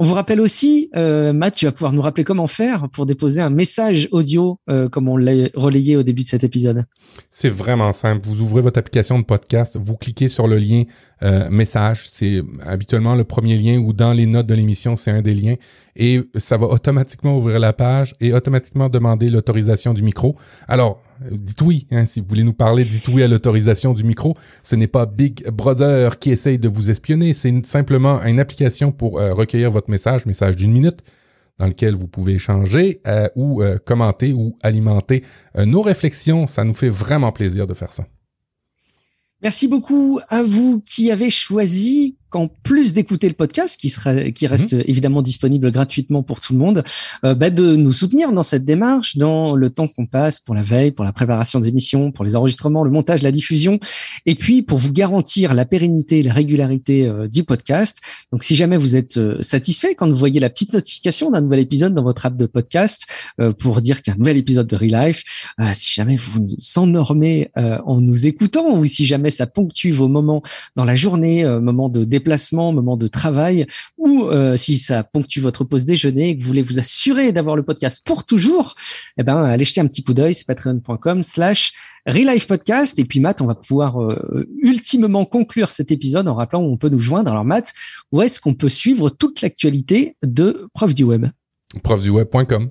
[0.00, 3.40] On vous rappelle aussi, euh, Matt, tu vas pouvoir nous rappeler comment faire pour déposer
[3.40, 6.84] un message audio euh, comme on l'a relayé au début de cet épisode.
[7.32, 8.28] C'est vraiment simple.
[8.28, 10.84] Vous ouvrez votre application de podcast, vous cliquez sur le lien
[11.24, 12.10] euh, message.
[12.12, 15.56] C'est habituellement le premier lien ou dans les notes de l'émission, c'est un des liens.
[15.96, 20.36] Et ça va automatiquement ouvrir la page et automatiquement demander l'autorisation du micro.
[20.68, 21.86] Alors, dites oui.
[21.90, 24.36] Hein, si vous voulez nous parler, dites oui à l'autorisation du micro.
[24.62, 27.34] Ce n'est pas Big Brother qui essaye de vous espionner.
[27.34, 31.00] C'est simplement une application pour euh, recueillir votre message, message d'une minute,
[31.58, 35.24] dans lequel vous pouvez échanger euh, ou euh, commenter ou alimenter
[35.56, 36.46] nos réflexions.
[36.46, 38.06] Ça nous fait vraiment plaisir de faire ça.
[39.42, 44.44] Merci beaucoup à vous qui avez choisi qu'en plus d'écouter le podcast, qui sera, qui
[44.44, 44.50] mhm.
[44.50, 46.84] reste évidemment disponible gratuitement pour tout le monde,
[47.24, 50.62] euh, bah de nous soutenir dans cette démarche, dans le temps qu'on passe pour la
[50.62, 53.78] veille, pour la préparation des émissions, pour les enregistrements, le montage, la diffusion,
[54.26, 58.00] et puis pour vous garantir la pérennité et la régularité euh, du podcast.
[58.32, 61.60] Donc, si jamais vous êtes euh, satisfait quand vous voyez la petite notification d'un nouvel
[61.60, 63.06] épisode dans votre app de podcast
[63.58, 65.24] pour dire qu'il y a un nouvel épisode de Relife,
[65.72, 70.42] si jamais vous vous endormez en nous écoutant ou si jamais ça ponctue vos moments
[70.76, 73.66] dans la journée, moments de déplacement, moment de travail,
[73.96, 77.62] ou euh, si ça ponctue votre pause déjeuner que vous voulez vous assurer d'avoir le
[77.62, 78.74] podcast pour toujours,
[79.18, 81.72] eh ben allez jeter un petit coup d'œil, c'est patreon.com slash
[82.48, 82.98] Podcast.
[82.98, 86.76] Et puis Matt, on va pouvoir euh, ultimement conclure cet épisode en rappelant où on
[86.76, 87.30] peut nous joindre.
[87.30, 87.72] Alors Matt,
[88.12, 91.26] où est-ce qu'on peut suivre toute l'actualité de Prof du Web?
[91.82, 92.70] Profduweb.com.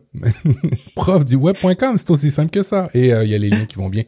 [0.96, 2.90] Profduweb.com, c'est aussi simple que ça.
[2.94, 4.04] Et euh, il y a les liens qui vont bien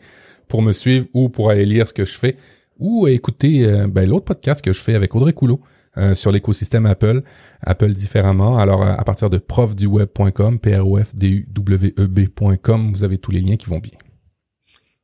[0.48, 2.38] pour me suivre ou pour aller lire ce que je fais
[2.80, 5.60] ou écouter euh, ben, l'autre podcast que je fais avec Audrey Coulot,
[5.98, 7.24] euh, sur l'écosystème Apple,
[7.62, 8.58] Apple différemment.
[8.58, 13.04] Alors à partir de profduweb.com, p r o f d u w e b.com, vous
[13.04, 13.98] avez tous les liens qui vont bien.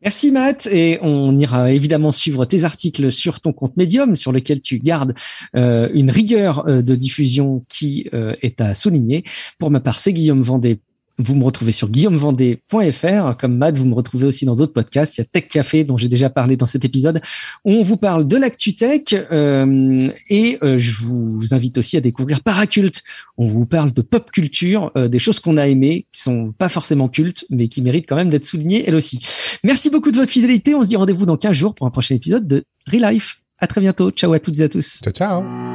[0.06, 4.62] Merci Matt et on ira évidemment suivre tes articles sur ton compte Medium sur lequel
[4.62, 5.16] tu gardes
[5.56, 9.24] euh, une rigueur euh, de diffusion qui euh, est à souligner.
[9.58, 10.80] Pour ma part, c'est Guillaume Vendée
[11.18, 13.38] vous me retrouvez sur guillaumevendée.fr.
[13.38, 15.18] Comme Matt, vous me retrouvez aussi dans d'autres podcasts.
[15.18, 17.22] Il y a Tech Café, dont j'ai déjà parlé dans cet épisode,
[17.64, 19.02] on vous parle de l'actu tech.
[19.14, 23.02] Euh, et euh, je vous invite aussi à découvrir Paraculte.
[23.38, 26.70] On vous parle de pop culture, euh, des choses qu'on a aimées, qui sont pas
[26.70, 29.26] forcément cultes, mais qui méritent quand même d'être soulignées, elles aussi.
[29.64, 30.76] Merci beaucoup de votre fidélité.
[30.76, 33.42] On se dit rendez-vous dans 15 jours pour un prochain épisode de Relife.
[33.58, 34.12] À très bientôt.
[34.12, 35.00] Ciao à toutes et à tous.
[35.02, 35.75] Ciao, ciao.